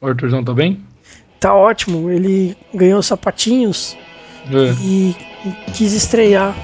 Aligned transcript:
O 0.00 0.06
Arthurzão 0.06 0.42
tá 0.42 0.54
bem? 0.54 0.80
Tá 1.38 1.54
ótimo. 1.54 2.10
Ele 2.10 2.56
ganhou 2.74 3.02
sapatinhos 3.02 3.96
é. 4.50 4.74
e 4.82 5.16
quis 5.74 5.92
estrear. 5.92 6.54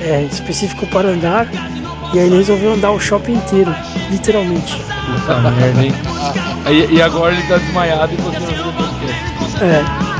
É, 0.00 0.22
específico 0.24 0.86
para 0.88 1.08
andar. 1.08 1.48
E 2.12 2.18
aí 2.18 2.26
ele 2.26 2.36
resolveu 2.36 2.74
andar 2.74 2.92
o 2.92 3.00
shopping 3.00 3.32
inteiro, 3.32 3.74
literalmente. 4.10 4.76
Puta 4.76 5.50
merda, 5.50 5.82
hein? 5.82 5.92
E, 6.70 6.94
e 6.94 7.02
agora 7.02 7.34
ele 7.34 7.42
tá 7.48 7.56
desmaiado 7.56 8.12
e 8.12 8.16
continua 8.18 8.64
no 8.64 8.72
podcast. 8.72 9.64
É. 9.64 10.13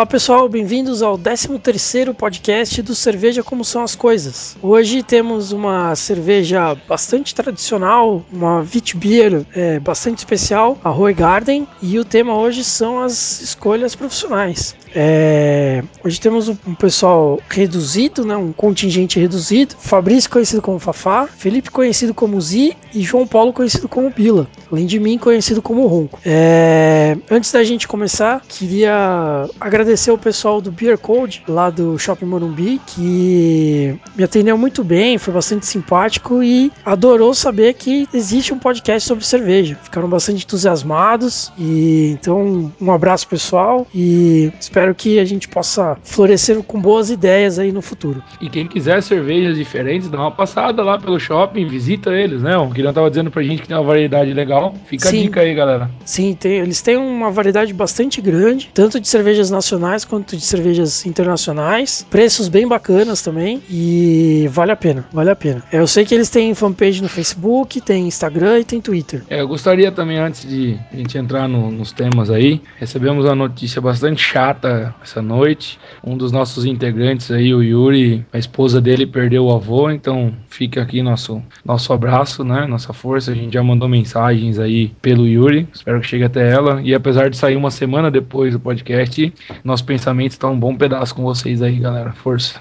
Olá 0.00 0.06
pessoal, 0.06 0.48
bem-vindos 0.48 1.02
ao 1.02 1.18
13º 1.18 2.14
podcast 2.14 2.80
do 2.80 2.94
Cerveja 2.94 3.42
Como 3.42 3.62
São 3.62 3.82
as 3.82 3.94
Coisas. 3.94 4.56
Hoje 4.62 5.02
temos 5.02 5.52
uma 5.52 5.94
cerveja 5.94 6.74
bastante 6.88 7.34
tradicional, 7.34 8.24
uma 8.32 8.60
Witbier 8.60 9.44
é, 9.54 9.78
bastante 9.78 10.16
especial, 10.16 10.78
a 10.82 10.88
Roy 10.88 11.12
Garden, 11.12 11.68
e 11.82 11.98
o 11.98 12.04
tema 12.06 12.34
hoje 12.34 12.64
são 12.64 13.02
as 13.02 13.42
escolhas 13.42 13.94
profissionais. 13.94 14.74
É, 14.94 15.84
hoje 16.02 16.18
temos 16.18 16.48
um, 16.48 16.56
pessoal 16.74 17.38
reduzido, 17.50 18.24
né, 18.24 18.34
um 18.36 18.52
contingente 18.52 19.20
reduzido, 19.20 19.76
Fabrício 19.78 20.30
conhecido 20.30 20.62
como 20.62 20.78
Fafá, 20.78 21.26
Felipe 21.26 21.70
conhecido 21.70 22.14
como 22.14 22.40
Zi. 22.40 22.74
E 22.92 23.02
João 23.02 23.24
Paulo 23.24 23.52
conhecido 23.52 23.88
como 23.88 24.10
Bila, 24.10 24.48
além 24.72 24.84
de 24.84 24.98
mim 24.98 25.16
conhecido 25.16 25.62
como 25.62 25.86
Ronco. 25.86 26.18
É, 26.24 27.16
antes 27.30 27.52
da 27.52 27.62
gente 27.62 27.86
começar, 27.86 28.42
queria 28.48 29.48
agradecer 29.60 29.89
agradecer 29.90 30.12
o 30.12 30.18
pessoal 30.18 30.60
do 30.60 30.70
Beer 30.70 30.96
Code, 30.96 31.42
lá 31.48 31.68
do 31.68 31.98
Shopping 31.98 32.24
Morumbi, 32.24 32.80
que 32.86 33.98
me 34.14 34.22
atendeu 34.22 34.56
muito 34.56 34.84
bem, 34.84 35.18
foi 35.18 35.34
bastante 35.34 35.66
simpático 35.66 36.42
e 36.44 36.70
adorou 36.84 37.34
saber 37.34 37.74
que 37.74 38.08
existe 38.14 38.54
um 38.54 38.58
podcast 38.58 39.08
sobre 39.08 39.24
cerveja. 39.24 39.76
Ficaram 39.82 40.08
bastante 40.08 40.44
entusiasmados 40.44 41.52
e 41.58 42.12
então 42.12 42.72
um 42.80 42.92
abraço 42.92 43.26
pessoal 43.26 43.84
e 43.92 44.52
espero 44.60 44.94
que 44.94 45.18
a 45.18 45.24
gente 45.24 45.48
possa 45.48 45.96
florescer 46.04 46.62
com 46.62 46.80
boas 46.80 47.10
ideias 47.10 47.58
aí 47.58 47.72
no 47.72 47.82
futuro. 47.82 48.22
E 48.40 48.48
quem 48.48 48.68
quiser 48.68 49.02
cervejas 49.02 49.56
diferentes, 49.56 50.08
dá 50.08 50.18
uma 50.18 50.30
passada 50.30 50.84
lá 50.84 50.98
pelo 50.98 51.18
shopping, 51.18 51.66
visita 51.66 52.10
eles, 52.10 52.42
né? 52.42 52.56
O 52.56 52.68
Guilherme 52.68 52.94
tava 52.94 53.10
dizendo 53.10 53.30
pra 53.30 53.42
gente 53.42 53.62
que 53.62 53.68
tem 53.68 53.76
uma 53.76 53.82
variedade 53.82 54.32
legal. 54.32 54.72
Fica 54.86 55.08
Sim. 55.08 55.18
a 55.18 55.22
dica 55.22 55.40
aí, 55.40 55.52
galera. 55.52 55.90
Sim, 56.04 56.36
tem, 56.38 56.58
eles 56.58 56.80
têm 56.80 56.96
uma 56.96 57.30
variedade 57.30 57.72
bastante 57.72 58.20
grande, 58.20 58.70
tanto 58.72 59.00
de 59.00 59.08
cervejas 59.08 59.50
nacionais 59.50 59.79
quanto 60.04 60.36
de 60.36 60.42
cervejas 60.42 61.06
internacionais. 61.06 62.06
Preços 62.10 62.48
bem 62.48 62.66
bacanas 62.66 63.22
também 63.22 63.62
e 63.68 64.48
vale 64.50 64.72
a 64.72 64.76
pena, 64.76 65.04
vale 65.12 65.30
a 65.30 65.36
pena. 65.36 65.62
Eu 65.72 65.86
sei 65.86 66.04
que 66.04 66.14
eles 66.14 66.28
têm 66.28 66.54
fanpage 66.54 67.02
no 67.02 67.08
Facebook, 67.08 67.80
tem 67.80 68.06
Instagram 68.06 68.60
e 68.60 68.64
tem 68.64 68.80
Twitter. 68.80 69.22
É, 69.28 69.40
eu 69.40 69.48
gostaria 69.48 69.90
também, 69.90 70.18
antes 70.18 70.48
de 70.48 70.78
a 70.92 70.96
gente 70.96 71.16
entrar 71.16 71.48
no, 71.48 71.70
nos 71.70 71.92
temas 71.92 72.30
aí, 72.30 72.60
recebemos 72.78 73.24
uma 73.24 73.34
notícia 73.34 73.80
bastante 73.80 74.20
chata 74.22 74.94
essa 75.02 75.22
noite. 75.22 75.78
Um 76.04 76.16
dos 76.16 76.32
nossos 76.32 76.64
integrantes 76.64 77.30
aí, 77.30 77.54
o 77.54 77.62
Yuri, 77.62 78.24
a 78.32 78.38
esposa 78.38 78.80
dele 78.80 79.06
perdeu 79.06 79.46
o 79.46 79.52
avô, 79.52 79.90
então 79.90 80.32
fica 80.48 80.82
aqui 80.82 81.02
nosso, 81.02 81.42
nosso 81.64 81.92
abraço, 81.92 82.44
né? 82.44 82.66
Nossa 82.66 82.92
força. 82.92 83.32
A 83.32 83.34
gente 83.34 83.54
já 83.54 83.62
mandou 83.62 83.88
mensagens 83.88 84.58
aí 84.58 84.92
pelo 85.00 85.26
Yuri, 85.26 85.68
espero 85.72 86.00
que 86.00 86.06
chegue 86.06 86.24
até 86.24 86.50
ela. 86.50 86.80
E 86.82 86.94
apesar 86.94 87.30
de 87.30 87.36
sair 87.36 87.56
uma 87.56 87.70
semana 87.70 88.10
depois 88.10 88.52
do 88.52 88.60
podcast, 88.60 89.32
nosso 89.64 89.84
pensamento 89.84 90.32
está 90.32 90.48
um 90.48 90.58
bom 90.58 90.76
pedaço 90.76 91.14
com 91.14 91.22
vocês 91.22 91.62
aí, 91.62 91.78
galera. 91.78 92.12
Força. 92.12 92.60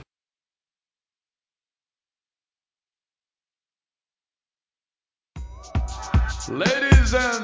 Ladies 6.50 7.14
and 7.14 7.42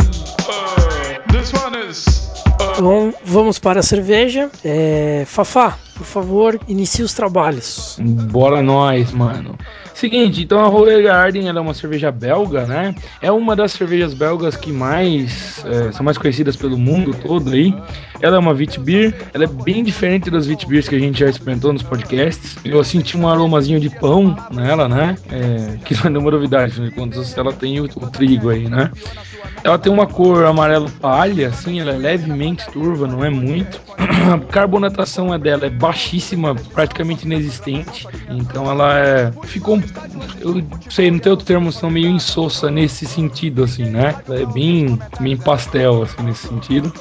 uh, 0.50 1.32
this 1.32 1.54
one 1.54 1.76
is. 1.88 2.06
Uh... 2.08 2.72
Então 2.74 3.14
vamos 3.24 3.60
para 3.60 3.80
a 3.80 3.84
cerveja. 3.84 4.50
É, 4.64 5.24
Fafá, 5.28 5.78
por 5.96 6.06
favor, 6.06 6.60
inicie 6.68 7.04
os 7.04 7.14
trabalhos. 7.14 8.00
Bora 8.02 8.64
nós, 8.64 9.12
mano. 9.12 9.56
Seguinte, 9.96 10.44
então 10.44 10.60
a 10.60 10.68
Roller 10.68 11.02
Garden 11.02 11.48
é 11.48 11.54
uma 11.54 11.74
cerveja 11.74 12.12
belga, 12.12 12.66
né? 12.66 12.94
É 13.22 13.32
uma 13.32 13.56
das 13.56 13.72
cervejas 13.72 14.14
belgas 14.14 14.58
que 14.58 14.70
mais 14.70 15.64
é, 15.66 15.90
são 15.94 16.04
mais 16.04 16.18
conhecidas 16.18 16.58
pelo 16.58 16.78
mundo 16.78 17.16
todo 17.16 17.52
aí. 17.52 17.74
Ela 18.20 18.36
é 18.36 18.40
uma 18.40 18.52
Witbier, 18.52 19.16
ela 19.34 19.46
é 19.46 19.48
bem 19.48 19.86
diferente 19.86 20.30
das 20.30 20.48
Witbiers 20.48 20.90
que 20.90 20.96
a 20.96 21.00
gente 21.00 21.20
já 21.20 21.30
experimentou 21.30 21.72
nos 21.72 21.82
podcasts. 21.82 22.58
Eu 22.66 22.84
senti 22.84 23.18
um 23.18 23.26
aromazinho 23.26 23.80
de 23.80 23.90
pão 23.90 24.36
nela, 24.52 24.90
né? 24.90 25.16
É, 25.32 25.78
que 25.86 25.96
não 25.96 26.20
é 26.20 26.24
uma 26.24 26.32
novidade, 26.32 26.92
quando 26.94 27.24
ela 27.38 27.54
tem 27.54 27.80
o, 27.80 27.86
o 27.86 28.10
trigo 28.12 28.50
aí, 28.50 28.68
né? 28.68 28.92
Ela 29.64 29.80
tem 29.80 29.92
uma 29.92 30.06
cor 30.06 30.46
amarelo 30.46 30.90
palha, 31.02 31.48
assim, 31.48 31.80
ela 31.80 31.92
é 31.92 31.98
levemente 31.98 32.70
turva, 32.72 33.08
não 33.08 33.26
é 33.26 33.30
muito. 33.30 33.82
A 34.32 34.38
carbonatação 34.40 35.34
é 35.34 35.40
dela 35.40 35.66
é 35.66 35.70
baixíssima, 35.70 36.54
praticamente 36.54 37.26
inexistente. 37.26 38.08
Então 38.30 38.70
ela 38.70 39.00
é, 39.00 39.32
ficou, 39.44 39.82
eu 40.40 40.64
sei, 40.90 41.10
não 41.12 41.20
tem 41.20 41.32
outro 41.32 41.46
termo, 41.46 41.72
são 41.72 41.90
meio 41.90 42.10
insossa 42.10 42.70
nesse 42.70 43.06
sentido, 43.06 43.64
assim, 43.64 43.86
né? 43.86 44.16
É 44.30 44.46
bem, 44.46 45.00
bem 45.20 45.38
pastel, 45.38 46.04
assim, 46.04 46.24
nesse 46.24 46.48
sentido. 46.48 46.92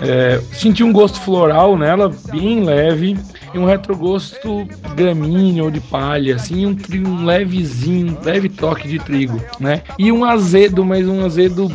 É, 0.00 0.40
senti 0.52 0.82
um 0.82 0.92
gosto 0.92 1.20
floral 1.20 1.76
nela, 1.76 2.12
bem 2.30 2.64
leve 2.64 3.18
e 3.54 3.58
um 3.58 3.64
retrogosto 3.64 4.66
gramíneo 4.94 5.64
ou 5.64 5.70
de 5.70 5.80
palha, 5.80 6.36
assim, 6.36 6.66
um, 6.66 6.76
um 7.06 7.24
levezinho, 7.24 8.18
leve 8.22 8.48
toque 8.48 8.88
de 8.88 8.98
trigo, 8.98 9.40
né? 9.60 9.82
E 9.98 10.10
um 10.10 10.24
azedo, 10.24 10.84
mas 10.84 11.06
um 11.06 11.24
azedo 11.24 11.70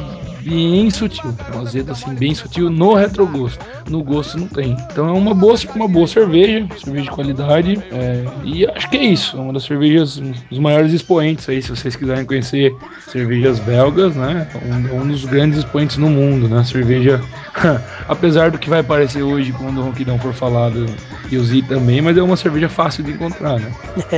bem 0.47 0.89
sutil. 0.89 1.35
É 1.51 1.57
um 1.57 1.61
azedo 1.61 1.91
assim 1.91 2.13
bem 2.15 2.33
sutil 2.33 2.69
no 2.69 2.93
retrogosto. 2.93 3.63
No 3.89 4.03
gosto 4.03 4.39
não 4.39 4.47
tem. 4.47 4.77
Então 4.91 5.07
é 5.07 5.11
uma 5.11 5.33
boa, 5.33 5.55
uma 5.75 5.87
boa 5.87 6.07
cerveja, 6.07 6.67
cerveja 6.77 7.03
de 7.03 7.11
qualidade. 7.11 7.83
É, 7.91 8.25
e 8.43 8.65
acho 8.65 8.89
que 8.89 8.97
é 8.97 9.03
isso. 9.05 9.37
É 9.37 9.39
uma 9.39 9.53
das 9.53 9.63
cervejas, 9.63 10.17
um 10.17 10.33
dos 10.49 10.59
maiores 10.59 10.93
expoentes 10.93 11.47
aí, 11.49 11.61
se 11.61 11.69
vocês 11.69 11.95
quiserem 11.95 12.25
conhecer 12.25 12.75
cervejas 13.11 13.59
belgas, 13.59 14.15
né? 14.15 14.47
Um, 14.65 15.01
um 15.01 15.07
dos 15.07 15.25
grandes 15.25 15.59
expoentes 15.59 15.97
no 15.97 16.09
mundo, 16.09 16.47
né? 16.47 16.63
Cerveja, 16.63 17.21
apesar 18.07 18.51
do 18.51 18.57
que 18.57 18.69
vai 18.69 18.79
aparecer 18.79 19.23
hoje 19.23 19.51
quando 19.51 19.79
o 19.79 19.83
Ronquidão 19.83 20.17
for 20.19 20.33
falado 20.33 20.85
e 21.29 21.37
o 21.37 21.43
Z 21.43 21.63
também, 21.63 22.01
mas 22.01 22.17
é 22.17 22.21
uma 22.21 22.37
cerveja 22.37 22.69
fácil 22.69 23.03
de 23.03 23.11
encontrar, 23.11 23.59
né? 23.59 23.71
É, 24.11 24.15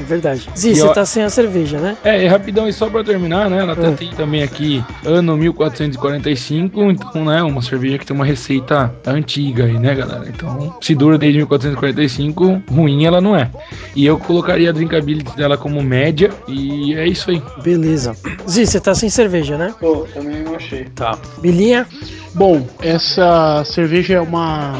é 0.00 0.02
verdade. 0.04 0.48
Z, 0.56 0.74
você 0.74 0.94
tá 0.94 1.04
sem 1.04 1.22
a 1.22 1.30
cerveja, 1.30 1.78
né? 1.78 1.96
É, 2.04 2.24
é 2.24 2.28
rapidão 2.28 2.68
e 2.68 2.72
só 2.72 2.88
pra 2.88 3.02
terminar, 3.02 3.50
né? 3.50 3.58
Ela 3.58 3.72
é. 3.72 3.90
tem 3.92 4.10
também 4.10 4.42
aqui 4.42 4.84
ano 5.04 5.36
1445, 5.72 6.90
então, 6.90 7.24
né? 7.24 7.42
Uma 7.42 7.62
cerveja 7.62 7.98
que 7.98 8.06
tem 8.06 8.14
uma 8.14 8.24
receita 8.24 8.94
antiga 9.06 9.64
aí, 9.64 9.78
né, 9.78 9.94
galera? 9.94 10.28
Então, 10.28 10.76
se 10.80 10.94
dura 10.94 11.18
desde 11.18 11.38
1445, 11.38 12.62
ruim 12.70 13.04
ela 13.04 13.20
não 13.20 13.36
é. 13.36 13.50
E 13.94 14.04
eu 14.04 14.18
colocaria 14.18 14.70
a 14.70 14.72
drinkability 14.72 15.34
dela 15.36 15.56
como 15.56 15.82
média 15.82 16.30
e 16.46 16.94
é 16.94 17.06
isso 17.06 17.30
aí. 17.30 17.42
Beleza. 17.62 18.14
Z, 18.48 18.66
você 18.66 18.80
tá 18.80 18.94
sem 18.94 19.08
cerveja, 19.08 19.56
né? 19.56 19.74
Pô, 19.80 20.06
também 20.12 20.42
não 20.42 20.54
achei. 20.54 20.84
Tá. 20.94 21.18
Bilinha? 21.40 21.86
Bom, 22.34 22.66
essa 22.80 23.62
cerveja 23.64 24.14
é 24.14 24.20
uma 24.20 24.74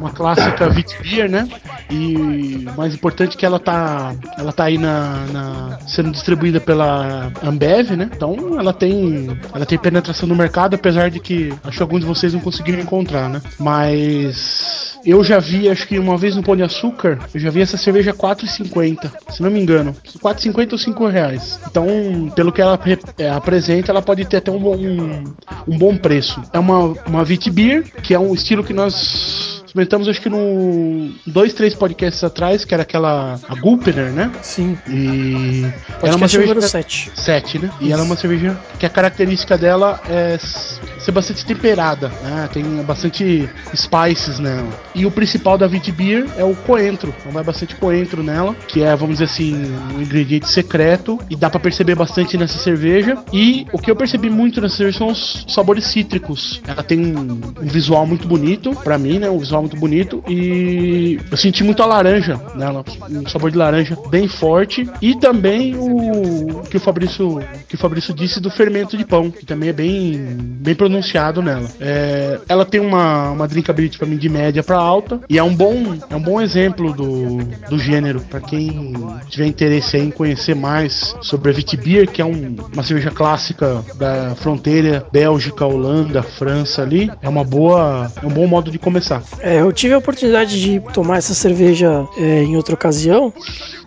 uma 0.00 0.10
clássica 0.10 0.68
Witbier, 0.68 1.28
né? 1.28 1.48
E 1.90 2.66
o 2.68 2.76
mais 2.76 2.94
importante 2.94 3.36
é 3.36 3.38
que 3.38 3.46
ela 3.46 3.58
tá, 3.58 4.14
ela 4.38 4.52
tá 4.52 4.64
aí 4.64 4.78
na, 4.78 5.26
na, 5.32 5.78
sendo 5.86 6.10
distribuída 6.10 6.60
pela 6.60 7.32
Ambev, 7.42 7.92
né? 7.92 8.10
Então 8.14 8.58
ela 8.58 8.72
tem, 8.72 9.36
ela 9.54 9.64
tem 9.64 9.78
penetração 10.06 10.28
no 10.28 10.36
mercado, 10.36 10.74
apesar 10.74 11.10
de 11.10 11.18
que 11.18 11.52
acho 11.64 11.76
que 11.76 11.82
alguns 11.82 12.00
de 12.00 12.06
vocês 12.06 12.32
não 12.32 12.40
conseguiram 12.40 12.80
encontrar, 12.80 13.28
né? 13.28 13.42
Mas 13.58 14.98
eu 15.04 15.22
já 15.24 15.38
vi, 15.38 15.68
acho 15.68 15.86
que 15.86 15.98
uma 15.98 16.16
vez 16.16 16.36
no 16.36 16.42
Pão 16.42 16.56
de 16.56 16.62
Açúcar, 16.62 17.18
eu 17.34 17.40
já 17.40 17.50
vi 17.50 17.60
essa 17.60 17.76
cerveja 17.76 18.12
4,50, 18.12 19.10
se 19.30 19.42
não 19.42 19.50
me 19.50 19.60
engano. 19.60 19.94
4,50 20.22 20.72
ou 20.72 20.78
5 20.78 21.06
reais. 21.06 21.60
Então, 21.68 21.86
pelo 22.34 22.52
que 22.52 22.60
ela 22.60 22.78
é, 23.18 23.30
apresenta, 23.30 23.90
ela 23.90 24.02
pode 24.02 24.24
ter 24.24 24.38
até 24.38 24.50
um 24.50 24.58
bom, 24.58 24.76
um, 24.76 25.24
um 25.66 25.78
bom 25.78 25.96
preço. 25.96 26.40
É 26.52 26.58
uma, 26.58 26.94
uma 27.06 27.22
Witbier, 27.22 27.84
que 28.02 28.14
é 28.14 28.18
um 28.18 28.34
estilo 28.34 28.64
que 28.64 28.72
nós 28.72 29.55
experimentamos 29.76 30.08
acho 30.08 30.20
que 30.22 30.30
no 30.30 31.10
dois, 31.26 31.52
três 31.52 31.74
podcasts 31.74 32.24
atrás, 32.24 32.64
que 32.64 32.72
era 32.72 32.82
aquela 32.82 33.38
a 33.46 33.54
Gulpener, 33.54 34.10
né? 34.10 34.32
Sim. 34.40 34.78
E 34.88 35.66
Podcast 35.86 36.06
era 36.06 36.16
uma 36.16 36.28
cerveja 36.28 36.54
número 36.54 36.68
7. 36.68 37.12
7, 37.14 37.58
né? 37.58 37.70
E 37.80 37.92
ela 37.92 38.02
é 38.02 38.04
uma 38.04 38.16
cerveja 38.16 38.58
que 38.78 38.86
a 38.86 38.88
característica 38.88 39.58
dela 39.58 40.00
é 40.08 40.38
ser 40.38 41.12
bastante 41.12 41.44
temperada, 41.44 42.08
né? 42.22 42.48
Tem 42.52 42.64
bastante 42.82 43.48
spices 43.74 44.38
nela. 44.38 44.68
E 44.94 45.04
o 45.04 45.10
principal 45.10 45.58
da 45.58 45.68
Beer 45.68 46.26
é 46.38 46.44
o 46.44 46.54
coentro. 46.54 47.14
Então 47.20 47.30
vai 47.30 47.44
bastante 47.44 47.76
coentro 47.76 48.22
nela, 48.22 48.54
que 48.66 48.82
é, 48.82 48.96
vamos 48.96 49.18
dizer 49.18 49.24
assim, 49.24 49.54
um 49.94 50.00
ingrediente 50.00 50.48
secreto 50.48 51.18
e 51.28 51.36
dá 51.36 51.50
pra 51.50 51.60
perceber 51.60 51.94
bastante 51.94 52.38
nessa 52.38 52.58
cerveja. 52.58 53.18
E 53.32 53.66
o 53.72 53.78
que 53.78 53.90
eu 53.90 53.96
percebi 53.96 54.30
muito 54.30 54.60
nessa 54.60 54.76
cerveja 54.76 54.98
são 54.98 55.08
os 55.08 55.44
sabores 55.48 55.84
cítricos. 55.84 56.62
Ela 56.66 56.82
tem 56.82 56.98
um, 56.98 57.40
um 57.60 57.66
visual 57.66 58.06
muito 58.06 58.26
bonito, 58.26 58.74
pra 58.76 58.96
mim, 58.96 59.18
né? 59.18 59.28
Um 59.28 59.38
visual 59.38 59.65
muito 59.66 59.76
bonito 59.76 60.22
e 60.28 61.18
eu 61.30 61.36
senti 61.36 61.62
muito 61.64 61.82
a 61.82 61.86
laranja 61.86 62.40
nela, 62.54 62.84
um 63.10 63.28
sabor 63.28 63.50
de 63.50 63.58
laranja 63.58 63.96
bem 64.08 64.28
forte 64.28 64.88
e 65.02 65.14
também 65.18 65.74
o 65.76 66.62
que 66.70 66.76
o 66.76 66.80
Fabrício 66.80 67.40
que 67.68 67.74
o 67.74 67.78
Fabrício 67.78 68.14
disse 68.14 68.40
do 68.40 68.48
fermento 68.50 68.96
de 68.96 69.04
pão, 69.04 69.30
que 69.30 69.44
também 69.44 69.68
é 69.68 69.72
bem 69.72 70.12
bem 70.38 70.74
pronunciado 70.74 71.42
nela. 71.42 71.68
É, 71.80 72.38
ela 72.48 72.64
tem 72.64 72.80
uma, 72.80 73.30
uma 73.30 73.48
drinkability 73.48 73.98
para 73.98 74.06
mim 74.06 74.16
de 74.16 74.28
média 74.28 74.62
para 74.62 74.76
alta 74.78 75.20
e 75.28 75.38
é 75.38 75.42
um 75.42 75.54
bom 75.54 75.96
é 76.08 76.16
um 76.16 76.20
bom 76.22 76.40
exemplo 76.40 76.92
do, 76.92 77.38
do 77.68 77.78
gênero 77.78 78.20
para 78.20 78.40
quem 78.40 78.92
tiver 79.28 79.46
interesse 79.46 79.96
em 79.98 80.10
conhecer 80.10 80.54
mais 80.54 81.14
sobre 81.20 81.50
a 81.50 81.52
Vitibir, 81.54 82.08
que 82.10 82.22
é 82.22 82.24
um- 82.24 82.56
uma 82.72 82.82
cerveja 82.82 83.10
clássica 83.10 83.84
da 83.96 84.34
fronteira 84.36 85.04
Bélgica, 85.12 85.64
Holanda, 85.66 86.22
França 86.22 86.82
ali. 86.82 87.10
É 87.20 87.28
uma 87.28 87.44
boa 87.44 88.10
é 88.22 88.26
um 88.26 88.30
bom 88.30 88.46
modo 88.46 88.70
de 88.70 88.78
começar. 88.78 89.22
É, 89.40 89.55
eu 89.60 89.72
tive 89.72 89.94
a 89.94 89.98
oportunidade 89.98 90.60
de 90.60 90.80
tomar 90.92 91.18
essa 91.18 91.34
cerveja 91.34 92.06
é, 92.16 92.42
em 92.42 92.56
outra 92.56 92.74
ocasião, 92.74 93.32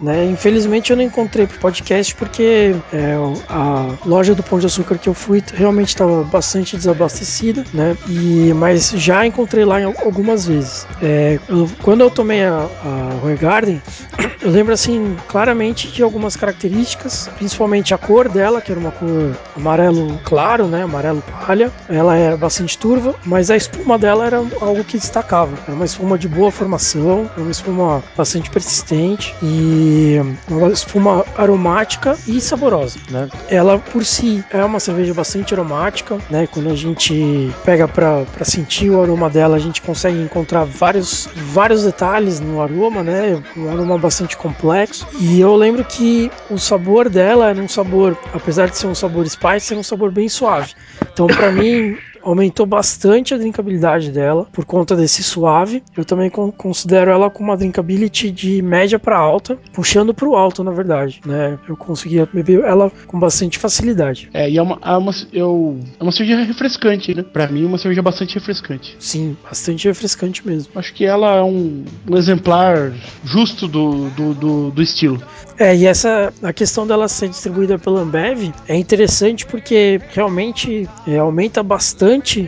né? 0.01 0.25
Infelizmente 0.25 0.91
eu 0.91 0.97
não 0.97 1.03
encontrei 1.03 1.45
pro 1.47 1.59
podcast 1.59 2.13
porque 2.15 2.75
é, 2.93 3.15
a 3.49 3.87
loja 4.05 4.33
do 4.35 4.43
Pão 4.43 4.59
de 4.59 4.65
Açúcar 4.65 4.97
que 4.97 5.09
eu 5.09 5.13
fui 5.13 5.43
realmente 5.53 5.89
estava 5.89 6.23
bastante 6.23 6.75
desabastecida, 6.77 7.63
né? 7.73 7.97
E, 8.07 8.53
mas 8.55 8.91
já 8.91 9.25
encontrei 9.25 9.65
lá 9.65 9.77
algumas 10.03 10.45
vezes. 10.45 10.87
É, 11.01 11.39
eu- 11.49 11.69
quando 11.81 12.01
eu 12.01 12.09
tomei 12.09 12.43
a, 12.43 12.53
a 12.83 13.19
Roy 13.21 13.35
Garden, 13.35 13.81
eu 14.41 14.49
lembro 14.51 14.73
assim 14.73 15.15
claramente 15.27 15.87
de 15.89 16.01
algumas 16.03 16.35
características, 16.35 17.29
principalmente 17.37 17.93
a 17.93 17.97
cor 17.97 18.29
dela, 18.29 18.61
que 18.61 18.71
era 18.71 18.79
uma 18.79 18.91
cor 18.91 19.35
amarelo 19.55 20.19
claro, 20.23 20.67
né? 20.67 20.83
Amarelo 20.83 21.23
palha. 21.45 21.71
Ela 21.89 22.15
era 22.15 22.37
bastante 22.37 22.77
turva, 22.77 23.15
mas 23.25 23.49
a 23.51 23.57
espuma 23.57 23.97
dela 23.97 24.25
era 24.25 24.37
algo 24.37 24.83
que 24.83 24.97
destacava. 24.97 25.48
Era 25.65 25.75
uma 25.75 25.85
espuma 25.85 26.17
de 26.17 26.27
boa 26.27 26.51
formação, 26.51 27.29
era 27.33 27.41
uma 27.41 27.51
espuma 27.51 28.03
bastante 28.15 28.49
persistente 28.49 29.35
e 29.41 30.17
uma 30.49 30.69
espuma 30.69 31.25
aromática 31.37 32.17
e 32.27 32.39
saborosa, 32.41 32.99
né? 33.09 33.29
Ela 33.49 33.77
por 33.79 34.03
si 34.05 34.43
é 34.51 34.63
uma 34.63 34.79
cerveja 34.79 35.13
bastante 35.13 35.53
aromática, 35.53 36.17
né? 36.29 36.47
Quando 36.47 36.69
a 36.69 36.75
gente 36.75 37.53
pega 37.63 37.87
para 37.87 38.25
sentir 38.43 38.89
o 38.89 39.01
aroma 39.01 39.29
dela, 39.29 39.55
a 39.55 39.59
gente 39.59 39.81
consegue 39.81 40.17
encontrar 40.17 40.65
vários 40.65 41.27
vários 41.35 41.83
detalhes 41.83 42.39
no 42.39 42.61
aroma, 42.61 43.03
né? 43.03 43.41
Um 43.55 43.69
aroma 43.69 43.97
bastante 43.97 44.37
complexo. 44.37 45.07
E 45.19 45.39
eu 45.39 45.55
lembro 45.55 45.83
que 45.83 46.31
o 46.49 46.57
sabor 46.57 47.09
dela 47.09 47.49
era 47.49 47.61
um 47.61 47.67
sabor, 47.67 48.17
apesar 48.33 48.69
de 48.69 48.77
ser 48.77 48.87
um 48.87 48.95
sabor 48.95 49.27
spice, 49.27 49.73
era 49.73 49.79
um 49.79 49.83
sabor 49.83 50.11
bem 50.11 50.29
suave. 50.29 50.73
Então, 51.11 51.27
para 51.27 51.51
mim, 51.51 51.97
aumentou 52.21 52.65
bastante 52.65 53.33
a 53.33 53.37
drinkabilidade 53.37 54.11
dela 54.11 54.47
por 54.51 54.65
conta 54.65 54.95
desse 54.95 55.23
suave. 55.23 55.83
Eu 55.95 56.05
também 56.05 56.29
con- 56.29 56.51
considero 56.51 57.11
ela 57.11 57.29
com 57.29 57.43
uma 57.43 57.57
drinkability 57.57 58.31
de 58.31 58.61
média 58.61 58.99
para 58.99 59.17
alta, 59.17 59.57
puxando 59.73 60.13
para 60.13 60.27
o 60.27 60.35
alto, 60.35 60.63
na 60.63 60.71
verdade, 60.71 61.21
né? 61.25 61.57
Eu 61.67 61.75
conseguia 61.75 62.27
beber 62.31 62.63
ela 62.63 62.91
com 63.07 63.19
bastante 63.19 63.57
facilidade. 63.57 64.29
É, 64.33 64.49
e 64.49 64.57
é 64.57 64.61
uma, 64.61 64.79
é 64.83 64.97
uma, 64.97 65.11
eu, 65.33 65.79
é 65.99 66.03
uma 66.03 66.11
cerveja 66.11 66.43
refrescante, 66.43 67.13
né? 67.13 67.23
Pra 67.23 67.47
mim, 67.47 67.63
é 67.63 67.67
uma 67.67 67.77
cerveja 67.77 68.01
bastante 68.01 68.35
refrescante. 68.35 68.95
Sim, 68.99 69.35
bastante 69.43 69.87
refrescante 69.87 70.45
mesmo. 70.45 70.71
Acho 70.75 70.93
que 70.93 71.05
ela 71.05 71.37
é 71.37 71.43
um, 71.43 71.83
um 72.09 72.17
exemplar 72.17 72.91
justo 73.23 73.67
do, 73.67 74.09
do, 74.11 74.33
do, 74.33 74.71
do 74.71 74.81
estilo. 74.81 75.21
É, 75.57 75.75
e 75.75 75.85
essa 75.85 76.31
a 76.41 76.53
questão 76.53 76.87
dela 76.87 77.07
ser 77.09 77.27
distribuída 77.27 77.77
pela 77.77 77.99
Ambev 78.01 78.49
é 78.67 78.77
interessante 78.77 79.45
porque 79.45 79.99
realmente 80.13 80.87
é, 81.05 81.17
aumenta 81.17 81.61
bastante 81.61 81.99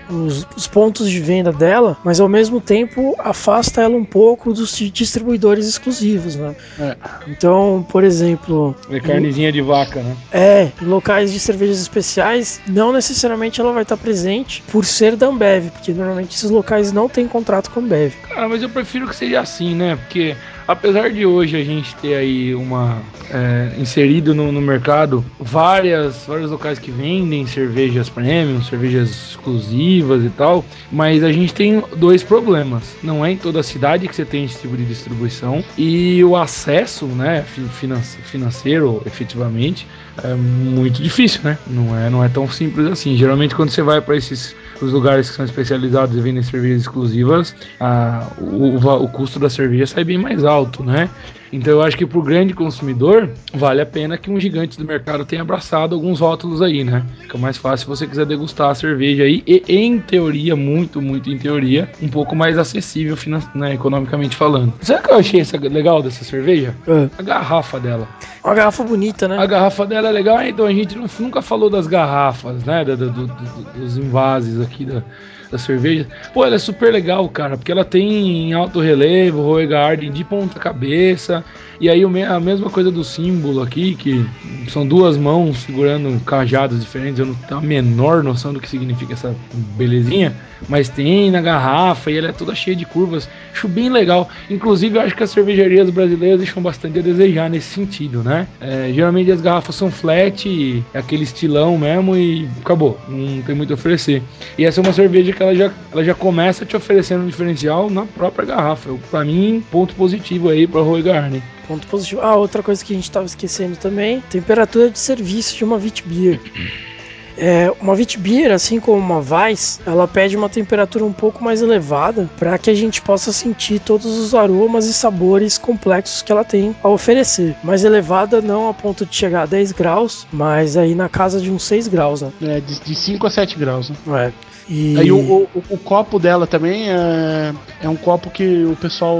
os, 0.10 0.46
os 0.56 0.68
pontos 0.68 1.10
de 1.10 1.20
venda 1.20 1.52
dela, 1.52 1.98
mas 2.04 2.20
ao 2.20 2.28
mesmo 2.30 2.60
tempo 2.62 3.16
afasta 3.20 3.82
ela 3.82 3.96
um 3.96 4.04
pouco 4.06 4.54
dos 4.54 4.76
di- 4.78 4.90
distribuidores 4.90 5.68
exclusivos, 5.68 6.36
né? 6.36 6.56
É. 6.80 6.96
Então, 7.28 7.86
por 7.90 8.04
exemplo, 8.04 8.76
É 8.90 9.00
carnezinha 9.00 9.52
de 9.52 9.62
vaca, 9.62 10.02
né? 10.02 10.16
é, 10.32 10.70
em 10.82 10.86
locais 10.86 11.32
de 11.32 11.40
cervejas 11.40 11.80
especiais, 11.82 12.62
não 12.68 12.92
necessariamente 12.92 13.60
ela 13.62 13.72
vai 13.74 13.84
estar 13.84 13.98
presente 13.98 14.64
por 14.72 14.86
ser 14.86 15.16
da 15.16 15.28
Ambev, 15.28 15.70
porque 15.72 15.92
normalmente 15.94 16.36
esses 16.36 16.50
locais 16.50 16.92
não 16.92 17.08
têm 17.08 17.28
contrato 17.28 17.70
com 17.72 17.80
a 17.80 17.84
Ambev. 17.84 18.14
Cara, 18.28 18.48
mas 18.50 18.62
eu 18.62 18.70
prefiro 18.70 19.08
que 19.08 19.16
seja 19.16 19.40
assim, 19.40 19.76
né? 19.76 19.96
Porque 19.96 20.36
apesar 20.72 21.12
de 21.12 21.26
hoje 21.26 21.58
a 21.58 21.64
gente 21.64 21.96
ter 21.96 22.16
aí 22.16 22.56
uma 22.56 22.98
é, 23.30 23.72
inserido 23.80 24.34
no, 24.34 24.52
no 24.52 24.62
mercado 24.62 25.24
várias 25.40 26.26
vários 26.26 26.52
locais 26.52 26.80
que 26.80 26.92
vendem 26.92 27.46
cervejas 27.46 28.10
premium, 28.10 28.62
cervejas 28.62 29.10
exclusivas 29.10 30.24
e 30.24 30.30
tal, 30.30 30.64
mas 30.92 31.24
a 31.24 31.32
gente 31.32 31.54
tem 31.54 31.82
dois 31.96 32.24
problemas. 32.24 32.96
Não 33.04 33.26
é 33.26 33.32
em 33.32 33.38
toda 33.38 33.60
a 33.60 33.64
cidade 33.64 34.08
que 34.08 34.16
você 34.16 34.26
tem 34.26 34.46
esse 34.46 34.60
tipo 34.62 34.76
de 34.76 34.86
distribuição 34.86 35.64
e 35.78 36.24
o 36.24 36.36
acesso, 36.36 37.06
né, 37.06 37.42
fi- 37.44 37.62
finan- 37.70 38.02
financeiro, 38.02 39.02
efetivamente, 39.06 39.88
é 40.24 40.34
muito 40.34 41.02
difícil, 41.02 41.42
né? 41.44 41.58
Não 41.68 41.98
é, 41.98 42.10
não 42.10 42.24
é 42.24 42.30
tão 42.30 42.48
simples 42.48 42.86
assim. 42.88 43.16
Geralmente 43.16 43.56
quando 43.56 43.70
você 43.70 43.82
vai 43.82 44.02
para 44.02 44.16
esses 44.16 44.56
os 44.82 44.92
lugares 44.92 45.30
que 45.30 45.36
são 45.36 45.46
especializados 45.46 46.18
e 46.18 46.22
vendem 46.22 46.42
cervejas 46.42 46.82
exclusivas, 46.82 47.56
a, 47.80 48.28
o, 48.38 48.76
o 48.78 49.08
custo 49.10 49.40
da 49.40 49.50
cerveja 49.50 49.86
sai 49.86 50.04
bem 50.04 50.18
mais 50.18 50.44
alto, 50.44 50.61
né? 50.84 51.10
Então 51.54 51.74
eu 51.74 51.82
acho 51.82 51.98
que 51.98 52.06
para 52.06 52.18
o 52.18 52.22
grande 52.22 52.54
consumidor 52.54 53.30
vale 53.54 53.82
a 53.82 53.86
pena 53.86 54.18
que 54.18 54.32
um 54.32 54.40
gigante 54.40 54.78
do 54.78 54.86
mercado 54.86 55.26
tenha 55.26 55.42
abraçado 55.42 55.94
alguns 55.94 56.22
rótulos 56.22 56.62
aí, 56.62 56.82
né? 56.84 57.04
Fica 57.20 57.38
mais 57.38 57.58
fácil 57.58 57.80
se 57.84 57.90
você 57.90 58.08
quiser 58.08 58.26
degustar 58.26 58.70
a 58.70 58.76
cerveja 58.76 59.24
aí 59.24 59.44
e 59.46 59.62
em 59.68 60.00
teoria, 60.00 60.56
muito, 60.56 61.02
muito 61.02 61.30
em 61.30 61.38
teoria, 61.38 61.90
um 62.02 62.08
pouco 62.08 62.36
mais 62.38 62.58
acessível 62.58 63.18
né, 63.54 63.74
economicamente 63.74 64.34
falando. 64.36 64.74
Sabe 64.82 65.02
o 65.02 65.04
que 65.04 65.12
eu 65.12 65.18
achei 65.18 65.42
essa- 65.42 65.58
legal 65.58 66.02
dessa 66.02 66.24
cerveja? 66.24 66.74
É. 66.88 67.10
A 67.18 67.22
garrafa 67.22 67.80
dela. 67.82 68.08
Uma 68.44 68.56
garrafa 68.56 68.84
bonita, 68.84 69.28
né? 69.28 69.38
A 69.38 69.46
garrafa 69.46 69.86
dela 69.86 70.08
é 70.08 70.12
legal, 70.12 70.42
então 70.42 70.66
a 70.66 70.72
gente 70.72 70.98
nunca 71.20 71.42
falou 71.42 71.70
das 71.70 71.86
garrafas, 71.86 72.64
né? 72.64 72.86
do- 72.86 72.96
do- 72.96 73.12
do- 73.12 73.28
dos 73.76 73.98
envases 73.98 74.60
aqui 74.62 74.86
da, 74.86 75.04
da 75.52 75.58
cerveja. 75.58 76.08
Pô, 76.34 76.46
ela 76.46 76.56
é 76.56 76.60
super 76.60 76.92
legal, 76.92 77.28
cara, 77.30 77.58
porque 77.58 77.72
ela 77.72 77.84
tem 77.84 78.50
em 78.50 78.54
alto 78.54 78.80
relevo, 78.80 79.42
Roe 79.42 79.68
Garden 79.68 80.12
de 80.12 80.24
ponta 80.24 80.60
cabeça. 80.60 81.44
E 81.80 81.90
aí 81.90 82.04
a 82.04 82.40
mesma 82.40 82.70
coisa 82.70 82.92
do 82.92 83.04
símbolo 83.04 83.62
aqui, 83.62 83.96
que 83.96 84.26
são 84.70 84.86
duas 84.86 85.18
mãos 85.18 85.60
segurando 85.60 86.20
cajados 86.24 86.80
diferentes. 86.80 87.20
Eu 87.20 87.26
não 87.26 87.36
tenho 87.36 87.60
a 87.60 87.64
menor 87.64 88.24
noção 88.24 88.54
do 88.54 88.60
que 88.60 88.70
significa 88.70 89.14
essa 89.14 89.36
belezinha. 89.78 90.36
Mas 90.70 90.90
tem 90.90 91.32
na 91.32 91.42
garrafa 91.42 92.12
e 92.12 92.18
ela 92.20 92.30
é 92.30 92.32
toda 92.32 92.54
cheia 92.54 92.76
de 92.76 92.86
curvas. 92.86 93.28
Acho 93.52 93.68
bem 93.68 93.90
legal. 93.90 94.30
Inclusive, 94.48 94.96
eu 94.96 95.02
acho 95.02 95.16
que 95.16 95.24
as 95.24 95.32
cervejarias 95.32 95.90
brasileiras 95.90 96.40
deixam 96.40 96.62
bastante 96.62 97.00
a 97.00 97.02
desejar 97.02 97.50
nesse 97.50 97.74
sentido, 97.74 98.24
né? 98.24 98.48
É, 98.60 98.92
geralmente 98.94 99.32
as 99.32 99.42
garrafas 99.42 99.74
são 99.76 99.90
flat, 99.90 100.84
é 100.94 101.00
aquele 101.00 101.24
estilão 101.24 101.78
mesmo 101.80 102.16
e 102.16 102.48
acabou. 102.62 103.00
Não 103.10 103.42
tem 103.42 103.56
muito 103.56 103.72
a 103.72 103.74
oferecer. 103.74 104.22
E 104.56 104.64
essa 104.64 104.80
é 104.80 104.84
uma 104.84 104.94
cerveja 104.94 105.34
que 105.34 105.42
ela 105.42 105.56
já, 105.56 105.72
ela 105.92 106.04
já 106.04 106.14
começa 106.14 106.64
te 106.64 106.76
oferecendo 106.76 107.24
um 107.24 107.28
diferencial 107.28 107.90
na 107.90 108.06
própria 108.06 108.46
garrafa. 108.46 108.92
Pra 109.10 109.26
mim, 109.26 109.64
ponto 109.72 109.96
positivo 109.96 110.50
aí 110.50 110.68
pra 110.68 110.82
Roy 110.82 111.02
Garden. 111.02 111.42
Ponto 111.72 111.88
positivo. 111.88 112.20
Ah, 112.20 112.36
outra 112.36 112.62
coisa 112.62 112.84
que 112.84 112.92
a 112.92 112.96
gente 112.98 113.06
estava 113.06 113.26
esquecendo 113.26 113.78
também: 113.78 114.20
temperatura 114.30 114.90
de 114.90 115.00
serviço 115.00 115.56
de 115.56 115.64
uma 115.64 115.78
Vitbier. 115.78 116.40
É, 117.38 117.72
uma 117.80 117.96
Vitbier, 117.96 118.52
assim 118.52 118.80
como 118.80 118.98
uma 118.98 119.18
Weiss, 119.18 119.80
ela 119.88 120.06
pede 120.08 120.36
uma 120.36 120.50
temperatura 120.50 121.06
um 121.06 121.14
pouco 121.14 121.44
mais 121.44 121.62
elevada 121.62 122.30
para 122.38 122.56
que 122.58 122.70
a 122.70 122.74
gente 122.74 123.02
possa 123.02 123.32
sentir 123.32 123.80
todos 123.80 124.06
os 124.06 124.36
aromas 124.36 124.86
e 124.86 124.94
sabores 124.94 125.58
complexos 125.58 126.22
que 126.22 126.32
ela 126.32 126.44
tem 126.44 126.76
a 126.84 126.90
oferecer. 126.90 127.56
Mais 127.64 127.86
elevada 127.86 128.42
não 128.42 128.70
a 128.70 128.74
ponto 128.74 129.06
de 129.06 129.16
chegar 129.16 129.44
a 129.44 129.46
10 129.46 129.72
graus, 129.72 130.28
mas 130.32 130.76
aí 130.76 130.94
na 130.94 131.08
casa 131.08 131.40
de 131.40 131.50
uns 131.50 131.64
6 131.64 131.88
graus, 131.88 132.22
né? 132.22 132.32
É, 132.44 132.60
de, 132.60 132.80
de 132.82 132.94
5 132.94 133.26
a 133.26 133.30
7 133.30 133.58
graus, 133.58 133.90
né? 133.90 133.96
É. 134.28 134.51
E... 134.70 134.98
Aí 134.98 135.12
o, 135.12 135.18
o, 135.18 135.50
o 135.70 135.78
copo 135.78 136.20
dela 136.20 136.48
também 136.48 136.90
é, 136.90 137.54
é 137.82 137.90
um 137.90 137.96
copo 137.96 138.30
que 138.30 138.64
o 138.66 138.76
pessoal 138.76 139.18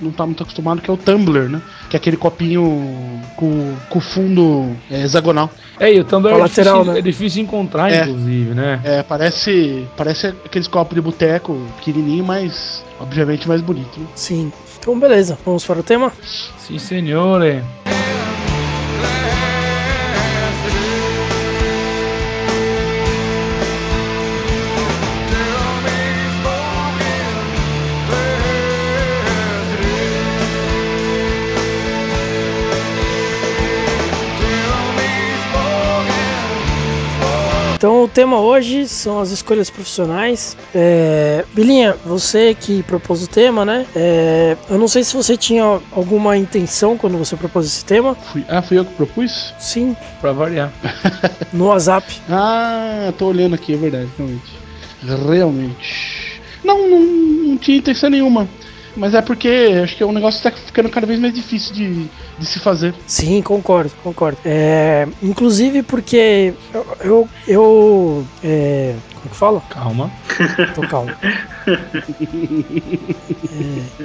não 0.00 0.10
tá 0.10 0.24
muito 0.24 0.42
acostumado, 0.42 0.80
que 0.80 0.90
é 0.90 0.92
o 0.92 0.96
tumbler, 0.96 1.48
né? 1.48 1.60
Que 1.90 1.96
é 1.96 1.98
aquele 1.98 2.16
copinho 2.16 3.20
com, 3.36 3.74
com 3.90 4.00
fundo 4.00 4.74
é, 4.90 5.02
hexagonal. 5.02 5.50
É, 5.78 5.92
e 5.92 6.00
o 6.00 6.04
Com 6.04 6.28
é, 6.28 6.34
lateral, 6.34 6.78
difícil, 6.78 6.84
né? 6.92 6.98
é 6.98 7.02
difícil 7.02 7.42
encontrar, 7.42 7.92
É. 7.92 8.02
inclusive, 8.02 8.54
né? 8.54 8.80
É, 8.84 9.02
parece, 9.02 9.86
parece 9.96 10.28
aqueles 10.28 10.68
copos 10.68 10.94
de 10.94 11.00
boteco 11.00 11.58
pequenininho, 11.78 12.24
mas 12.24 12.84
obviamente 13.00 13.48
mais 13.48 13.60
bonito. 13.60 13.98
Né? 13.98 14.06
Sim. 14.14 14.52
Então, 14.78 14.98
beleza. 14.98 15.38
Vamos 15.44 15.64
para 15.64 15.80
o 15.80 15.82
tema? 15.82 16.12
Sim, 16.58 16.78
senhor. 16.78 17.42
Tema 38.14 38.40
hoje 38.40 38.86
são 38.86 39.18
as 39.18 39.30
escolhas 39.30 39.68
profissionais. 39.68 40.56
É, 40.72 41.44
Bilinha, 41.52 41.96
você 42.06 42.54
que 42.54 42.82
propôs 42.84 43.24
o 43.24 43.26
tema, 43.26 43.64
né? 43.64 43.84
É, 43.94 44.56
eu 44.70 44.78
não 44.78 44.86
sei 44.86 45.02
se 45.02 45.16
você 45.16 45.36
tinha 45.36 45.80
alguma 45.90 46.36
intenção 46.36 46.96
quando 46.96 47.18
você 47.18 47.36
propôs 47.36 47.66
esse 47.66 47.84
tema. 47.84 48.14
Fui, 48.14 48.44
ah, 48.48 48.62
fui 48.62 48.78
eu 48.78 48.84
que 48.84 48.94
propus? 48.94 49.52
Sim. 49.58 49.96
Pra 50.20 50.32
variar. 50.32 50.72
no 51.52 51.66
WhatsApp. 51.66 52.20
Ah, 52.30 53.12
tô 53.18 53.26
olhando 53.26 53.56
aqui, 53.56 53.74
é 53.74 53.76
verdade, 53.76 54.08
realmente. 54.16 54.52
Realmente. 55.02 56.40
Não, 56.62 56.88
não, 56.88 57.00
não 57.00 57.58
tinha 57.58 57.78
intenção 57.78 58.08
nenhuma. 58.08 58.48
Mas 58.96 59.12
é 59.12 59.20
porque 59.20 59.80
acho 59.82 59.96
que 59.96 60.04
é 60.04 60.06
um 60.06 60.12
negócio 60.12 60.40
que 60.40 60.48
tá 60.48 60.56
ficando 60.56 60.88
cada 60.88 61.06
vez 61.06 61.18
mais 61.18 61.34
difícil 61.34 61.74
de, 61.74 62.08
de 62.38 62.46
se 62.46 62.58
fazer. 62.58 62.94
Sim, 63.06 63.42
concordo, 63.42 63.92
concordo. 64.02 64.38
É, 64.44 65.06
inclusive 65.22 65.82
porque 65.82 66.54
eu. 66.72 66.86
eu, 67.00 67.28
eu 67.46 68.26
é, 68.42 68.94
como 69.24 69.30
que 69.30 69.36
fala? 69.36 69.62
Calma. 69.70 70.10
Tô 70.74 70.82
calmo. 70.82 71.10
É, 71.66 71.74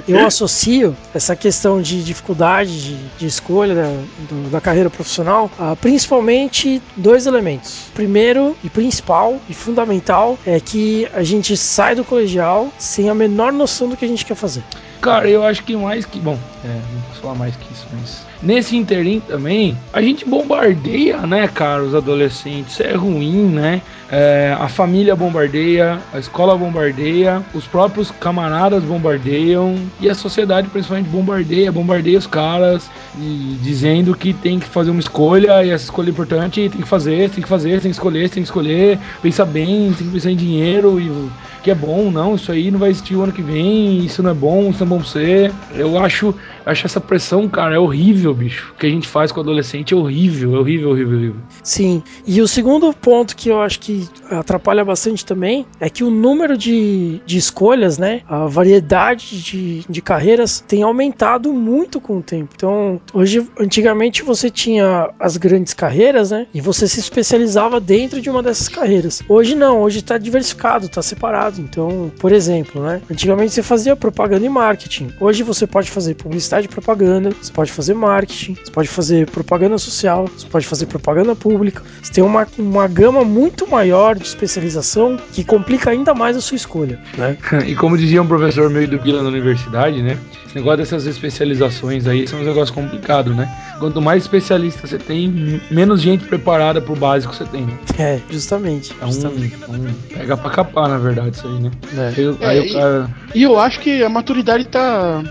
eu 0.08 0.26
associo 0.26 0.96
essa 1.14 1.36
questão 1.36 1.82
de 1.82 2.02
dificuldade 2.02 2.82
de, 2.82 2.96
de 3.18 3.26
escolha 3.26 3.74
da, 3.74 4.02
do, 4.28 4.50
da, 4.50 4.60
carreira 4.60 4.88
profissional 4.88 5.50
a 5.58 5.76
principalmente 5.76 6.80
dois 6.96 7.26
elementos. 7.26 7.90
Primeiro 7.92 8.56
e 8.64 8.70
principal 8.70 9.38
e 9.48 9.52
fundamental 9.52 10.38
é 10.46 10.58
que 10.58 11.06
a 11.12 11.22
gente 11.22 11.56
sai 11.56 11.94
do 11.94 12.04
colegial 12.04 12.72
sem 12.78 13.10
a 13.10 13.14
menor 13.14 13.52
noção 13.52 13.88
do 13.88 13.96
que 13.96 14.04
a 14.04 14.08
gente 14.08 14.24
quer 14.24 14.36
fazer. 14.36 14.64
Cara, 15.00 15.28
eu 15.28 15.44
acho 15.44 15.64
que 15.64 15.74
mais 15.76 16.04
que. 16.04 16.18
Bom, 16.18 16.38
é, 16.64 16.68
não 16.68 17.02
posso 17.08 17.20
falar 17.20 17.34
mais 17.34 17.56
que 17.56 17.72
isso, 17.72 17.86
mas. 17.92 18.26
Nesse 18.42 18.76
interim 18.76 19.20
também, 19.20 19.76
a 19.92 20.00
gente 20.00 20.24
bombardeia, 20.24 21.18
né, 21.26 21.46
cara, 21.48 21.82
os 21.82 21.94
adolescentes. 21.94 22.72
Isso 22.72 22.82
é 22.82 22.94
ruim, 22.94 23.46
né? 23.48 23.82
É, 24.10 24.56
a 24.58 24.68
família 24.68 25.14
bombardeia, 25.14 26.00
a 26.12 26.18
escola 26.18 26.56
bombardeia, 26.56 27.42
os 27.54 27.66
próprios 27.66 28.10
camaradas 28.10 28.82
bombardeiam 28.82 29.76
e 30.00 30.08
a 30.10 30.14
sociedade 30.14 30.68
principalmente 30.68 31.08
bombardeia, 31.08 31.70
bombardeia 31.70 32.18
os 32.18 32.26
caras 32.26 32.90
e 33.16 33.56
dizendo 33.62 34.16
que 34.16 34.32
tem 34.32 34.58
que 34.58 34.66
fazer 34.66 34.90
uma 34.90 35.00
escolha 35.00 35.64
e 35.64 35.70
essa 35.70 35.84
escolha 35.84 36.08
é 36.08 36.10
importante, 36.10 36.68
tem 36.68 36.80
que 36.80 36.88
fazer, 36.88 37.30
tem 37.30 37.42
que 37.42 37.48
fazer, 37.48 37.80
tem 37.80 37.90
que 37.90 37.96
escolher, 37.96 38.28
tem 38.28 38.42
que 38.42 38.48
escolher, 38.48 38.98
pensa 39.22 39.44
bem, 39.44 39.92
tem 39.92 40.06
que 40.06 40.12
pensar 40.12 40.30
em 40.32 40.36
dinheiro 40.36 41.00
e 41.00 41.30
que 41.62 41.70
é 41.70 41.74
bom, 41.74 42.10
não, 42.10 42.34
isso 42.34 42.50
aí 42.50 42.70
não 42.70 42.78
vai 42.78 42.90
existir 42.90 43.14
o 43.14 43.22
ano 43.22 43.32
que 43.32 43.42
vem, 43.42 44.04
isso 44.04 44.22
não 44.22 44.30
é 44.30 44.34
bom, 44.34 44.70
isso 44.70 44.84
não 44.84 44.86
é 44.86 44.90
bom 44.90 44.98
pra 44.98 45.08
você. 45.08 45.52
Eu 45.74 45.98
acho, 45.98 46.34
acho 46.64 46.86
essa 46.86 47.00
pressão, 47.00 47.48
cara, 47.48 47.74
é 47.74 47.78
horrível, 47.78 48.32
bicho. 48.34 48.72
O 48.74 48.78
que 48.78 48.86
a 48.86 48.90
gente 48.90 49.06
faz 49.06 49.30
com 49.30 49.40
o 49.40 49.42
adolescente 49.42 49.92
é 49.92 49.96
horrível, 49.96 50.56
é 50.56 50.58
horrível, 50.58 50.90
horrível, 50.90 51.18
horrível. 51.18 51.40
Sim. 51.62 52.02
E 52.26 52.40
o 52.40 52.48
segundo 52.48 52.92
ponto 52.94 53.36
que 53.36 53.50
eu 53.50 53.60
acho 53.60 53.78
que 53.80 53.99
atrapalha 54.30 54.84
bastante 54.84 55.24
também 55.24 55.66
é 55.78 55.88
que 55.88 56.04
o 56.04 56.10
número 56.10 56.56
de, 56.56 57.20
de 57.24 57.38
escolhas, 57.38 57.98
né, 57.98 58.22
a 58.28 58.46
variedade 58.46 59.42
de, 59.42 59.84
de 59.88 60.02
carreiras 60.02 60.62
tem 60.66 60.82
aumentado 60.82 61.52
muito 61.52 62.00
com 62.00 62.18
o 62.18 62.22
tempo. 62.22 62.50
Então, 62.54 63.00
hoje, 63.12 63.46
antigamente 63.58 64.22
você 64.22 64.50
tinha 64.50 65.10
as 65.18 65.36
grandes 65.36 65.74
carreiras, 65.74 66.30
né, 66.30 66.46
e 66.52 66.60
você 66.60 66.86
se 66.86 67.00
especializava 67.00 67.80
dentro 67.80 68.20
de 68.20 68.30
uma 68.30 68.42
dessas 68.42 68.68
carreiras. 68.68 69.22
Hoje 69.28 69.54
não, 69.54 69.80
hoje 69.82 69.98
está 69.98 70.18
diversificado, 70.18 70.86
está 70.86 71.02
separado. 71.02 71.60
Então, 71.60 72.10
por 72.18 72.32
exemplo, 72.32 72.82
né? 72.82 73.00
Antigamente 73.10 73.52
você 73.52 73.62
fazia 73.62 73.96
propaganda 73.96 74.44
e 74.44 74.48
marketing. 74.48 75.12
Hoje 75.20 75.42
você 75.42 75.66
pode 75.66 75.90
fazer 75.90 76.14
publicidade 76.14 76.66
e 76.66 76.68
propaganda, 76.68 77.30
você 77.40 77.52
pode 77.52 77.72
fazer 77.72 77.94
marketing, 77.94 78.54
você 78.54 78.70
pode 78.70 78.88
fazer 78.88 79.28
propaganda 79.30 79.78
social, 79.78 80.26
você 80.26 80.46
pode 80.46 80.66
fazer 80.66 80.86
propaganda 80.86 81.34
pública. 81.34 81.82
Você 82.02 82.12
tem 82.12 82.24
uma, 82.24 82.46
uma 82.58 82.86
gama 82.86 83.24
muito 83.24 83.66
maior 83.90 84.16
de 84.16 84.24
especialização 84.24 85.18
que 85.32 85.42
complica 85.42 85.90
ainda 85.90 86.14
mais 86.14 86.36
a 86.36 86.40
sua 86.40 86.56
escolha, 86.56 86.98
né? 87.18 87.36
e 87.66 87.74
como 87.74 87.98
dizia 87.98 88.22
um 88.22 88.26
professor 88.26 88.70
meio 88.70 88.88
do 88.88 88.98
Bila 88.98 89.22
na 89.22 89.28
universidade, 89.28 90.00
né? 90.02 90.16
Esse 90.46 90.56
negócio 90.56 90.78
dessas 90.78 91.06
especializações 91.06 92.06
aí 92.06 92.26
são 92.26 92.40
um 92.40 92.44
negócio 92.44 92.74
complicado, 92.74 93.34
né? 93.34 93.48
Quanto 93.78 94.00
mais 94.00 94.22
especialista 94.24 94.86
você 94.86 94.98
tem, 94.98 95.60
menos 95.70 96.00
gente 96.00 96.24
preparada 96.24 96.80
pro 96.80 96.96
básico 96.96 97.34
você 97.34 97.44
tem. 97.44 97.66
Né? 97.66 97.78
É, 97.98 98.20
justamente. 98.30 98.92
É 99.00 99.04
um, 99.04 99.12
justamente. 99.12 99.56
um 99.68 99.92
pega 100.12 100.36
pra 100.36 100.50
capar, 100.50 100.88
na 100.88 100.98
verdade, 100.98 101.36
isso 101.36 101.46
aí, 101.46 101.60
né? 101.60 101.70
É. 101.96 102.14
Eu, 102.16 102.36
é, 102.40 102.46
aí 102.46 102.72
cara... 102.72 103.10
e, 103.34 103.40
e 103.40 103.42
eu 103.42 103.58
acho 103.58 103.80
que 103.80 104.02
a 104.02 104.08
maturidade 104.08 104.64
tá 104.66 105.22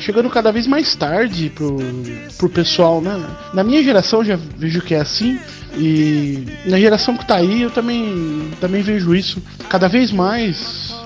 chegando 0.00 0.28
cada 0.30 0.50
vez 0.50 0.66
mais 0.66 0.94
tarde 0.94 1.50
pro, 1.54 1.78
pro 2.38 2.48
pessoal, 2.48 3.00
né? 3.00 3.24
Na 3.54 3.62
minha 3.62 3.82
geração 3.82 4.24
já 4.24 4.36
vejo 4.56 4.80
que 4.80 4.94
é 4.94 5.00
assim. 5.00 5.38
E 5.76 6.46
na 6.66 6.78
geração 6.80 7.16
que 7.16 7.26
tá 7.26 7.36
aí 7.36 7.62
eu 7.62 7.70
também, 7.70 8.50
também 8.60 8.82
vejo 8.82 9.14
isso. 9.14 9.40
Cada 9.68 9.88
vez 9.88 10.10
mais 10.10 10.99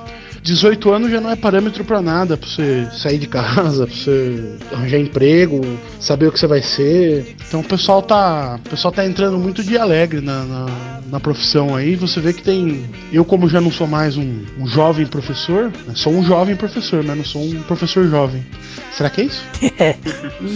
18 0.44 0.92
anos 0.92 1.10
já 1.10 1.22
não 1.22 1.30
é 1.30 1.36
parâmetro 1.36 1.82
para 1.84 2.02
nada, 2.02 2.36
pra 2.36 2.46
você 2.46 2.86
sair 2.92 3.18
de 3.18 3.26
casa, 3.26 3.86
pra 3.86 3.96
você 3.96 4.58
arranjar 4.70 4.98
emprego, 4.98 5.62
saber 5.98 6.26
o 6.26 6.32
que 6.32 6.38
você 6.38 6.46
vai 6.46 6.60
ser. 6.60 7.34
Então 7.48 7.60
o 7.60 7.64
pessoal 7.64 8.02
tá, 8.02 8.60
o 8.66 8.68
pessoal 8.68 8.92
tá 8.92 9.06
entrando 9.06 9.38
muito 9.38 9.64
de 9.64 9.78
alegre 9.78 10.20
na, 10.20 10.44
na, 10.44 10.66
na 11.10 11.18
profissão 11.20 11.74
aí. 11.74 11.96
Você 11.96 12.20
vê 12.20 12.34
que 12.34 12.42
tem. 12.42 12.84
Eu, 13.10 13.24
como 13.24 13.48
já 13.48 13.58
não 13.58 13.72
sou 13.72 13.86
mais 13.86 14.18
um, 14.18 14.42
um 14.58 14.66
jovem 14.66 15.06
professor, 15.06 15.72
né, 15.86 15.94
sou 15.94 16.12
um 16.12 16.22
jovem 16.22 16.54
professor, 16.54 17.02
mas 17.02 17.16
não 17.16 17.24
sou 17.24 17.42
um 17.42 17.62
professor 17.62 18.06
jovem. 18.06 18.44
Será 18.92 19.08
que 19.08 19.22
é 19.22 19.24
isso? 19.24 19.42
É, 19.76 19.96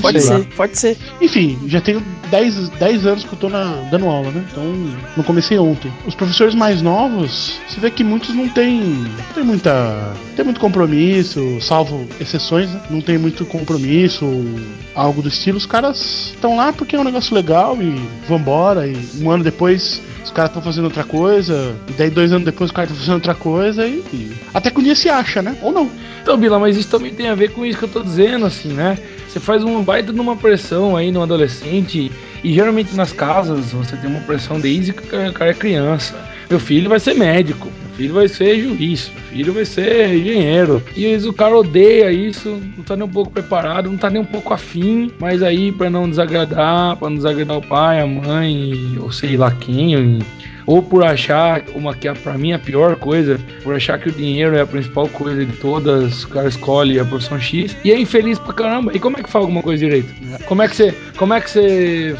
pode 0.01 0.21
ser, 0.21 0.45
pode 0.55 0.79
ser. 0.79 0.97
Enfim, 1.21 1.59
já 1.67 1.81
tenho 1.81 2.01
10, 2.31 2.69
10 2.69 3.07
anos 3.07 3.25
que 3.25 3.33
eu 3.33 3.39
tô 3.39 3.49
na, 3.49 3.65
dando 3.91 4.07
aula, 4.07 4.31
né? 4.31 4.45
Então 4.51 4.65
não 5.17 5.25
comecei 5.25 5.59
ontem. 5.59 5.93
Os 6.07 6.15
professores 6.15 6.55
mais 6.55 6.81
novos, 6.81 7.59
você 7.69 7.81
vê 7.81 7.91
que 7.91 8.05
muitos 8.05 8.35
não 8.35 8.49
tem, 8.49 8.81
não 8.81 9.35
tem 9.35 9.45
muita 9.45 9.78
tem 10.37 10.45
muito 10.45 10.61
compromisso, 10.61 11.59
salvo 11.61 12.07
exceções, 12.21 12.71
né? 12.71 12.81
não 12.91 13.01
tem 13.01 13.19
muito 13.19 13.45
compromisso, 13.45 14.27
algo 14.95 15.23
do 15.23 15.29
estilo. 15.29 15.59
Os 15.59 15.67
caras 15.67 16.33
estão 16.35 16.57
lá 16.57 16.73
porque 16.73 16.97
é 16.97 16.99
um 16.99 17.05
negócio 17.05 17.35
legal 17.35 17.77
e 17.81 17.95
vambora. 18.29 18.87
E 18.87 18.97
um 19.21 19.31
ano 19.31 19.45
depois 19.45 20.01
os 20.25 20.31
caras 20.31 20.51
estão 20.51 20.63
fazendo 20.63 20.85
outra 20.85 21.05
coisa, 21.05 21.75
e 21.89 21.93
daí 21.93 22.11
dois 22.11 22.33
anos 22.33 22.45
depois 22.45 22.71
os 22.71 22.75
caras 22.75 22.91
estão 22.91 23.01
fazendo 23.01 23.15
outra 23.15 23.35
coisa 23.35 23.87
e, 23.87 24.05
e, 24.13 24.33
até 24.53 24.71
que 24.71 24.79
um 24.79 24.83
dia 24.83 24.95
se 24.95 25.09
acha, 25.09 25.41
né? 25.41 25.57
Ou 25.63 25.73
não. 25.73 25.91
Então, 26.23 26.37
Bila, 26.37 26.59
mas 26.59 26.77
isso 26.77 26.91
também 26.91 27.15
tem 27.15 27.29
a 27.29 27.35
ver 27.35 27.53
com 27.53 27.65
isso 27.65 27.79
que 27.79 27.85
eu 27.85 27.89
tô 27.89 28.03
dizendo, 28.03 28.45
assim, 28.45 28.69
né? 28.69 28.99
Você 29.27 29.41
faz 29.41 29.65
uma 29.65 29.83
baita 29.83 30.13
numa 30.13 30.37
pressão 30.37 30.97
aí 30.97 31.11
no 31.11 31.23
adolescente, 31.23 32.13
e 32.45 32.53
geralmente 32.53 32.95
nas 32.95 33.13
casas 33.13 33.73
você 33.73 33.97
tem 33.97 34.11
uma 34.11 34.21
pressão 34.21 34.61
desde 34.61 34.93
que 34.93 35.03
o 35.03 35.33
cara 35.33 35.51
é 35.51 35.55
criança. 35.55 36.15
Meu 36.51 36.61
filho 36.61 36.89
vai 36.89 37.01
ser 37.01 37.15
médico, 37.15 37.69
filho 37.99 38.15
vai 38.15 38.29
ser 38.29 38.61
juiz, 38.61 39.11
filho 39.29 39.53
vai 39.53 39.65
ser 39.65 40.15
engenheiro. 40.15 40.81
E 40.97 41.17
o 41.17 41.33
cara 41.33 41.59
odeia 41.59 42.13
isso, 42.13 42.63
não 42.77 42.85
tá 42.85 42.95
nem 42.95 43.05
um 43.05 43.11
pouco 43.11 43.33
preparado, 43.33 43.91
não 43.91 43.99
tá 43.99 44.09
nem 44.09 44.23
um 44.23 44.25
pouco 44.25 44.55
afim, 44.55 45.11
mas 45.19 45.43
aí 45.43 45.73
para 45.73 45.91
não 45.91 46.09
desagradar, 46.09 46.97
para 46.97 47.11
não 47.11 47.17
desagradar 47.17 47.59
o 47.59 47.67
pai, 47.67 48.01
a 48.01 48.07
mãe, 48.07 48.97
ou 49.01 49.11
sei 49.11 49.37
lá 49.37 49.51
quem, 49.51 50.21
ou 50.65 50.81
por 50.81 51.03
achar 51.03 51.61
uma 51.75 51.93
que 51.93 52.07
é 52.07 52.15
para 52.15 52.39
mim 52.39 52.53
a 52.53 52.59
pior 52.59 52.95
coisa, 52.95 53.41
por 53.65 53.75
achar 53.75 53.99
que 53.99 54.11
o 54.11 54.13
dinheiro 54.13 54.55
é 54.55 54.61
a 54.61 54.67
principal 54.67 55.09
coisa 55.09 55.45
de 55.45 55.53
todas, 55.57 56.23
o 56.23 56.29
cara 56.29 56.47
escolhe 56.47 57.01
a 57.01 57.05
profissão 57.05 57.41
X 57.41 57.77
e 57.85 57.91
é 57.91 57.99
infeliz 57.99 58.39
pra 58.39 58.53
caramba. 58.53 58.95
E 58.95 59.01
como 59.01 59.19
é 59.19 59.23
que 59.25 59.29
faz 59.29 59.43
alguma 59.43 59.63
coisa 59.63 59.85
direito? 59.85 60.15
Como 60.47 60.63
é 60.63 60.69
que 60.69 60.77
você, 60.77 60.95
como 61.17 61.35
é 61.35 61.41
que 61.41 61.51
você 61.51 62.15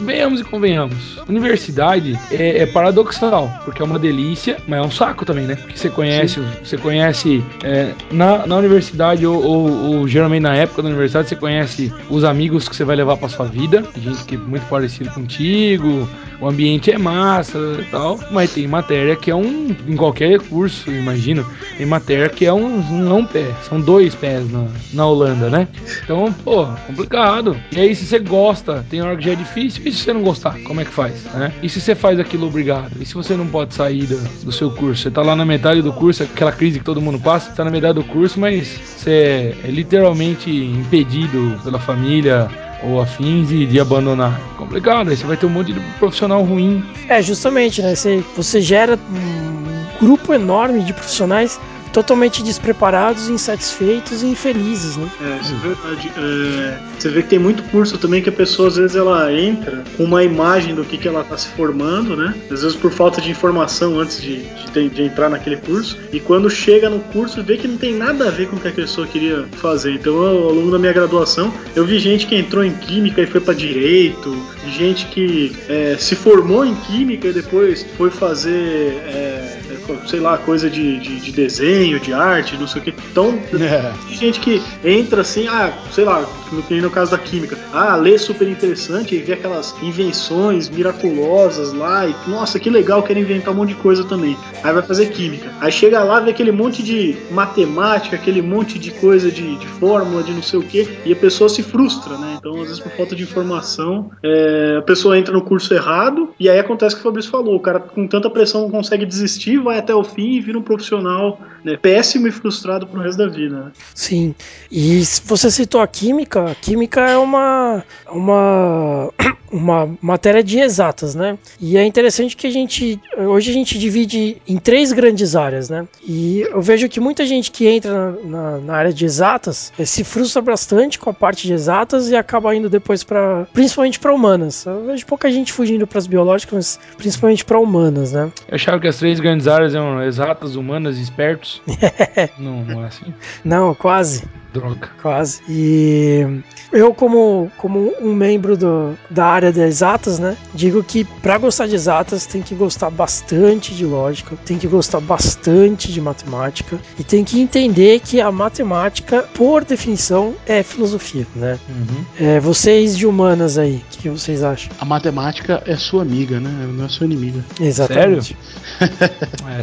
venhamos 0.00 0.40
e 0.40 0.44
convenhamos. 0.44 1.18
Universidade 1.28 2.18
é, 2.30 2.62
é, 2.62 2.66
paradoxal, 2.66 3.50
porque 3.64 3.82
é 3.82 3.84
uma 3.84 3.98
delícia, 3.98 4.58
mas 4.66 4.80
é 4.80 4.82
um 4.82 4.90
saco 4.90 5.24
também, 5.24 5.46
né? 5.46 5.56
Porque 5.56 5.76
você 5.76 5.90
conhece, 5.90 6.34
Sim. 6.34 6.48
você 6.64 6.76
conhece 6.76 7.44
é, 7.62 7.92
na, 8.10 8.46
na 8.46 8.56
universidade 8.56 9.26
ou, 9.26 9.42
ou, 9.42 9.70
ou, 9.70 10.08
geralmente 10.08 10.42
na 10.42 10.54
época 10.54 10.82
da 10.82 10.88
universidade, 10.88 11.28
você 11.28 11.36
conhece 11.36 11.92
os 12.08 12.24
amigos 12.24 12.68
que 12.68 12.74
você 12.74 12.84
vai 12.84 12.96
levar 12.96 13.16
para 13.16 13.28
sua 13.28 13.46
vida, 13.46 13.84
gente 13.96 14.24
que 14.24 14.34
é 14.34 14.38
muito 14.38 14.66
parecido 14.68 15.10
contigo, 15.10 16.08
o 16.40 16.48
ambiente 16.48 16.90
é 16.90 16.98
massa 16.98 17.58
e 17.80 17.84
tal, 17.90 18.18
mas 18.30 18.52
tem 18.52 18.66
matéria 18.66 19.16
que 19.16 19.30
é 19.30 19.34
um. 19.34 19.74
Em 19.86 19.96
qualquer 19.96 20.38
curso, 20.40 20.90
imagino, 20.90 21.44
tem 21.76 21.86
matéria 21.86 22.28
que 22.28 22.46
é 22.46 22.52
um, 22.52 22.78
um, 22.78 23.16
um 23.16 23.24
pé, 23.24 23.46
são 23.68 23.80
dois 23.80 24.14
pés 24.14 24.50
na, 24.50 24.66
na 24.92 25.06
Holanda, 25.06 25.50
né? 25.50 25.68
Então, 26.04 26.32
pô, 26.44 26.66
complicado. 26.86 27.56
E 27.72 27.80
aí, 27.80 27.94
se 27.94 28.06
você 28.06 28.18
gosta, 28.18 28.84
tem 28.88 29.02
hora 29.02 29.16
que 29.16 29.24
já 29.24 29.32
é 29.32 29.36
difícil, 29.36 29.82
e 29.84 29.92
se 29.92 30.04
você 30.04 30.12
não 30.12 30.22
gostar, 30.22 30.58
como 30.64 30.80
é 30.80 30.84
que 30.84 30.90
faz? 30.90 31.24
Né? 31.34 31.52
E 31.62 31.68
se 31.68 31.80
você 31.80 31.94
faz 31.94 32.20
aquilo 32.20 32.46
obrigado? 32.46 32.92
E 33.00 33.06
se 33.06 33.14
você 33.14 33.34
não 33.34 33.46
pode 33.46 33.74
sair 33.74 34.06
do, 34.06 34.18
do 34.44 34.52
seu 34.52 34.70
curso? 34.70 35.02
Você 35.02 35.10
tá 35.10 35.22
lá 35.22 35.34
na 35.34 35.44
metade 35.44 35.82
do 35.82 35.92
curso, 35.92 36.22
aquela 36.22 36.52
crise 36.52 36.78
que 36.78 36.84
todo 36.84 37.00
mundo 37.00 37.18
passa, 37.18 37.50
tá 37.50 37.64
na 37.64 37.70
metade 37.70 37.94
do 37.94 38.04
curso, 38.04 38.38
mas 38.38 38.68
você 38.68 39.54
é 39.64 39.70
literalmente 39.70 40.50
impedido 40.50 41.58
pela 41.64 41.78
família 41.78 42.48
ou 42.82 43.00
afins 43.00 43.48
de, 43.48 43.66
de 43.66 43.80
abandonar. 43.80 44.40
Complicado, 44.56 45.10
aí 45.10 45.16
você 45.16 45.24
vai 45.24 45.36
ter 45.36 45.46
um 45.46 45.50
monte 45.50 45.72
de 45.72 45.80
profissional 45.98 46.42
ruim. 46.42 46.84
É, 47.08 47.20
justamente, 47.22 47.82
né? 47.82 47.94
Você, 47.94 48.22
você 48.36 48.60
gera 48.60 48.96
um 48.96 49.98
grupo 50.00 50.32
enorme 50.32 50.82
de 50.82 50.92
profissionais 50.92 51.60
totalmente 51.88 52.42
despreparados, 52.42 53.28
insatisfeitos 53.28 54.22
e 54.22 54.26
infelizes, 54.26 54.96
né? 54.96 55.08
É, 55.20 55.40
isso 55.40 55.54
é 55.54 55.68
verdade. 55.68 56.12
É, 56.16 56.78
você 56.98 57.08
vê 57.08 57.22
que 57.22 57.28
tem 57.28 57.38
muito 57.38 57.62
curso 57.64 57.98
também 57.98 58.22
que 58.22 58.28
a 58.28 58.32
pessoa 58.32 58.68
às 58.68 58.76
vezes 58.76 58.96
ela 58.96 59.32
entra 59.32 59.84
com 59.96 60.04
uma 60.04 60.22
imagem 60.24 60.74
do 60.74 60.84
que, 60.84 60.98
que 60.98 61.08
ela 61.08 61.22
está 61.22 61.36
se 61.36 61.48
formando, 61.48 62.16
né? 62.16 62.34
Às 62.50 62.62
vezes 62.62 62.76
por 62.76 62.90
falta 62.90 63.20
de 63.20 63.30
informação 63.30 63.98
antes 63.98 64.20
de, 64.20 64.42
de, 64.72 64.88
de, 64.88 65.02
entrar 65.02 65.28
naquele 65.28 65.56
curso. 65.56 65.98
E 66.12 66.20
quando 66.20 66.48
chega 66.50 66.88
no 66.90 67.00
curso, 67.00 67.42
vê 67.42 67.56
que 67.56 67.68
não 67.68 67.76
tem 67.76 67.94
nada 67.94 68.28
a 68.28 68.30
ver 68.30 68.48
com 68.48 68.56
o 68.56 68.60
que 68.60 68.68
a 68.68 68.72
pessoa 68.72 69.06
queria 69.06 69.46
fazer. 69.52 69.92
Então, 69.94 70.16
ao 70.16 70.52
longo 70.52 70.70
da 70.70 70.78
minha 70.78 70.92
graduação, 70.92 71.52
eu 71.74 71.84
vi 71.84 71.98
gente 71.98 72.26
que 72.26 72.34
entrou 72.34 72.64
em 72.64 72.72
química 72.72 73.22
e 73.22 73.26
foi 73.26 73.40
para 73.40 73.54
direito, 73.54 74.36
gente 74.68 75.06
que 75.06 75.56
é, 75.68 75.96
se 75.98 76.14
formou 76.14 76.64
em 76.64 76.74
química 76.74 77.28
e 77.28 77.32
depois 77.32 77.86
foi 77.96 78.10
fazer. 78.10 78.92
É, 79.06 79.57
sei 80.06 80.20
lá, 80.20 80.38
coisa 80.38 80.68
de, 80.68 80.98
de, 80.98 81.20
de, 81.20 81.32
desenho, 81.32 82.00
de 82.00 82.12
arte, 82.12 82.56
não 82.56 82.66
sei 82.66 82.80
o 82.80 82.84
que. 82.84 82.94
Então, 83.10 83.38
é. 83.60 83.92
tem 84.08 84.16
gente 84.16 84.40
que 84.40 84.62
entra 84.84 85.22
assim, 85.22 85.46
ah, 85.48 85.72
sei 85.92 86.04
lá, 86.04 86.26
no, 86.52 86.82
no 86.82 86.90
caso 86.90 87.10
da 87.10 87.18
química, 87.18 87.58
ah, 87.72 87.96
lê 87.96 88.18
super 88.18 88.48
interessante 88.48 89.14
e 89.14 89.18
vê 89.18 89.34
aquelas 89.34 89.74
invenções 89.82 90.68
miraculosas 90.68 91.72
lá, 91.72 92.06
e 92.06 92.14
nossa, 92.28 92.58
que 92.58 92.70
legal, 92.70 93.02
quero 93.02 93.18
inventar 93.18 93.52
um 93.52 93.56
monte 93.56 93.70
de 93.70 93.74
coisa 93.76 94.04
também. 94.04 94.36
Aí 94.62 94.72
vai 94.72 94.82
fazer 94.82 95.06
química. 95.06 95.50
Aí 95.60 95.70
chega 95.70 96.02
lá, 96.02 96.20
vê 96.20 96.30
aquele 96.30 96.52
monte 96.52 96.82
de 96.82 97.16
matemática, 97.30 98.16
aquele 98.16 98.42
monte 98.42 98.78
de 98.78 98.90
coisa 98.90 99.30
de, 99.30 99.56
de 99.56 99.66
fórmula, 99.66 100.22
de 100.22 100.32
não 100.32 100.42
sei 100.42 100.58
o 100.58 100.62
que, 100.62 100.88
e 101.04 101.12
a 101.12 101.16
pessoa 101.16 101.48
se 101.48 101.62
frustra, 101.62 102.16
né? 102.16 102.36
Então, 102.38 102.52
às 102.54 102.68
vezes, 102.68 102.80
por 102.80 102.92
falta 102.92 103.14
de 103.14 103.22
informação, 103.22 104.10
é, 104.22 104.76
a 104.78 104.82
pessoa 104.82 105.18
entra 105.18 105.32
no 105.32 105.42
curso 105.42 105.72
errado, 105.74 106.30
e 106.38 106.48
aí 106.48 106.58
acontece 106.58 106.94
o 106.94 106.98
que 106.98 107.02
o 107.02 107.04
Fabrício 107.04 107.30
falou: 107.30 107.56
o 107.56 107.60
cara 107.60 107.80
com 107.80 108.06
tanta 108.06 108.30
pressão 108.30 108.62
não 108.62 108.70
consegue 108.70 109.04
desistir, 109.04 109.58
vai 109.58 109.77
até 109.78 109.94
o 109.94 110.04
fim 110.04 110.34
e 110.34 110.40
vira 110.40 110.58
um 110.58 110.62
profissional 110.62 111.40
né, 111.64 111.76
péssimo 111.76 112.26
e 112.26 112.30
frustrado 112.32 112.86
pro 112.86 113.00
resto 113.00 113.18
da 113.18 113.28
vida. 113.28 113.64
Né? 113.64 113.72
Sim. 113.94 114.34
E 114.70 115.02
você 115.24 115.50
citou 115.50 115.80
a 115.80 115.86
química, 115.86 116.50
a 116.50 116.54
química 116.54 117.00
é 117.00 117.16
uma, 117.16 117.84
uma, 118.10 119.10
uma 119.50 119.96
matéria 120.00 120.42
de 120.42 120.58
exatas, 120.58 121.14
né? 121.14 121.38
E 121.60 121.76
é 121.76 121.84
interessante 121.84 122.36
que 122.36 122.46
a 122.46 122.50
gente, 122.50 123.00
hoje 123.16 123.50
a 123.50 123.54
gente 123.54 123.78
divide 123.78 124.36
em 124.46 124.58
três 124.58 124.92
grandes 124.92 125.34
áreas, 125.34 125.70
né? 125.70 125.86
E 126.06 126.40
eu 126.40 126.60
vejo 126.60 126.88
que 126.88 127.00
muita 127.00 127.26
gente 127.26 127.50
que 127.50 127.66
entra 127.66 127.92
na, 127.92 128.12
na, 128.24 128.58
na 128.58 128.74
área 128.74 128.92
de 128.92 129.04
exatas 129.04 129.72
eh, 129.78 129.84
se 129.84 130.04
frustra 130.04 130.42
bastante 130.42 130.98
com 130.98 131.10
a 131.10 131.14
parte 131.14 131.46
de 131.46 131.52
exatas 131.52 132.08
e 132.10 132.16
acaba 132.16 132.54
indo 132.54 132.68
depois 132.68 133.02
para, 133.02 133.46
principalmente 133.52 133.98
para 133.98 134.12
humanas. 134.12 134.66
Eu 134.66 134.84
vejo 134.86 135.06
pouca 135.06 135.30
gente 135.30 135.52
fugindo 135.52 135.86
para 135.86 135.98
as 135.98 136.06
biológicas, 136.06 136.54
mas 136.54 136.96
principalmente 136.96 137.44
para 137.44 137.58
humanas, 137.58 138.12
né? 138.12 138.30
Eu 138.48 138.54
achava 138.54 138.80
que 138.80 138.86
as 138.86 138.96
três 138.96 139.20
grandes 139.20 139.46
áreas 139.46 139.67
eram 139.74 140.02
exatas, 140.02 140.56
humanas 140.56 140.98
espertos. 140.98 141.62
não, 142.38 142.64
não 142.64 142.84
é 142.84 142.88
assim? 142.88 143.14
Não, 143.44 143.74
quase. 143.74 144.24
Droga. 144.52 144.88
Quase. 145.02 145.42
E 145.48 146.40
eu, 146.72 146.94
como, 146.94 147.50
como 147.56 147.92
um 148.00 148.14
membro 148.14 148.56
do, 148.56 148.98
da 149.10 149.26
área 149.26 149.52
das 149.52 149.64
exatas, 149.64 150.18
né, 150.18 150.36
digo 150.54 150.82
que 150.82 151.04
para 151.04 151.38
gostar 151.38 151.66
de 151.66 151.74
exatas 151.74 152.26
tem 152.26 152.42
que 152.42 152.54
gostar 152.54 152.90
bastante 152.90 153.74
de 153.74 153.84
lógica, 153.84 154.36
tem 154.44 154.58
que 154.58 154.66
gostar 154.66 155.00
bastante 155.00 155.92
de 155.92 156.00
matemática 156.00 156.78
e 156.98 157.04
tem 157.04 157.24
que 157.24 157.40
entender 157.40 158.00
que 158.00 158.20
a 158.20 158.30
matemática, 158.32 159.22
por 159.34 159.64
definição, 159.64 160.34
é 160.46 160.62
filosofia, 160.62 161.26
né? 161.34 161.58
Uhum. 161.68 162.04
É, 162.18 162.40
vocês 162.40 162.96
de 162.96 163.06
humanas 163.06 163.58
aí, 163.58 163.82
o 163.92 163.98
que 163.98 164.08
vocês 164.08 164.42
acham? 164.42 164.70
A 164.80 164.84
matemática 164.84 165.62
é 165.66 165.76
sua 165.76 166.02
amiga, 166.02 166.40
né? 166.40 166.50
Não 166.72 166.84
é 166.84 166.88
sua 166.88 167.06
inimiga. 167.06 167.44
Exatamente. 167.60 168.36
Sério? 168.78 169.08
é, 169.48 169.62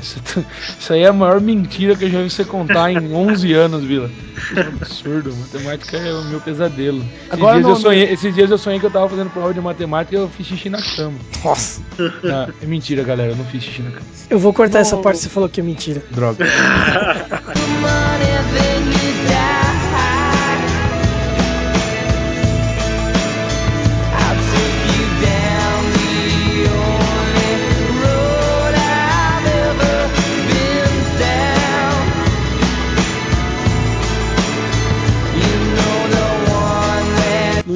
isso 0.79 0.93
aí 0.93 1.01
é 1.01 1.07
a 1.07 1.13
maior 1.13 1.41
mentira 1.41 1.95
que 1.95 2.05
eu 2.05 2.09
já 2.09 2.21
vi 2.21 2.29
você 2.29 2.45
contar 2.45 2.91
em 2.91 3.13
11 3.13 3.53
anos, 3.53 3.83
Vila. 3.83 4.09
Absurdo. 4.81 5.35
Matemática 5.35 5.97
é 5.97 6.13
o 6.13 6.23
meu 6.25 6.41
pesadelo. 6.41 6.99
Esses, 6.99 7.31
Agora 7.31 7.55
dias, 7.55 7.63
não, 7.63 7.69
eu 7.71 7.75
sonhei, 7.75 8.03
esses 8.11 8.35
dias 8.35 8.51
eu 8.51 8.57
sonhei 8.57 8.79
que 8.79 8.85
eu 8.85 8.91
tava 8.91 9.09
fazendo 9.09 9.29
prova 9.29 9.53
de 9.53 9.61
matemática 9.61 10.15
e 10.15 10.19
eu 10.19 10.29
fiz 10.29 10.47
xixi 10.47 10.69
na 10.69 10.81
cama. 10.81 11.17
Nossa. 11.43 11.81
Ah, 12.25 12.49
é 12.61 12.65
mentira, 12.65 13.03
galera. 13.03 13.31
Eu 13.31 13.35
não 13.35 13.45
fiz 13.45 13.63
xixi 13.63 13.81
na 13.81 13.91
cama. 13.91 14.05
Eu 14.29 14.39
vou 14.39 14.53
cortar 14.53 14.79
não. 14.79 14.81
essa 14.81 14.97
parte 14.97 15.17
que 15.17 15.23
você 15.23 15.29
falou 15.29 15.47
que 15.47 15.59
é 15.59 15.63
mentira. 15.63 16.03
Droga. 16.11 16.45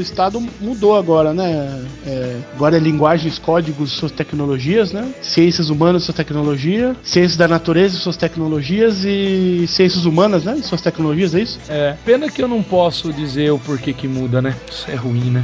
estado 0.10 0.44
mudou 0.60 0.98
agora, 0.98 1.34
né? 1.34 1.86
É, 2.06 2.38
agora 2.56 2.78
é 2.78 2.80
linguagens, 2.80 3.38
códigos, 3.38 3.92
suas 3.92 4.12
tecnologias, 4.12 4.92
né? 4.92 5.12
Ciências 5.22 5.70
humanas, 5.70 6.04
sua 6.04 6.14
tecnologia, 6.14 6.96
ciências 7.04 7.38
da 7.38 7.48
natureza, 7.48 7.98
suas 7.98 8.18
tecnologias 8.18 9.04
e 9.06 9.66
ciências 9.68 10.06
humanas, 10.06 10.44
né? 10.44 10.60
Suas 10.64 10.82
tecnologias, 10.82 11.34
é 11.36 11.42
isso? 11.42 11.60
É. 11.70 11.96
Pena 12.06 12.30
que 12.30 12.42
eu 12.42 12.48
não 12.48 12.62
posso 12.62 13.14
dizer 13.14 13.52
o 13.52 13.60
porquê 13.60 13.94
que 13.94 14.08
muda, 14.08 14.42
né? 14.42 14.56
Isso 14.70 14.90
é 14.90 14.96
ruim, 14.96 15.32
né? 15.32 15.44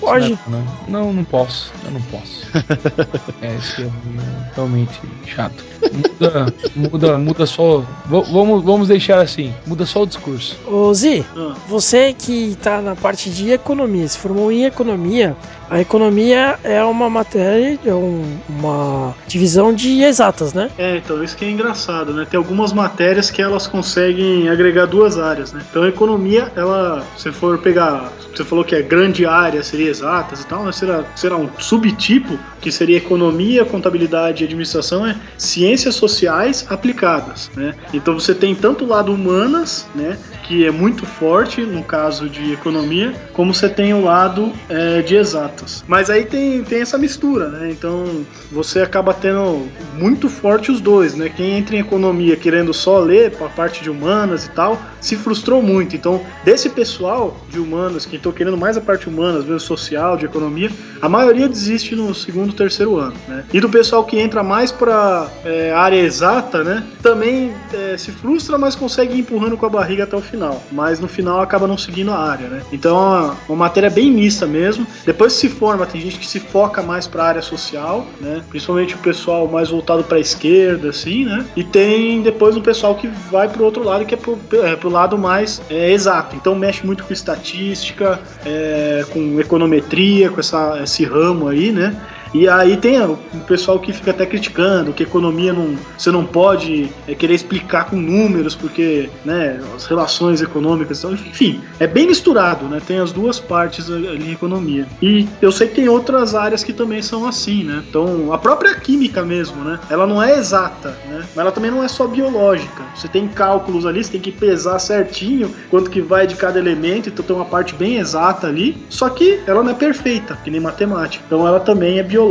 Pode. 0.00 0.38
Não, 0.46 0.64
não, 0.88 1.12
não 1.12 1.24
posso. 1.24 1.72
Eu 1.84 1.90
não 1.90 2.02
posso. 2.02 2.46
é, 3.42 3.54
isso 3.54 3.82
é 3.82 4.54
realmente 4.54 5.00
chato. 5.26 5.64
Muda, 5.92 6.54
muda, 6.74 7.18
muda 7.18 7.46
só. 7.46 7.84
vamos, 8.06 8.64
vamos 8.64 8.88
deixar 8.88 9.20
assim. 9.20 9.52
Muda 9.66 9.86
só 9.86 10.02
o 10.02 10.06
discurso. 10.06 10.56
Ô 10.66 10.92
Zi, 10.92 11.24
ah. 11.36 11.54
você 11.68 12.12
que 12.12 12.56
tá 12.62 12.80
na 12.80 12.94
parte 12.94 13.30
de 13.30 13.50
economia, 13.50 14.06
se 14.08 14.18
formou 14.18 14.50
em 14.50 14.64
economia, 14.64 15.36
a 15.68 15.80
economia 15.80 16.58
é 16.62 16.82
uma 16.84 17.10
matéria, 17.10 17.78
é 17.84 17.94
um, 17.94 18.38
uma 18.48 19.14
divisão 19.26 19.74
de 19.74 20.02
exatas, 20.02 20.52
né? 20.52 20.70
É, 20.78 20.96
então 20.96 21.22
isso 21.22 21.36
que 21.36 21.44
é 21.44 21.50
engraçado, 21.50 22.12
né? 22.12 22.26
Tem 22.28 22.38
algumas 22.38 22.72
matérias 22.72 23.30
que 23.30 23.42
elas 23.42 23.66
conseguem 23.66 24.48
agregar 24.48 24.86
duas 24.86 25.18
áreas, 25.18 25.52
né? 25.52 25.60
Então 25.68 25.82
a 25.82 25.88
economia, 25.88 26.52
ela, 26.54 27.04
se 27.16 27.32
for 27.32 27.58
pegar, 27.58 28.12
você 28.34 28.44
falou 28.44 28.64
que 28.64 28.74
é 28.74 28.82
grande 28.82 29.26
área, 29.26 29.62
seria 29.62 29.85
exatas 29.86 30.42
e 30.42 30.46
tal, 30.46 30.64
mas 30.64 30.76
será, 30.76 31.04
será 31.14 31.36
um 31.36 31.48
subtipo 31.58 32.38
que 32.60 32.70
seria 32.72 32.96
economia, 32.96 33.64
contabilidade 33.64 34.42
e 34.42 34.46
administração, 34.46 35.06
é 35.06 35.16
ciências 35.38 35.94
sociais 35.94 36.66
aplicadas, 36.68 37.50
né? 37.54 37.74
Então 37.92 38.14
você 38.14 38.34
tem 38.34 38.54
tanto 38.54 38.84
o 38.84 38.88
lado 38.88 39.12
humanas, 39.12 39.86
né? 39.94 40.18
Que 40.42 40.66
é 40.66 40.70
muito 40.70 41.06
forte 41.06 41.60
no 41.62 41.82
caso 41.82 42.28
de 42.28 42.52
economia, 42.52 43.14
como 43.32 43.54
você 43.54 43.68
tem 43.68 43.94
o 43.94 44.02
lado 44.02 44.52
é, 44.68 45.02
de 45.02 45.14
exatas 45.16 45.36
exatas. 45.36 45.84
Mas 45.86 46.10
aí 46.10 46.24
tem, 46.24 46.62
tem 46.64 46.80
essa 46.80 46.98
mistura, 46.98 47.48
né? 47.48 47.70
Então 47.70 48.24
você 48.50 48.80
acaba 48.80 49.12
tendo 49.12 49.68
muito 49.94 50.28
forte 50.28 50.70
os 50.70 50.80
dois, 50.80 51.14
né? 51.14 51.28
Quem 51.28 51.58
entra 51.58 51.76
em 51.76 51.80
economia 51.80 52.36
querendo 52.36 52.72
só 52.72 52.98
ler 52.98 53.36
a 53.40 53.48
parte 53.48 53.82
de 53.82 53.90
humanas 53.90 54.46
e 54.46 54.50
tal, 54.50 54.80
se 55.00 55.16
frustrou 55.16 55.62
muito. 55.62 55.94
Então, 55.94 56.24
desse 56.44 56.68
pessoal 56.70 57.36
de 57.48 57.58
humanas, 57.58 58.06
que 58.06 58.16
estão 58.16 58.32
querendo 58.32 58.56
mais 58.56 58.76
a 58.76 58.80
parte 58.80 59.08
humanas, 59.08 59.44
mesmo 59.44 59.60
social, 59.76 60.16
de 60.16 60.24
economia, 60.24 60.70
a 61.00 61.08
maioria 61.08 61.48
desiste 61.48 61.94
no 61.94 62.14
segundo, 62.14 62.52
terceiro 62.52 62.96
ano, 62.96 63.14
né? 63.28 63.44
E 63.52 63.60
do 63.60 63.68
pessoal 63.68 64.04
que 64.04 64.18
entra 64.18 64.42
mais 64.42 64.72
para 64.72 65.28
é, 65.44 65.72
área 65.72 65.96
exata, 65.96 66.64
né? 66.64 66.84
Também 67.02 67.52
é, 67.72 67.96
se 67.96 68.10
frustra, 68.10 68.56
mas 68.56 68.74
consegue 68.74 69.14
ir 69.14 69.20
empurrando 69.20 69.56
com 69.56 69.66
a 69.66 69.68
barriga 69.68 70.04
até 70.04 70.16
o 70.16 70.20
final. 70.20 70.62
Mas 70.72 71.00
no 71.00 71.08
final 71.08 71.40
acaba 71.40 71.66
não 71.66 71.76
seguindo 71.76 72.10
a 72.10 72.18
área, 72.18 72.48
né? 72.48 72.62
Então, 72.72 72.96
uma, 72.96 73.36
uma 73.48 73.56
matéria 73.56 73.90
bem 73.90 74.10
mista 74.10 74.46
mesmo. 74.46 74.86
Depois 75.04 75.32
se 75.32 75.48
forma, 75.48 75.86
tem 75.86 76.00
gente 76.00 76.18
que 76.18 76.26
se 76.26 76.40
foca 76.40 76.82
mais 76.82 77.06
para 77.06 77.22
a 77.22 77.26
área 77.28 77.42
social, 77.42 78.06
né? 78.20 78.42
Principalmente 78.48 78.94
o 78.94 78.98
pessoal 78.98 79.46
mais 79.46 79.70
voltado 79.70 80.04
para 80.04 80.16
a 80.16 80.20
esquerda, 80.20 80.90
assim, 80.90 81.24
né? 81.24 81.44
E 81.54 81.62
tem 81.62 82.22
depois 82.22 82.56
um 82.56 82.62
pessoal 82.62 82.94
que 82.94 83.08
vai 83.30 83.48
para 83.48 83.62
o 83.62 83.64
outro 83.64 83.82
lado, 83.82 84.04
que 84.04 84.14
é 84.14 84.16
pro, 84.16 84.38
é, 84.62 84.76
pro 84.76 84.88
lado 84.88 85.18
mais 85.18 85.60
é, 85.68 85.92
exato. 85.92 86.36
Então 86.36 86.54
mexe 86.54 86.84
muito 86.84 87.04
com 87.04 87.12
estatística, 87.12 88.20
é, 88.44 89.04
com 89.10 89.40
econometria, 89.66 90.30
com 90.30 90.40
essa, 90.40 90.80
esse 90.82 91.04
ramo 91.04 91.48
aí, 91.48 91.72
né? 91.72 91.94
E 92.36 92.46
aí 92.46 92.76
tem 92.76 93.00
o 93.00 93.16
pessoal 93.46 93.78
que 93.78 93.94
fica 93.94 94.10
até 94.10 94.26
criticando 94.26 94.92
que 94.92 95.02
economia 95.02 95.54
não. 95.54 95.74
Você 95.96 96.10
não 96.10 96.22
pode 96.22 96.90
é, 97.08 97.14
querer 97.14 97.32
explicar 97.34 97.86
com 97.88 97.96
números, 97.96 98.54
porque 98.54 99.08
né, 99.24 99.58
as 99.74 99.86
relações 99.86 100.42
econômicas. 100.42 100.98
Então, 100.98 101.12
enfim, 101.14 101.62
é 101.80 101.86
bem 101.86 102.06
misturado, 102.06 102.66
né? 102.66 102.78
Tem 102.86 102.98
as 102.98 103.10
duas 103.10 103.40
partes 103.40 103.90
ali 103.90 104.32
economia. 104.32 104.86
E 105.00 105.26
eu 105.40 105.50
sei 105.50 105.68
que 105.68 105.76
tem 105.76 105.88
outras 105.88 106.34
áreas 106.34 106.62
que 106.62 106.74
também 106.74 107.00
são 107.00 107.26
assim, 107.26 107.64
né? 107.64 107.82
Então, 107.88 108.30
a 108.30 108.36
própria 108.36 108.74
química 108.74 109.22
mesmo, 109.22 109.64
né? 109.64 109.80
Ela 109.88 110.06
não 110.06 110.22
é 110.22 110.38
exata, 110.38 110.90
né? 111.08 111.24
Mas 111.34 111.38
ela 111.38 111.52
também 111.52 111.70
não 111.70 111.82
é 111.82 111.88
só 111.88 112.06
biológica. 112.06 112.82
Você 112.94 113.08
tem 113.08 113.26
cálculos 113.28 113.86
ali, 113.86 114.04
você 114.04 114.12
tem 114.12 114.20
que 114.20 114.32
pesar 114.32 114.78
certinho 114.78 115.50
quanto 115.70 115.90
que 115.90 116.02
vai 116.02 116.26
de 116.26 116.34
cada 116.34 116.58
elemento, 116.58 117.08
então 117.08 117.24
tem 117.24 117.34
uma 117.34 117.46
parte 117.46 117.74
bem 117.74 117.96
exata 117.96 118.46
ali. 118.46 118.76
Só 118.90 119.08
que 119.08 119.40
ela 119.46 119.62
não 119.62 119.70
é 119.70 119.74
perfeita, 119.74 120.38
que 120.44 120.50
nem 120.50 120.60
matemática. 120.60 121.24
Então 121.26 121.48
ela 121.48 121.60
também 121.60 121.98
é 121.98 122.02
biológica. 122.02 122.25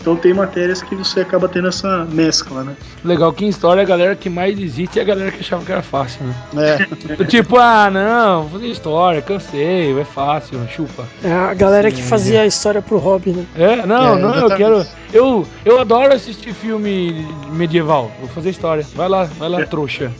Então 0.00 0.16
tem 0.16 0.32
matérias 0.32 0.82
que 0.82 0.94
você 0.94 1.20
acaba 1.20 1.48
tendo 1.48 1.68
essa 1.68 2.04
mescla, 2.04 2.64
né? 2.64 2.76
Legal 3.04 3.32
que 3.32 3.44
em 3.44 3.48
história 3.48 3.82
a 3.82 3.86
galera 3.86 4.16
que 4.16 4.28
mais 4.28 4.58
existe 4.58 4.98
é 4.98 5.02
a 5.02 5.04
galera 5.04 5.30
que 5.30 5.40
achava 5.40 5.64
que 5.64 5.72
era 5.72 5.82
fácil, 5.82 6.24
né? 6.52 6.78
É. 7.18 7.24
tipo, 7.26 7.56
ah, 7.56 7.90
não, 7.90 8.42
vou 8.42 8.60
fazer 8.60 8.66
história, 8.72 9.22
cansei, 9.22 9.98
é 9.98 10.04
fácil, 10.04 10.60
chupa. 10.68 11.04
É 11.22 11.32
a 11.32 11.54
galera 11.54 11.90
Sim, 11.90 11.96
que 11.96 12.02
fazia 12.02 12.38
é. 12.38 12.42
a 12.42 12.46
história 12.46 12.82
pro 12.82 12.98
hobby, 12.98 13.30
né? 13.30 13.46
É, 13.56 13.86
não, 13.86 14.16
é, 14.16 14.20
não, 14.20 14.34
eu 14.34 14.56
quero. 14.56 14.86
Eu, 15.12 15.46
eu 15.64 15.80
adoro 15.80 16.12
assistir 16.12 16.52
filme 16.52 17.26
medieval. 17.52 18.10
Vou 18.20 18.28
fazer 18.28 18.50
história. 18.50 18.84
Vai 18.94 19.08
lá, 19.08 19.24
vai 19.24 19.48
lá, 19.48 19.64
trouxa. 19.66 20.10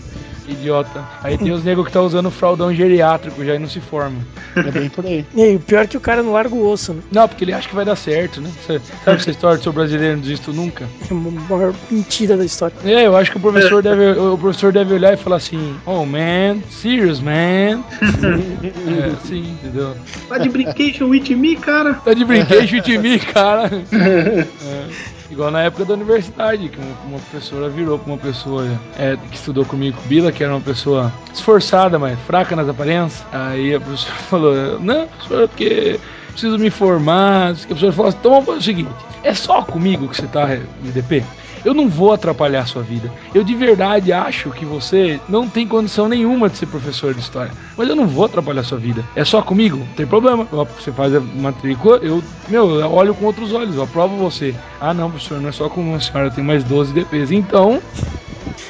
Idiota. 0.49 1.05
Aí 1.23 1.37
tem 1.37 1.53
os 1.53 1.65
negros 1.65 1.87
que 1.87 1.93
tá 1.93 2.01
usando 2.01 2.31
fraldão 2.31 2.75
geriátrico 2.75 3.45
já 3.45 3.55
e 3.55 3.59
não 3.59 3.69
se 3.69 3.81
formam. 3.81 4.21
É 4.55 4.71
bem 4.71 4.89
por 4.89 5.05
aí. 5.05 5.25
E 5.37 5.43
aí, 5.43 5.57
o 5.57 5.61
pior 5.61 5.85
é 5.85 5.87
que 5.87 5.97
o 5.97 6.01
cara 6.01 6.23
não 6.23 6.33
larga 6.33 6.55
o 6.55 6.67
osso, 6.67 6.95
né? 6.95 7.03
Não, 7.11 7.29
porque 7.29 7.45
ele 7.45 7.53
acha 7.53 7.69
que 7.69 7.75
vai 7.75 7.85
dar 7.85 7.97
certo, 7.97 8.41
né? 8.41 8.51
Você, 8.61 8.81
sabe 9.05 9.19
essa 9.19 9.31
história 9.31 9.59
do 9.59 9.63
seu 9.63 9.73
brasileiro 9.73 10.15
não 10.15 10.23
desisto 10.23 10.53
nunca? 10.53 10.87
É 11.09 11.13
uma 11.13 11.31
maior 11.31 11.75
mentira 11.91 12.37
da 12.37 12.45
história. 12.45 12.75
É, 12.85 13.07
eu 13.07 13.17
acho 13.17 13.31
que 13.31 13.37
o 13.37 13.41
professor 13.41 13.83
deve, 13.83 14.19
o 14.19 14.39
professor 14.39 14.73
deve 14.73 14.95
olhar 14.95 15.13
e 15.13 15.17
falar 15.17 15.37
assim: 15.37 15.77
Oh 15.85 16.05
man, 16.07 16.61
serious 16.71 17.21
man. 17.21 17.85
é, 18.01 19.27
sim, 19.27 19.57
entendeu? 19.63 19.95
Tá 20.29 20.39
de 20.39 20.49
brincation 20.49 21.09
with 21.09 21.35
me, 21.35 21.57
cara? 21.57 21.95
Tá 21.95 22.15
de 22.15 22.25
brincation 22.25 22.77
with 22.77 22.99
me, 22.99 23.19
cara. 23.19 23.71
É. 23.93 25.16
Igual 25.31 25.51
na 25.51 25.63
época 25.63 25.85
da 25.85 25.95
universidade, 25.95 26.69
que 26.69 26.79
uma, 27.05 27.19
professora 27.19 27.69
virou 27.69 27.99
pra 27.99 28.13
uma 28.13 28.19
pessoa 28.19 28.65
é, 28.97 29.17
que 29.17 29.37
estudou 29.37 29.65
comigo, 29.65 29.99
Bila, 30.05 30.31
que 30.31 30.45
era 30.45 30.53
uma 30.53 30.61
pessoa 30.61 31.13
esforçada, 31.35 31.99
mas 31.99 32.19
fraca 32.21 32.55
nas 32.55 32.69
aparências. 32.69 33.25
Aí 33.33 33.75
a 33.75 33.81
professora 33.81 34.19
falou: 34.31 34.81
Não, 34.81 35.09
professora, 35.09 35.49
porque 35.49 36.01
preciso 36.31 36.59
me 36.59 36.71
formar. 36.71 37.51
A 37.51 37.55
professora 37.55 37.93
falou 37.93 38.09
assim: 38.09 38.19
Então 38.21 38.31
vamos 38.31 38.47
fazer 38.47 38.59
o 38.59 38.63
seguinte: 38.63 38.91
é 39.25 39.35
só 39.35 39.63
comigo 39.63 40.09
que 40.09 40.17
você 40.17 40.27
tá 40.29 40.47
de 40.47 40.93
DP? 40.93 41.25
Eu 41.67 41.75
não 41.75 41.89
vou 41.89 42.13
atrapalhar 42.13 42.61
a 42.61 42.65
sua 42.65 42.81
vida. 42.81 43.13
Eu 43.35 43.43
de 43.43 43.53
verdade 43.57 44.13
acho 44.13 44.51
que 44.51 44.65
você 44.65 45.19
não 45.29 45.49
tem 45.49 45.67
condição 45.67 46.09
nenhuma 46.09 46.49
de 46.49 46.59
ser 46.59 46.67
professor 46.67 47.13
de 47.13 47.19
história. 47.19 47.51
Mas 47.77 47.89
eu 47.89 47.97
não 47.97 48.07
vou 48.07 48.25
atrapalhar 48.25 48.61
a 48.61 48.65
sua 48.65 48.79
vida. 48.79 49.05
É 49.17 49.25
só 49.25 49.43
comigo? 49.43 49.79
Não 49.79 49.95
tem 49.97 50.07
problema. 50.07 50.45
Você 50.45 50.93
faz 50.93 51.13
a 51.13 51.19
matrícula, 51.19 51.97
eu, 51.97 52.23
meu, 52.49 52.79
eu 52.79 52.93
olho 52.93 53.13
com 53.17 53.25
outros 53.25 53.53
olhos, 53.53 53.75
eu 53.75 53.83
aprovo 53.83 54.17
você. 54.17 54.55
Ah, 54.81 54.95
não, 54.95 55.11
professor, 55.11 55.41
não 55.41 55.49
é 55.49 55.53
só 55.53 55.69
com 55.69 55.81
uma 55.81 55.99
senhora, 55.99 56.29
eu 56.29 56.31
tenho 56.31 56.47
mais 56.47 56.63
12 56.63 56.93
DPs. 56.93 57.33
Então. 57.33 57.83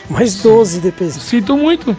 Mais 0.09 0.43
12 0.43 0.81
DPs. 0.81 1.17
Sinto 1.17 1.55
muito. 1.55 1.95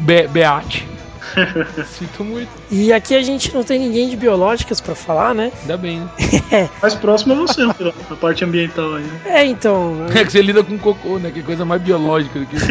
Be 0.00 0.26
Beate. 0.26 0.91
Sinto 1.86 2.24
muito. 2.24 2.50
E 2.70 2.92
aqui 2.92 3.14
a 3.14 3.22
gente 3.22 3.54
não 3.54 3.62
tem 3.62 3.78
ninguém 3.78 4.08
de 4.08 4.16
biológicas 4.16 4.80
para 4.80 4.94
falar, 4.94 5.34
né? 5.34 5.52
Ainda 5.62 5.76
bem, 5.76 6.00
né? 6.00 6.08
é. 6.50 6.68
Mais 6.80 6.94
próximo 6.94 7.34
é 7.34 7.36
você, 7.36 7.62
a 7.62 8.16
parte 8.16 8.44
ambiental 8.44 8.94
aí. 8.94 9.04
Né? 9.04 9.20
É, 9.24 9.44
então. 9.44 10.06
É 10.14 10.24
que 10.24 10.30
você 10.32 10.42
lida 10.42 10.62
com 10.62 10.78
cocô, 10.78 11.18
né? 11.18 11.30
Que 11.30 11.42
coisa 11.42 11.64
mais 11.64 11.80
biológica 11.82 12.38
do 12.38 12.46
que 12.46 12.56
isso. 12.56 12.66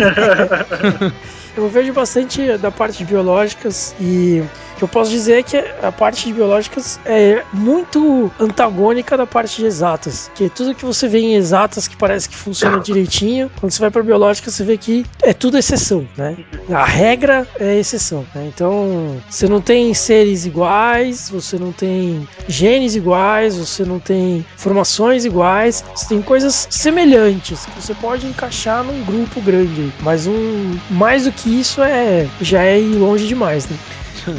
Eu 1.58 1.68
vejo 1.68 1.92
bastante 1.92 2.58
da 2.58 2.72
parte 2.72 3.00
de 3.00 3.06
biológicas 3.06 3.94
e 4.00 4.42
que 4.82 4.84
eu 4.86 4.88
posso 4.88 5.12
dizer 5.12 5.40
é 5.40 5.44
que 5.44 5.58
a 5.58 5.92
parte 5.92 6.26
de 6.26 6.34
biológicas 6.34 7.00
é 7.06 7.44
muito 7.54 8.32
antagônica 8.40 9.16
da 9.16 9.28
parte 9.28 9.58
de 9.58 9.68
exatas. 9.68 10.32
Que 10.34 10.50
tudo 10.50 10.74
que 10.74 10.84
você 10.84 11.08
vê 11.08 11.20
em 11.20 11.36
exatas 11.36 11.88
que 11.88 11.96
parece 11.96 12.28
que 12.28 12.36
funciona 12.36 12.80
direitinho, 12.80 13.52
quando 13.60 13.72
você 13.72 13.80
vai 13.80 13.92
para 13.92 14.02
biológica 14.02 14.50
você 14.50 14.64
vê 14.64 14.78
que 14.78 15.06
é 15.22 15.34
tudo 15.34 15.58
exceção, 15.58 16.08
né? 16.18 16.36
A 16.74 16.84
regra 16.84 17.48
é 17.60 17.78
exceção, 17.78 18.26
né? 18.34 18.40
Então, 18.47 19.21
você 19.30 19.47
não 19.47 19.62
tem 19.62 19.93
seres 19.93 20.45
iguais, 20.45 21.30
você 21.30 21.58
não 21.58 21.71
tem 21.71 22.27
genes 22.47 22.95
iguais, 22.95 23.58
você 23.58 23.84
não 23.84 23.99
tem 23.99 24.45
formações 24.58 25.25
iguais, 25.25 25.84
você 25.95 26.08
tem 26.08 26.21
coisas 26.21 26.67
semelhantes 26.69 27.65
que 27.65 27.82
você 27.82 27.93
pode 27.93 28.27
encaixar 28.27 28.84
num 28.84 29.04
grupo 29.04 29.41
grande, 29.41 29.93
mas 30.01 30.27
um 30.27 30.71
mais 30.89 31.25
do 31.25 31.32
que 31.32 31.60
isso 31.60 31.82
é 31.82 32.30
já 32.39 32.63
é 32.63 32.80
ir 32.80 32.95
longe 32.95 33.27
demais, 33.27 33.67
né? 33.67 33.77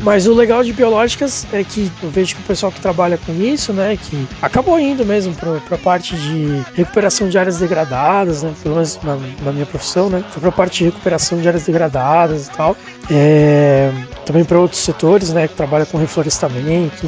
Mas 0.03 0.27
o 0.27 0.35
legal 0.35 0.62
de 0.62 0.73
biológicas 0.73 1.47
é 1.53 1.64
que 1.64 1.90
eu 2.03 2.11
vejo 2.11 2.35
que 2.37 2.42
o 2.42 2.45
pessoal 2.45 2.71
que 2.71 2.81
trabalha 2.81 3.18
com 3.18 3.33
isso, 3.42 3.73
né, 3.73 3.97
que 3.97 4.27
acabou 4.40 4.79
indo 4.79 5.05
mesmo 5.05 5.35
para 5.35 5.77
a 5.77 5.79
parte 5.79 6.16
de 6.16 6.62
recuperação 6.75 7.29
de 7.29 7.38
áreas 7.38 7.59
degradadas, 7.59 8.42
né, 8.42 8.53
pelo 8.62 8.77
menos 8.77 8.99
na, 9.03 9.16
na 9.45 9.53
minha 9.53 9.66
profissão, 9.66 10.09
né, 10.09 10.25
foi 10.31 10.40
para 10.40 10.49
a 10.49 10.53
parte 10.53 10.79
de 10.79 10.85
recuperação 10.85 11.40
de 11.40 11.49
áreas 11.49 11.64
degradadas 11.64 12.47
e 12.47 12.51
tal. 12.51 12.77
É, 13.11 13.90
também 14.25 14.45
para 14.45 14.59
outros 14.59 14.81
setores, 14.81 15.33
né, 15.33 15.49
que 15.49 15.55
trabalha 15.55 15.85
com 15.87 15.99
reflorestamento 15.99 17.07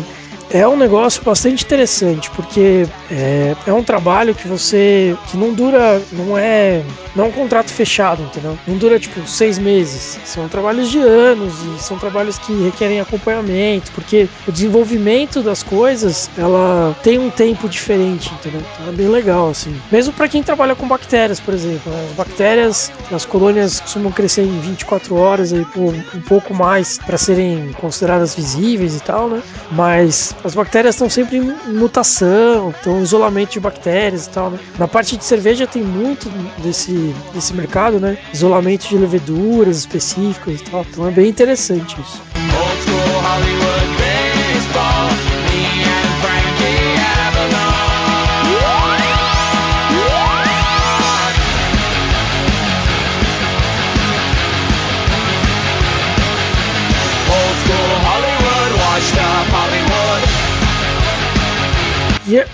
é 0.54 0.68
um 0.68 0.76
negócio 0.76 1.20
bastante 1.24 1.64
interessante, 1.64 2.30
porque 2.30 2.86
é, 3.10 3.56
é, 3.66 3.72
um 3.72 3.82
trabalho 3.82 4.32
que 4.32 4.46
você. 4.46 5.16
que 5.26 5.36
não 5.36 5.52
dura. 5.52 6.00
não 6.12 6.38
é. 6.38 6.80
não 7.16 7.24
é 7.24 7.26
um 7.26 7.32
contrato 7.32 7.72
fechado, 7.72 8.22
entendeu? 8.22 8.56
Não 8.64 8.78
dura 8.78 9.00
tipo 9.00 9.26
seis 9.26 9.58
meses. 9.58 10.16
São 10.24 10.48
trabalhos 10.48 10.90
de 10.92 11.00
anos 11.00 11.54
e 11.64 11.82
são 11.82 11.98
trabalhos 11.98 12.38
que 12.38 12.52
requerem 12.62 13.00
acompanhamento, 13.00 13.90
porque 13.90 14.28
o 14.46 14.52
desenvolvimento 14.52 15.42
das 15.42 15.64
coisas 15.64 16.30
ela 16.38 16.96
tem 17.02 17.18
um 17.18 17.30
tempo 17.30 17.68
diferente, 17.68 18.32
entendeu? 18.34 18.62
Então 18.74 18.92
é 18.92 18.96
bem 18.96 19.08
legal, 19.08 19.48
assim. 19.48 19.76
Mesmo 19.90 20.12
para 20.12 20.28
quem 20.28 20.40
trabalha 20.40 20.76
com 20.76 20.86
bactérias, 20.86 21.40
por 21.40 21.52
exemplo. 21.52 21.92
As 22.10 22.12
bactérias, 22.12 22.92
as 23.10 23.24
colônias 23.24 23.80
costumam 23.80 24.12
crescer 24.12 24.42
em 24.42 24.60
24 24.60 25.16
horas 25.16 25.52
aí, 25.52 25.66
um 26.14 26.20
pouco 26.20 26.54
mais 26.54 26.98
para 26.98 27.18
serem 27.18 27.72
consideradas 27.72 28.36
visíveis 28.36 28.96
e 28.96 29.00
tal, 29.00 29.28
né? 29.28 29.42
Mas 29.72 30.32
as 30.44 30.54
bactérias 30.54 30.94
estão 30.94 31.08
sempre 31.08 31.38
em 31.38 31.56
mutação, 31.72 32.70
estão 32.70 33.00
em 33.00 33.02
isolamento 33.02 33.52
de 33.52 33.60
bactérias 33.60 34.26
e 34.26 34.30
tal. 34.30 34.50
Né? 34.50 34.58
Na 34.78 34.86
parte 34.86 35.16
de 35.16 35.24
cerveja 35.24 35.66
tem 35.66 35.82
muito 35.82 36.28
desse, 36.62 37.14
desse 37.32 37.54
mercado, 37.54 37.98
né? 37.98 38.18
Isolamento 38.32 38.86
de 38.86 38.98
leveduras 38.98 39.78
específicas 39.78 40.60
e 40.60 40.64
tal. 40.64 40.84
Então 40.88 41.08
é 41.08 41.10
bem 41.10 41.28
interessante 41.28 41.98
isso. 42.00 42.63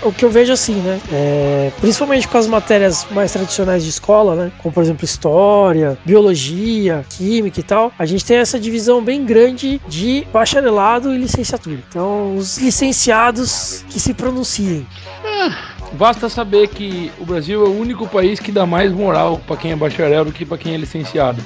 O 0.01 0.11
que 0.11 0.25
eu 0.25 0.29
vejo 0.29 0.51
assim, 0.53 0.75
né? 0.75 0.99
É, 1.11 1.71
principalmente 1.79 2.27
com 2.27 2.37
as 2.37 2.47
matérias 2.47 3.05
mais 3.11 3.31
tradicionais 3.31 3.83
de 3.83 3.89
escola, 3.89 4.35
né? 4.35 4.51
Como 4.59 4.73
por 4.73 4.83
exemplo 4.83 5.05
história, 5.05 5.97
biologia, 6.05 7.05
química 7.09 7.59
e 7.59 7.63
tal, 7.63 7.91
a 7.97 8.05
gente 8.05 8.25
tem 8.25 8.37
essa 8.37 8.59
divisão 8.59 9.03
bem 9.03 9.25
grande 9.25 9.81
de 9.87 10.25
bacharelado 10.31 11.13
e 11.13 11.17
licenciatura. 11.17 11.79
Então, 11.89 12.35
os 12.35 12.57
licenciados 12.57 13.85
que 13.89 13.99
se 13.99 14.13
pronunciem. 14.13 14.85
Ah. 15.23 15.70
Basta 15.93 16.29
saber 16.29 16.67
que 16.67 17.11
o 17.19 17.25
Brasil 17.25 17.65
é 17.65 17.69
o 17.69 17.79
único 17.79 18.07
país 18.07 18.39
que 18.39 18.51
dá 18.51 18.65
mais 18.65 18.91
moral 18.91 19.41
para 19.45 19.57
quem 19.57 19.71
é 19.71 19.75
bacharel 19.75 20.25
do 20.25 20.31
que 20.31 20.45
para 20.45 20.57
quem 20.57 20.73
é 20.73 20.77
licenciado. 20.77 21.41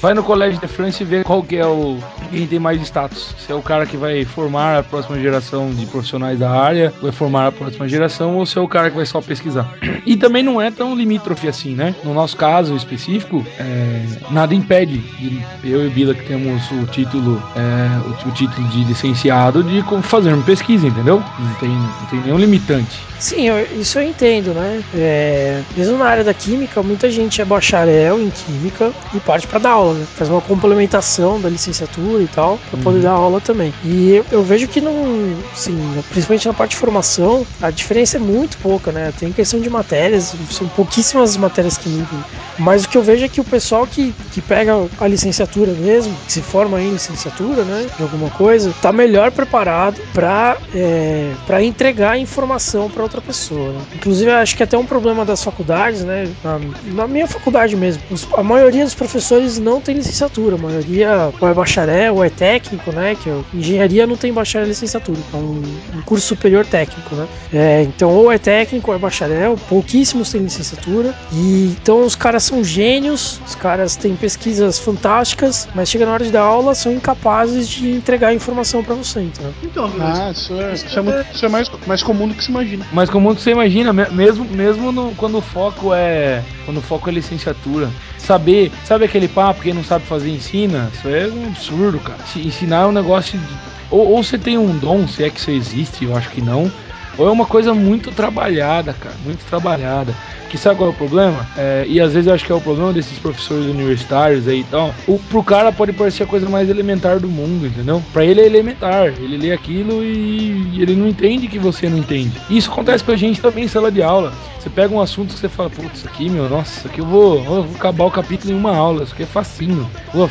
Vai 0.00 0.14
no 0.14 0.22
colégio 0.22 0.60
de 0.60 0.66
França 0.66 1.02
e 1.02 1.06
vê 1.06 1.24
qual 1.24 1.42
que 1.42 1.56
é 1.56 1.66
o 1.66 1.98
quem 2.30 2.46
tem 2.46 2.58
mais 2.58 2.80
status. 2.82 3.34
Se 3.38 3.52
é 3.52 3.54
o 3.54 3.62
cara 3.62 3.86
que 3.86 3.96
vai 3.96 4.24
formar 4.24 4.78
a 4.78 4.82
próxima 4.82 5.18
geração 5.20 5.70
de 5.70 5.86
profissionais 5.86 6.38
da 6.38 6.50
área, 6.50 6.92
vai 7.00 7.12
formar 7.12 7.46
a 7.46 7.52
próxima 7.52 7.88
geração, 7.88 8.36
ou 8.36 8.46
se 8.46 8.58
é 8.58 8.60
o 8.60 8.68
cara 8.68 8.90
que 8.90 8.96
vai 8.96 9.06
só 9.06 9.20
pesquisar. 9.20 9.72
E 10.06 10.18
também 10.18 10.42
não 10.42 10.60
é 10.60 10.70
tão 10.70 10.94
limítrofe 10.94 11.48
assim, 11.48 11.74
né? 11.74 11.94
No 12.04 12.12
nosso 12.12 12.36
caso 12.36 12.76
específico, 12.76 13.44
é, 13.58 14.04
nada 14.30 14.54
impede 14.54 14.98
de 14.98 15.42
eu 15.64 15.86
e 15.86 15.88
Bila 15.88 16.14
que 16.14 16.26
temos 16.26 16.62
o 16.72 16.84
título, 16.86 17.42
é, 17.56 18.06
o, 18.06 18.28
o, 18.28 18.32
título 18.32 18.68
de 18.68 18.84
licenciado 18.84 19.62
de 19.62 19.82
fazermos 20.02 20.44
pesquisa, 20.44 20.86
entendeu? 20.86 21.22
Não 21.38 21.54
tem, 21.54 21.70
não 21.70 22.06
tem 22.10 22.20
nenhum 22.20 22.36
limitante. 22.36 23.00
Sim, 23.18 23.48
eu, 23.48 23.83
isso 23.84 23.98
eu 23.98 24.02
entendo, 24.02 24.54
né? 24.54 24.82
É, 24.94 25.62
mesmo 25.76 25.98
na 25.98 26.06
área 26.06 26.24
da 26.24 26.32
química, 26.32 26.82
muita 26.82 27.10
gente 27.10 27.40
é 27.40 27.44
bacharel 27.44 28.18
em 28.18 28.30
química 28.30 28.90
e 29.12 29.20
parte 29.20 29.46
para 29.46 29.58
dar 29.58 29.72
aula, 29.72 29.92
né? 29.92 30.06
Faz 30.16 30.30
uma 30.30 30.40
complementação 30.40 31.38
da 31.38 31.50
licenciatura 31.50 32.22
e 32.22 32.26
tal, 32.26 32.58
para 32.70 32.80
poder 32.80 32.96
uhum. 32.96 33.02
dar 33.04 33.10
aula 33.12 33.40
também. 33.42 33.72
E 33.84 34.14
eu, 34.14 34.26
eu, 34.32 34.42
vejo 34.42 34.66
que 34.68 34.80
não, 34.80 35.36
sim, 35.54 35.76
principalmente 36.10 36.46
na 36.46 36.54
parte 36.54 36.70
de 36.70 36.76
formação, 36.78 37.46
a 37.60 37.70
diferença 37.70 38.16
é 38.16 38.20
muito 38.20 38.56
pouca, 38.58 38.90
né? 38.90 39.12
Tem 39.18 39.30
questão 39.30 39.60
de 39.60 39.68
matérias, 39.68 40.34
são 40.50 40.66
pouquíssimas 40.68 41.36
matérias 41.36 41.76
que 41.76 41.88
mudam. 41.88 42.24
Mas 42.58 42.84
o 42.84 42.88
que 42.88 42.96
eu 42.96 43.02
vejo 43.02 43.24
é 43.24 43.28
que 43.28 43.40
o 43.40 43.44
pessoal 43.44 43.86
que, 43.86 44.14
que 44.32 44.40
pega 44.40 44.86
a 44.98 45.06
licenciatura 45.06 45.72
mesmo, 45.72 46.16
que 46.26 46.32
se 46.32 46.40
forma 46.40 46.80
em 46.80 46.92
licenciatura, 46.92 47.64
né, 47.64 47.86
de 47.96 48.02
alguma 48.02 48.30
coisa, 48.30 48.72
tá 48.80 48.92
melhor 48.92 49.30
preparado 49.30 50.00
para 50.14 50.56
é, 50.74 51.32
para 51.46 51.62
entregar 51.62 52.18
informação 52.18 52.88
para 52.88 53.02
outra 53.02 53.20
pessoa. 53.20 53.73
Inclusive, 53.94 54.30
acho 54.30 54.56
que 54.56 54.62
até 54.62 54.76
um 54.76 54.86
problema 54.86 55.24
das 55.24 55.42
faculdades, 55.42 56.04
né, 56.04 56.28
na, 56.42 56.60
na 56.94 57.08
minha 57.08 57.26
faculdade 57.26 57.76
mesmo, 57.76 58.02
os, 58.10 58.26
a 58.34 58.42
maioria 58.42 58.84
dos 58.84 58.94
professores 58.94 59.58
não 59.58 59.80
tem 59.80 59.96
licenciatura, 59.96 60.56
a 60.56 60.58
maioria 60.58 61.32
ou 61.40 61.48
é 61.48 61.54
bacharel 61.54 62.16
ou 62.16 62.24
é 62.24 62.30
técnico, 62.30 62.92
né, 62.92 63.16
que 63.20 63.28
é, 63.28 63.40
engenharia 63.52 64.06
não 64.06 64.16
tem 64.16 64.32
bacharel 64.32 64.66
e 64.66 64.70
licenciatura, 64.70 65.18
é 65.32 65.36
um, 65.36 65.62
um 65.96 66.02
curso 66.02 66.26
superior 66.26 66.64
técnico, 66.66 67.14
né. 67.14 67.26
É, 67.52 67.82
então, 67.82 68.10
ou 68.10 68.30
é 68.30 68.38
técnico 68.38 68.90
ou 68.90 68.96
é 68.96 68.98
bacharel, 68.98 69.56
pouquíssimos 69.68 70.30
têm 70.30 70.42
licenciatura, 70.42 71.14
e 71.32 71.74
então 71.80 72.04
os 72.04 72.14
caras 72.14 72.42
são 72.44 72.62
gênios, 72.62 73.40
os 73.46 73.54
caras 73.54 73.96
têm 73.96 74.14
pesquisas 74.16 74.78
fantásticas, 74.78 75.68
mas 75.74 75.88
chega 75.88 76.06
na 76.06 76.12
hora 76.12 76.24
de 76.24 76.30
dar 76.30 76.42
aula, 76.42 76.74
são 76.74 76.92
incapazes 76.92 77.68
de 77.68 77.90
entregar 77.90 78.28
a 78.28 78.34
informação 78.34 78.82
para 78.82 78.94
você, 78.94 79.20
então. 79.20 79.54
Então, 79.62 79.90
ah, 80.00 80.30
isso 80.32 80.54
é, 80.54 80.74
isso 80.74 80.98
é, 80.98 81.02
muito, 81.02 81.26
isso 81.32 81.46
é 81.46 81.48
mais, 81.48 81.70
mais 81.86 82.02
comum 82.02 82.28
do 82.28 82.34
que 82.34 82.44
se 82.44 82.50
imagina. 82.50 82.86
Mais 82.92 83.10
comum 83.10 83.30
do 83.30 83.36
que 83.36 83.42
você 83.42 83.50
imagina, 83.50 83.63
mesmo, 84.12 84.44
mesmo 84.44 84.92
no, 84.92 85.14
quando 85.14 85.38
o 85.38 85.40
foco 85.40 85.94
é. 85.94 86.42
Quando 86.64 86.78
o 86.78 86.82
foco 86.82 87.08
é 87.08 87.12
licenciatura. 87.12 87.90
Saber, 88.18 88.72
sabe 88.84 89.04
aquele 89.04 89.28
papo, 89.28 89.62
quem 89.62 89.74
não 89.74 89.84
sabe 89.84 90.06
fazer 90.06 90.30
ensina? 90.30 90.90
Isso 90.92 91.08
é 91.08 91.28
um 91.28 91.46
absurdo, 91.46 91.98
cara. 91.98 92.18
Se 92.26 92.40
ensinar 92.40 92.82
é 92.82 92.86
um 92.86 92.92
negócio 92.92 93.38
de. 93.38 93.54
Ou, 93.90 94.12
ou 94.12 94.22
você 94.22 94.38
tem 94.38 94.56
um 94.56 94.76
dom, 94.78 95.06
se 95.06 95.24
é 95.24 95.30
que 95.30 95.38
isso 95.38 95.50
existe, 95.50 96.04
eu 96.04 96.16
acho 96.16 96.30
que 96.30 96.40
não. 96.40 96.70
Ou 97.18 97.28
é 97.28 97.30
uma 97.30 97.46
coisa 97.46 97.72
muito 97.74 98.10
trabalhada, 98.10 98.92
cara, 98.92 99.14
muito 99.24 99.44
trabalhada. 99.46 100.14
Que 100.50 100.58
sabe 100.58 100.76
qual 100.76 100.90
é 100.90 100.92
o 100.92 100.96
problema? 100.96 101.44
É, 101.56 101.84
e 101.88 102.00
às 102.00 102.12
vezes 102.12 102.28
eu 102.28 102.34
acho 102.34 102.44
que 102.44 102.52
é 102.52 102.54
o 102.54 102.60
problema 102.60 102.92
desses 102.92 103.18
professores 103.18 103.66
universitários 103.66 104.46
aí 104.46 104.60
e 104.60 104.64
tal. 104.64 104.94
O, 105.06 105.18
pro 105.18 105.42
cara 105.42 105.72
pode 105.72 105.92
parecer 105.92 106.22
a 106.22 106.26
coisa 106.26 106.48
mais 106.48 106.70
elementar 106.70 107.18
do 107.18 107.28
mundo, 107.28 107.66
entendeu? 107.66 108.00
Pra 108.12 108.24
ele 108.24 108.40
é 108.40 108.46
elementar. 108.46 109.08
Ele 109.18 109.36
lê 109.36 109.52
aquilo 109.52 110.04
e 110.04 110.80
ele 110.80 110.94
não 110.94 111.08
entende 111.08 111.48
que 111.48 111.58
você 111.58 111.88
não 111.88 111.98
entende. 111.98 112.40
Isso 112.48 112.70
acontece 112.70 113.02
com 113.02 113.10
a 113.10 113.16
gente 113.16 113.40
também 113.40 113.64
em 113.64 113.68
sala 113.68 113.90
de 113.90 114.00
aula. 114.00 114.32
Você 114.64 114.70
pega 114.70 114.94
um 114.94 115.00
assunto 115.00 115.34
que 115.34 115.40
você 115.40 115.48
fala, 115.48 115.68
putz, 115.68 115.98
isso 115.98 116.08
aqui, 116.08 116.30
meu, 116.30 116.48
nossa, 116.48 116.78
isso 116.78 116.88
aqui 116.88 116.98
eu 116.98 117.04
vou, 117.04 117.36
eu 117.36 117.44
vou 117.64 117.76
acabar 117.76 118.06
o 118.06 118.10
capítulo 118.10 118.50
em 118.50 118.56
uma 118.56 118.74
aula, 118.74 119.02
isso 119.02 119.12
aqui 119.12 119.24
é 119.24 119.26
facinho. 119.26 119.86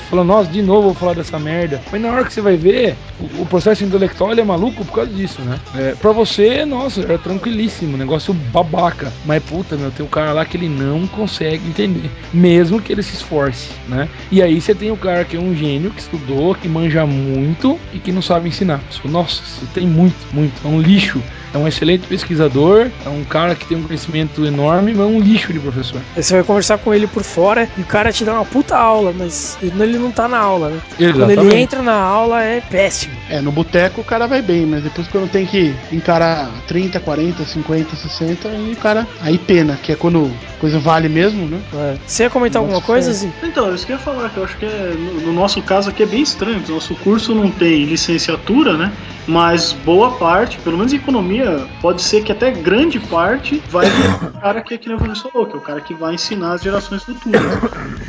Falar, 0.09 0.23
nossa, 0.23 0.49
de 0.49 0.59
novo 0.63 0.83
vou 0.83 0.93
falar 0.95 1.13
dessa 1.13 1.37
merda. 1.37 1.79
Mas 1.91 2.01
na 2.01 2.09
hora 2.09 2.23
que 2.23 2.33
você 2.33 2.41
vai 2.41 2.57
ver, 2.57 2.95
o, 3.19 3.43
o 3.43 3.45
processo 3.45 3.83
intelectual 3.83 4.31
ele 4.31 4.41
é 4.41 4.43
maluco 4.43 4.83
por 4.85 4.95
causa 4.95 5.11
disso, 5.11 5.39
né? 5.43 5.59
É, 5.75 5.95
pra 6.01 6.11
você, 6.11 6.65
nossa, 6.73 7.01
é 7.01 7.17
tranquilíssimo, 7.17 7.95
negócio 7.95 8.33
babaca. 8.33 9.11
Mas 9.25 9.43
puta, 9.43 9.77
meu, 9.77 9.91
tem 9.91 10.05
um 10.05 10.09
cara 10.09 10.33
lá 10.33 10.43
que 10.43 10.57
ele 10.57 10.67
não 10.67 11.05
consegue 11.07 11.67
entender, 11.67 12.09
mesmo 12.33 12.81
que 12.81 12.91
ele 12.91 13.03
se 13.03 13.13
esforce, 13.13 13.69
né? 13.87 14.09
E 14.31 14.41
aí 14.41 14.59
você 14.59 14.73
tem 14.73 14.91
o 14.91 14.97
cara 14.97 15.23
que 15.23 15.37
é 15.37 15.39
um 15.39 15.55
gênio, 15.55 15.91
que 15.91 16.01
estudou, 16.01 16.55
que 16.55 16.67
manja 16.67 17.05
muito 17.05 17.79
e 17.93 17.99
que 17.99 18.11
não 18.11 18.21
sabe 18.21 18.49
ensinar. 18.49 18.81
Nossa, 19.05 19.41
tem 19.73 19.85
muito, 19.85 20.15
muito, 20.33 20.53
é 20.65 20.67
um 20.67 20.81
lixo 20.81 21.21
é 21.53 21.57
um 21.57 21.67
excelente 21.67 22.07
pesquisador, 22.07 22.89
é 23.05 23.09
um 23.09 23.23
cara 23.23 23.55
que 23.55 23.65
tem 23.65 23.77
um 23.77 23.83
conhecimento 23.83 24.45
enorme, 24.45 24.93
mas 24.93 25.01
é 25.01 25.09
um 25.09 25.19
lixo 25.19 25.53
de 25.53 25.59
professor. 25.59 26.01
Aí 26.15 26.23
você 26.23 26.33
vai 26.35 26.43
conversar 26.43 26.77
com 26.77 26.93
ele 26.93 27.07
por 27.07 27.23
fora 27.23 27.69
e 27.77 27.81
o 27.81 27.85
cara 27.85 28.11
te 28.11 28.25
dá 28.25 28.33
uma 28.33 28.45
puta 28.45 28.75
aula, 28.75 29.13
mas 29.17 29.57
ele 29.61 29.97
não 29.97 30.11
tá 30.11 30.27
na 30.27 30.39
aula, 30.39 30.69
né? 30.69 30.81
Exatamente. 30.99 31.35
Quando 31.37 31.51
ele 31.51 31.61
entra 31.61 31.81
na 31.81 31.95
aula 31.95 32.43
é 32.43 32.61
péssimo. 32.61 33.13
É, 33.29 33.39
no 33.41 33.51
boteco 33.51 34.01
o 34.01 34.03
cara 34.03 34.27
vai 34.27 34.41
bem, 34.41 34.65
mas 34.65 34.83
depois 34.83 35.07
quando 35.07 35.29
tem 35.29 35.45
que 35.45 35.73
encarar 35.91 36.49
30, 36.67 36.99
40, 36.99 37.45
50, 37.45 37.95
60, 37.95 38.47
aí 38.47 38.73
o 38.73 38.75
cara. 38.77 39.07
Aí 39.21 39.37
pena, 39.37 39.77
que 39.81 39.91
é 39.91 39.95
quando 39.95 40.31
coisa 40.63 40.79
vale 40.79 41.09
mesmo, 41.09 41.45
né? 41.45 41.59
É. 41.73 41.97
Você 42.07 42.23
ia 42.23 42.29
comentar 42.29 42.61
alguma 42.61 42.81
coisa, 42.81 43.11
assim? 43.11 43.31
Então, 43.43 43.75
isso 43.75 43.85
que 43.85 43.91
eu 43.91 43.97
ia 43.97 44.01
falar, 44.01 44.29
que 44.29 44.37
eu 44.37 44.45
acho 44.45 44.57
que 44.57 44.65
é, 44.65 44.93
no, 44.97 45.19
no 45.19 45.33
nosso 45.33 45.61
caso 45.61 45.89
aqui 45.89 46.03
é 46.03 46.05
bem 46.05 46.21
estranho. 46.21 46.63
Nosso 46.69 46.95
curso 46.95 47.35
não 47.35 47.51
tem 47.51 47.83
licenciatura, 47.83 48.77
né? 48.77 48.91
Mas 49.27 49.73
boa 49.73 50.11
parte, 50.11 50.57
pelo 50.59 50.77
menos 50.77 50.93
em 50.93 50.99
economia, 51.43 51.67
pode 51.81 52.01
ser 52.01 52.23
que 52.23 52.31
até 52.31 52.51
grande 52.51 52.99
parte 52.99 53.61
vai 53.69 53.89
vir 53.89 54.27
o 54.27 54.31
cara 54.39 54.61
que, 54.61 54.73
é 54.73 54.77
que 54.77 54.91
o 54.91 55.15
falou, 55.15 55.45
que 55.45 55.53
é 55.53 55.57
o 55.57 55.61
cara 55.61 55.81
que 55.81 55.93
vai 55.93 56.15
ensinar 56.15 56.53
as 56.53 56.61
gerações 56.61 57.03
futuras. 57.03 57.41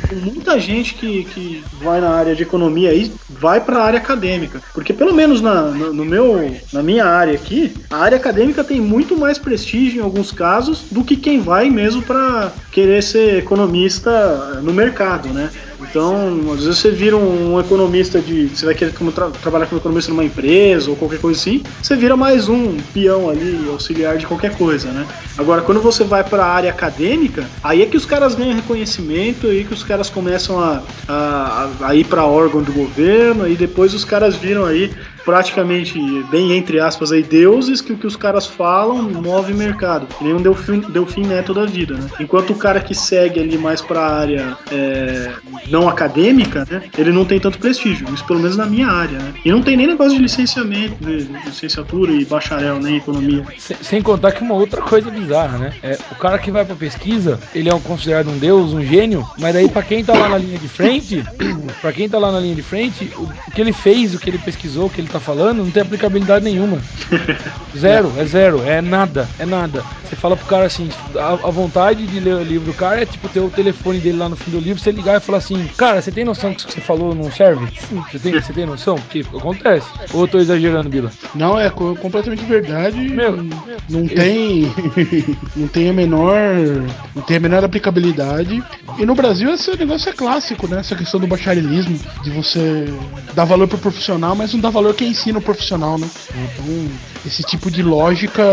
Tem 0.09 0.17
muita 0.19 0.59
gente 0.59 0.95
que, 0.95 1.25
que 1.25 1.63
vai 1.81 1.99
na 1.99 2.09
área 2.09 2.35
de 2.35 2.43
economia 2.43 2.89
aí, 2.89 3.11
vai 3.29 3.59
para 3.59 3.79
a 3.79 3.83
área 3.83 3.99
acadêmica. 3.99 4.61
Porque 4.73 4.93
pelo 4.93 5.13
menos 5.13 5.41
na, 5.41 5.63
no, 5.63 5.93
no, 5.93 6.05
meu, 6.05 6.55
na 6.71 6.81
minha 6.81 7.05
área 7.05 7.33
aqui, 7.33 7.73
a 7.89 7.97
área 7.97 8.17
acadêmica 8.17 8.63
tem 8.63 8.79
muito 8.79 9.17
mais 9.17 9.37
prestígio 9.37 9.99
em 9.99 10.03
alguns 10.03 10.31
casos 10.31 10.85
do 10.91 11.03
que 11.03 11.15
quem 11.15 11.39
vai 11.39 11.69
mesmo 11.69 12.01
para 12.01 12.51
querer 12.71 13.03
ser 13.03 13.39
economista 13.39 14.59
no 14.61 14.73
mercado, 14.73 15.29
né? 15.29 15.49
Então, 15.95 16.51
às 16.51 16.65
vezes 16.65 16.79
você 16.79 16.91
vira 16.91 17.15
um, 17.15 17.57
economista 17.57 18.19
de. 18.19 18.49
Você 18.49 18.65
vai 18.65 18.75
querer 18.75 18.93
como 18.93 19.13
tra 19.13 19.29
trabalhar 19.29 19.65
como 19.65 19.79
economista 19.79 20.11
numa 20.11 20.25
empresa 20.25 20.89
ou 20.89 20.97
qualquer 20.97 21.21
coisa 21.21 21.39
assim, 21.39 21.63
você 21.81 21.95
vira 21.95 22.17
mais 22.17 22.49
um 22.49 22.75
peão 22.93 23.29
ali, 23.29 23.65
auxiliar 23.69 24.17
de 24.17 24.27
qualquer 24.27 24.57
coisa, 24.57 24.91
né? 24.91 25.07
Agora, 25.37 25.61
quando 25.61 25.79
você 25.79 26.03
vai 26.03 26.21
para 26.21 26.43
a 26.43 26.53
área 26.53 26.69
acadêmica, 26.69 27.45
aí 27.63 27.81
é 27.81 27.85
que 27.85 27.95
os 27.95 28.05
caras 28.05 28.35
ganham 28.35 28.53
reconhecimento, 28.53 29.47
aí 29.47 29.63
que 29.63 29.73
os 29.73 29.85
caras 29.85 30.09
começam 30.09 30.59
a, 30.59 30.83
a, 31.07 31.69
a 31.79 31.95
ir 31.95 32.03
para 32.03 32.25
órgão 32.25 32.61
do 32.61 32.73
governo, 32.73 33.47
e 33.47 33.55
depois 33.55 33.93
os 33.93 34.03
caras 34.03 34.35
viram 34.35 34.65
aí 34.65 34.91
praticamente, 35.25 35.99
bem 36.29 36.53
entre 36.53 36.79
aspas, 36.79 37.11
aí, 37.11 37.23
deuses 37.23 37.81
que 37.81 37.91
o 37.91 37.97
que 37.97 38.05
os 38.05 38.15
caras 38.15 38.45
falam 38.45 39.01
move 39.01 39.53
mercado. 39.53 40.07
Nem 40.21 40.33
um 40.33 40.41
Delfim, 40.41 40.79
Delfim 40.79 41.25
Neto 41.25 41.53
da 41.53 41.65
vida, 41.65 41.95
né? 41.95 42.07
Enquanto 42.19 42.51
o 42.51 42.55
cara 42.55 42.79
que 42.79 42.93
segue 42.93 43.39
ali 43.39 43.57
mais 43.57 43.81
pra 43.81 44.01
área 44.01 44.55
é, 44.71 45.31
não 45.67 45.89
acadêmica, 45.89 46.65
né? 46.69 46.83
Ele 46.97 47.11
não 47.11 47.25
tem 47.25 47.39
tanto 47.39 47.57
prestígio. 47.57 48.07
Isso 48.13 48.25
pelo 48.25 48.39
menos 48.39 48.55
na 48.55 48.65
minha 48.65 48.87
área, 48.87 49.17
né? 49.17 49.33
E 49.43 49.51
não 49.51 49.63
tem 49.63 49.75
nem 49.75 49.87
negócio 49.87 50.15
de 50.15 50.21
licenciamento, 50.21 51.03
de 51.03 51.27
licenciatura 51.45 52.11
e 52.11 52.23
bacharel, 52.23 52.79
nem 52.79 52.93
né, 52.93 52.97
economia. 52.99 53.43
Sem, 53.57 53.77
sem, 53.81 54.01
contar 54.01 54.31
que 54.31 54.43
uma 54.43 54.53
outra 54.53 54.81
coisa 54.81 55.09
bizarra, 55.09 55.57
né? 55.57 55.73
É, 55.81 55.97
o 56.11 56.15
cara 56.15 56.37
que 56.37 56.51
vai 56.51 56.63
pra 56.63 56.75
pesquisa, 56.75 57.39
ele 57.53 57.69
é 57.69 57.79
considerado 57.79 58.29
um 58.29 58.37
deus, 58.37 58.73
um 58.73 58.83
gênio, 58.83 59.27
mas 59.39 59.53
daí 59.53 59.67
pra 59.67 59.81
quem 59.81 60.03
tá 60.03 60.13
lá 60.13 60.29
na 60.29 60.37
linha 60.37 60.59
de 60.59 60.67
frente, 60.67 61.23
pra 61.81 61.91
quem 61.91 62.07
tá 62.07 62.19
lá 62.19 62.31
na 62.31 62.39
linha 62.39 62.55
de 62.55 62.61
frente, 62.61 63.11
o, 63.15 63.23
o 63.23 63.51
que 63.51 63.61
ele 63.61 63.73
fez, 63.73 64.13
o 64.13 64.19
que 64.19 64.29
ele 64.29 64.37
pesquisou, 64.37 64.85
o 64.85 64.89
que 64.89 65.01
ele 65.01 65.07
tá 65.19 65.19
falando 65.19 65.63
não 65.63 65.71
tem 65.71 65.81
aplicabilidade 65.81 66.43
nenhuma. 66.43 66.79
Zero, 67.77 68.11
é 68.17 68.25
zero, 68.25 68.63
é 68.63 68.81
nada, 68.81 69.27
é 69.37 69.45
nada. 69.45 69.83
Você 70.05 70.15
fala 70.15 70.37
pro 70.37 70.45
cara 70.45 70.65
assim, 70.65 70.89
a, 71.15 71.33
a, 71.33 71.51
vontade 71.51 72.05
de 72.07 72.19
ler 72.19 72.35
o 72.35 72.43
livro 72.43 72.71
do 72.71 72.73
cara 72.73 73.01
é 73.01 73.05
tipo 73.05 73.27
ter 73.27 73.39
o 73.39 73.49
telefone 73.49 73.99
dele 73.99 74.17
lá 74.17 74.29
no 74.29 74.35
fim 74.35 74.51
do 74.51 74.59
livro, 74.59 74.81
você 74.81 74.91
ligar 74.91 75.17
e 75.17 75.19
falar 75.19 75.39
assim, 75.39 75.67
cara, 75.75 76.01
você 76.01 76.11
tem 76.11 76.23
noção 76.23 76.53
que 76.53 76.63
o 76.63 76.67
que 76.67 76.73
você 76.73 76.81
falou 76.81 77.13
não 77.13 77.29
serve? 77.31 77.67
Você 78.11 78.19
tem, 78.19 78.33
você 78.33 78.53
tem 78.53 78.65
noção? 78.65 78.97
Tipo, 79.09 79.37
acontece. 79.37 79.87
Ou 80.13 80.21
eu 80.21 80.27
tô 80.27 80.37
exagerando, 80.37 80.89
Bila? 80.89 81.11
Não, 81.33 81.59
é 81.59 81.69
completamente 81.69 82.45
verdade. 82.45 82.97
Meu, 82.97 83.35
não 83.89 84.07
tem. 84.07 84.71
não 85.55 85.67
tem 85.67 85.89
a 85.89 85.93
menor. 85.93 86.35
Não 87.13 87.23
tem 87.23 87.37
a 87.37 87.39
menor 87.39 87.63
aplicabilidade. 87.63 88.63
E 88.97 89.05
no 89.05 89.15
Brasil 89.15 89.53
esse 89.53 89.75
negócio 89.77 90.09
é 90.09 90.13
clássico, 90.13 90.67
né? 90.67 90.79
Essa 90.79 90.95
questão 90.95 91.19
do 91.19 91.27
bacharelismo, 91.27 91.99
de 92.23 92.29
você 92.29 92.85
dar 93.33 93.45
valor 93.45 93.67
pro 93.67 93.77
profissional, 93.77 94.35
mas 94.35 94.53
não 94.53 94.61
dar 94.61 94.69
valor 94.69 94.93
quem 94.93 95.04
ensina 95.05 95.39
o 95.39 95.41
profissional, 95.41 95.97
né? 95.97 96.09
Então, 96.29 96.89
esse 97.25 97.43
tipo 97.43 97.69
de 97.69 97.81
lógica 97.81 98.43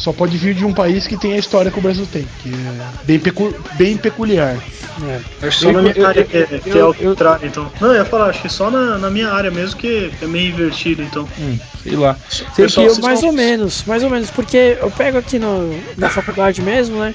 só 0.00 0.12
pode 0.14 0.36
vir 0.38 0.54
de 0.54 0.64
um 0.64 0.72
país 0.72 1.06
que 1.06 1.16
tem 1.16 1.34
a 1.34 1.38
história 1.38 1.70
que 1.70 1.78
o 1.78 1.82
Brasil 1.82 2.08
tem, 2.10 2.26
que 2.42 2.48
é 2.48 3.04
bem, 3.04 3.18
pecu 3.18 3.54
bem 3.76 3.96
peculiar. 3.98 4.56
É. 5.02 5.46
Acho 5.46 5.58
que 5.58 5.64
só 5.64 5.70
eu, 5.70 5.72
na 5.74 5.82
minha 5.82 5.94
eu, 5.94 6.06
área 6.06 6.24
que, 6.24 6.36
é, 6.36 6.46
que 6.46 6.78
é 6.78 6.84
o 6.84 6.94
contrário, 6.94 7.46
então. 7.46 7.70
Não, 7.80 7.88
eu 7.88 7.96
ia 7.96 8.04
falar, 8.04 8.30
acho 8.30 8.42
que 8.42 8.48
só 8.48 8.70
na, 8.70 8.98
na 8.98 9.10
minha 9.10 9.28
área 9.28 9.50
mesmo 9.50 9.78
que 9.78 10.10
é 10.20 10.26
meio 10.26 10.48
invertido, 10.48 11.02
então. 11.02 11.28
Hum, 11.38 11.58
sei 11.82 11.96
lá. 11.96 12.16
Sei 12.28 12.66
que 12.66 12.80
eu, 12.80 12.98
mais 13.00 13.22
ou 13.22 13.32
menos, 13.32 13.84
mais 13.84 14.02
ou 14.02 14.10
menos, 14.10 14.30
porque 14.30 14.78
eu 14.80 14.90
pego 14.90 15.18
aqui 15.18 15.38
no, 15.38 15.78
na 15.96 16.08
faculdade 16.08 16.62
mesmo, 16.62 16.98
né? 16.98 17.14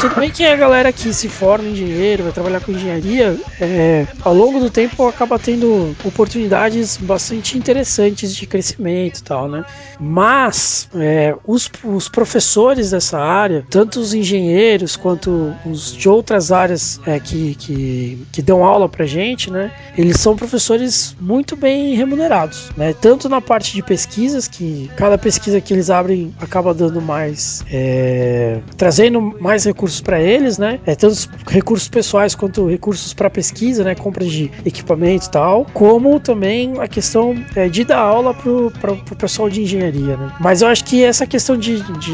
Tudo 0.00 0.14
bem 0.18 0.30
que 0.30 0.44
a 0.44 0.56
galera 0.56 0.92
que 0.92 1.12
se 1.12 1.28
forma 1.28 1.68
em 1.68 1.72
engenheiro, 1.72 2.24
vai 2.24 2.32
trabalhar 2.32 2.60
com 2.60 2.72
engenharia, 2.72 3.36
é, 3.60 4.06
ao 4.22 4.34
longo 4.34 4.58
do 4.58 4.70
tempo 4.70 5.06
acaba 5.06 5.38
tendo 5.38 5.94
oportunidades 6.04 6.96
bastante 6.96 7.58
interessantes 7.58 8.34
de 8.34 8.46
crescimento 8.46 9.18
e 9.18 9.22
tal, 9.22 9.48
né? 9.48 9.64
Mas 10.00 10.88
é, 10.94 11.34
os, 11.46 11.70
os 11.82 12.08
professores 12.24 12.90
dessa 12.90 13.18
área, 13.18 13.66
tanto 13.68 14.00
os 14.00 14.14
engenheiros 14.14 14.96
quanto 14.96 15.54
os 15.66 15.92
de 15.92 16.08
outras 16.08 16.50
áreas 16.50 16.98
é, 17.06 17.20
que, 17.20 17.54
que, 17.56 18.26
que 18.32 18.40
dão 18.40 18.64
aula 18.64 18.88
pra 18.88 19.04
gente, 19.04 19.50
né? 19.50 19.70
Eles 19.96 20.18
são 20.18 20.34
professores 20.34 21.14
muito 21.20 21.54
bem 21.54 21.94
remunerados, 21.94 22.70
né? 22.78 22.94
Tanto 22.98 23.28
na 23.28 23.42
parte 23.42 23.74
de 23.74 23.82
pesquisas, 23.82 24.48
que 24.48 24.90
cada 24.96 25.18
pesquisa 25.18 25.60
que 25.60 25.74
eles 25.74 25.90
abrem 25.90 26.34
acaba 26.40 26.72
dando 26.72 27.00
mais, 27.02 27.62
é, 27.70 28.58
trazendo 28.78 29.20
mais 29.38 29.64
recursos 29.64 30.00
para 30.00 30.18
eles, 30.18 30.56
né? 30.56 30.80
É, 30.86 30.94
tanto 30.94 31.28
recursos 31.46 31.88
pessoais 31.88 32.34
quanto 32.34 32.66
recursos 32.66 33.12
para 33.12 33.28
pesquisa, 33.28 33.84
né? 33.84 33.94
Compra 33.94 34.24
de 34.24 34.50
equipamento 34.64 35.26
e 35.26 35.30
tal, 35.30 35.66
como 35.74 36.18
também 36.18 36.72
a 36.80 36.88
questão 36.88 37.34
é, 37.54 37.68
de 37.68 37.84
dar 37.84 37.98
aula 37.98 38.32
pro, 38.32 38.70
pro, 38.80 38.96
pro 38.96 39.16
pessoal 39.16 39.50
de 39.50 39.60
engenharia, 39.60 40.16
né? 40.16 40.32
Mas 40.40 40.62
eu 40.62 40.68
acho 40.68 40.84
que 40.86 41.04
essa 41.04 41.26
questão 41.26 41.54
de, 41.58 41.82
de, 41.98 42.13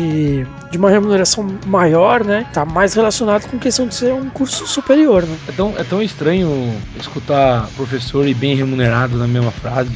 de 0.70 0.78
uma 0.78 0.90
remuneração 0.90 1.46
maior, 1.66 2.24
né? 2.24 2.46
Tá 2.52 2.64
mais 2.64 2.94
relacionado 2.94 3.48
com 3.48 3.56
a 3.56 3.60
questão 3.60 3.86
de 3.86 3.94
ser 3.94 4.12
um 4.12 4.28
curso 4.30 4.66
superior, 4.66 5.22
né? 5.24 5.36
É 5.48 5.52
tão, 5.52 5.74
é 5.76 5.84
tão 5.84 6.02
estranho 6.02 6.74
escutar 6.98 7.68
professor 7.76 8.26
e 8.26 8.34
bem 8.34 8.54
remunerado 8.54 9.16
na 9.16 9.26
mesma 9.26 9.50
frase. 9.50 9.90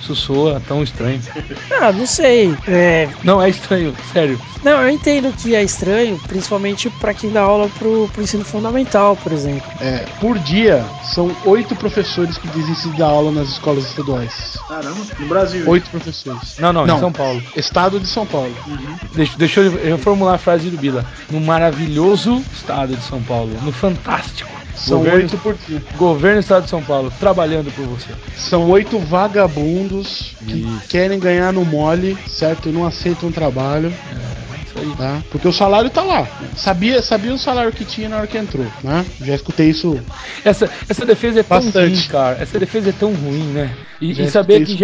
Isso 0.00 0.14
soa 0.14 0.60
tão 0.66 0.82
estranho. 0.82 1.20
Ah, 1.80 1.92
não 1.92 2.06
sei. 2.06 2.54
É, 2.66 3.08
Não, 3.24 3.40
é 3.42 3.48
estranho, 3.48 3.94
sério. 4.12 4.38
Não, 4.62 4.82
eu 4.82 4.88
entendo 4.90 5.32
que 5.36 5.54
é 5.54 5.62
estranho, 5.62 6.18
principalmente 6.26 6.90
para 6.90 7.14
quem 7.14 7.30
dá 7.30 7.42
aula 7.42 7.68
pro, 7.78 8.08
pro 8.12 8.22
ensino 8.22 8.44
fundamental, 8.44 9.16
por 9.16 9.32
exemplo. 9.32 9.62
É, 9.80 10.04
por 10.20 10.38
dia, 10.38 10.84
são 11.14 11.34
oito 11.44 11.74
professores 11.76 12.36
que 12.38 12.48
desistem 12.48 12.92
da 12.92 13.06
aula 13.06 13.30
nas 13.30 13.48
escolas 13.48 13.84
estaduais. 13.84 14.58
Caramba, 14.68 15.00
no 15.18 15.26
Brasil. 15.28 15.68
Oito 15.68 15.88
professores. 15.90 16.56
Não, 16.58 16.72
não, 16.72 16.86
Não. 16.86 16.96
em 16.96 17.00
São 17.00 17.12
Paulo. 17.12 17.42
Estado 17.56 18.00
de 18.00 18.06
São 18.08 18.26
Paulo. 18.26 18.37
Deixa, 19.14 19.38
deixa 19.38 19.60
eu 19.60 19.72
reformular 19.72 20.34
a 20.34 20.38
frase 20.38 20.70
do 20.70 20.76
Bila. 20.76 21.04
No 21.30 21.40
maravilhoso 21.40 22.42
estado 22.52 22.96
de 22.96 23.02
São 23.02 23.22
Paulo. 23.22 23.52
No 23.62 23.72
fantástico. 23.72 24.58
São 24.76 24.98
governo, 24.98 25.18
oito 25.22 25.38
por 25.38 25.56
dia. 25.66 25.82
governo 25.96 26.36
do 26.36 26.40
estado 26.40 26.64
de 26.64 26.70
São 26.70 26.82
Paulo, 26.82 27.12
trabalhando 27.18 27.74
por 27.74 27.84
você. 27.86 28.10
São 28.36 28.70
oito 28.70 28.98
vagabundos 28.98 30.36
que 30.46 30.58
Isso. 30.60 30.88
querem 30.88 31.18
ganhar 31.18 31.52
no 31.52 31.64
mole, 31.64 32.16
certo? 32.28 32.68
E 32.68 32.72
não 32.72 32.86
aceitam 32.86 33.32
trabalho, 33.32 33.88
aí. 33.88 34.47
Tá? 34.96 35.22
Porque 35.30 35.46
o 35.46 35.52
salário 35.52 35.90
tá 35.90 36.02
lá. 36.02 36.26
Sabia, 36.56 37.02
sabia 37.02 37.32
o 37.32 37.38
salário 37.38 37.72
que 37.72 37.84
tinha 37.84 38.08
na 38.08 38.18
hora 38.18 38.26
que 38.26 38.38
entrou, 38.38 38.66
né? 38.82 39.04
Já 39.20 39.34
escutei 39.34 39.70
isso. 39.70 40.00
Essa, 40.44 40.70
essa 40.88 41.04
defesa 41.04 41.40
é 41.40 41.42
tão 41.42 41.60
Bastante. 41.60 41.94
ruim, 41.94 42.08
cara. 42.08 42.38
Essa 42.40 42.58
defesa 42.58 42.90
é 42.90 42.92
tão 42.92 43.12
ruim, 43.12 43.44
né? 43.52 43.74
E, 44.00 44.20
e 44.20 44.30
saber 44.30 44.64
que 44.64 44.78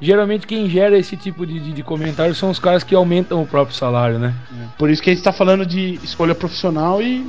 geralmente 0.00 0.46
quem 0.46 0.68
gera 0.68 0.98
esse 0.98 1.16
tipo 1.16 1.46
de, 1.46 1.58
de, 1.58 1.72
de 1.72 1.82
comentário 1.82 2.34
são 2.34 2.50
os 2.50 2.58
caras 2.58 2.84
que 2.84 2.94
aumentam 2.94 3.42
o 3.42 3.46
próprio 3.46 3.76
salário, 3.76 4.18
né? 4.18 4.34
Por 4.78 4.90
isso 4.90 5.02
que 5.02 5.10
a 5.10 5.14
gente 5.14 5.24
tá 5.24 5.32
falando 5.32 5.64
de 5.64 5.98
escolha 6.02 6.34
profissional 6.34 7.00
e 7.02 7.26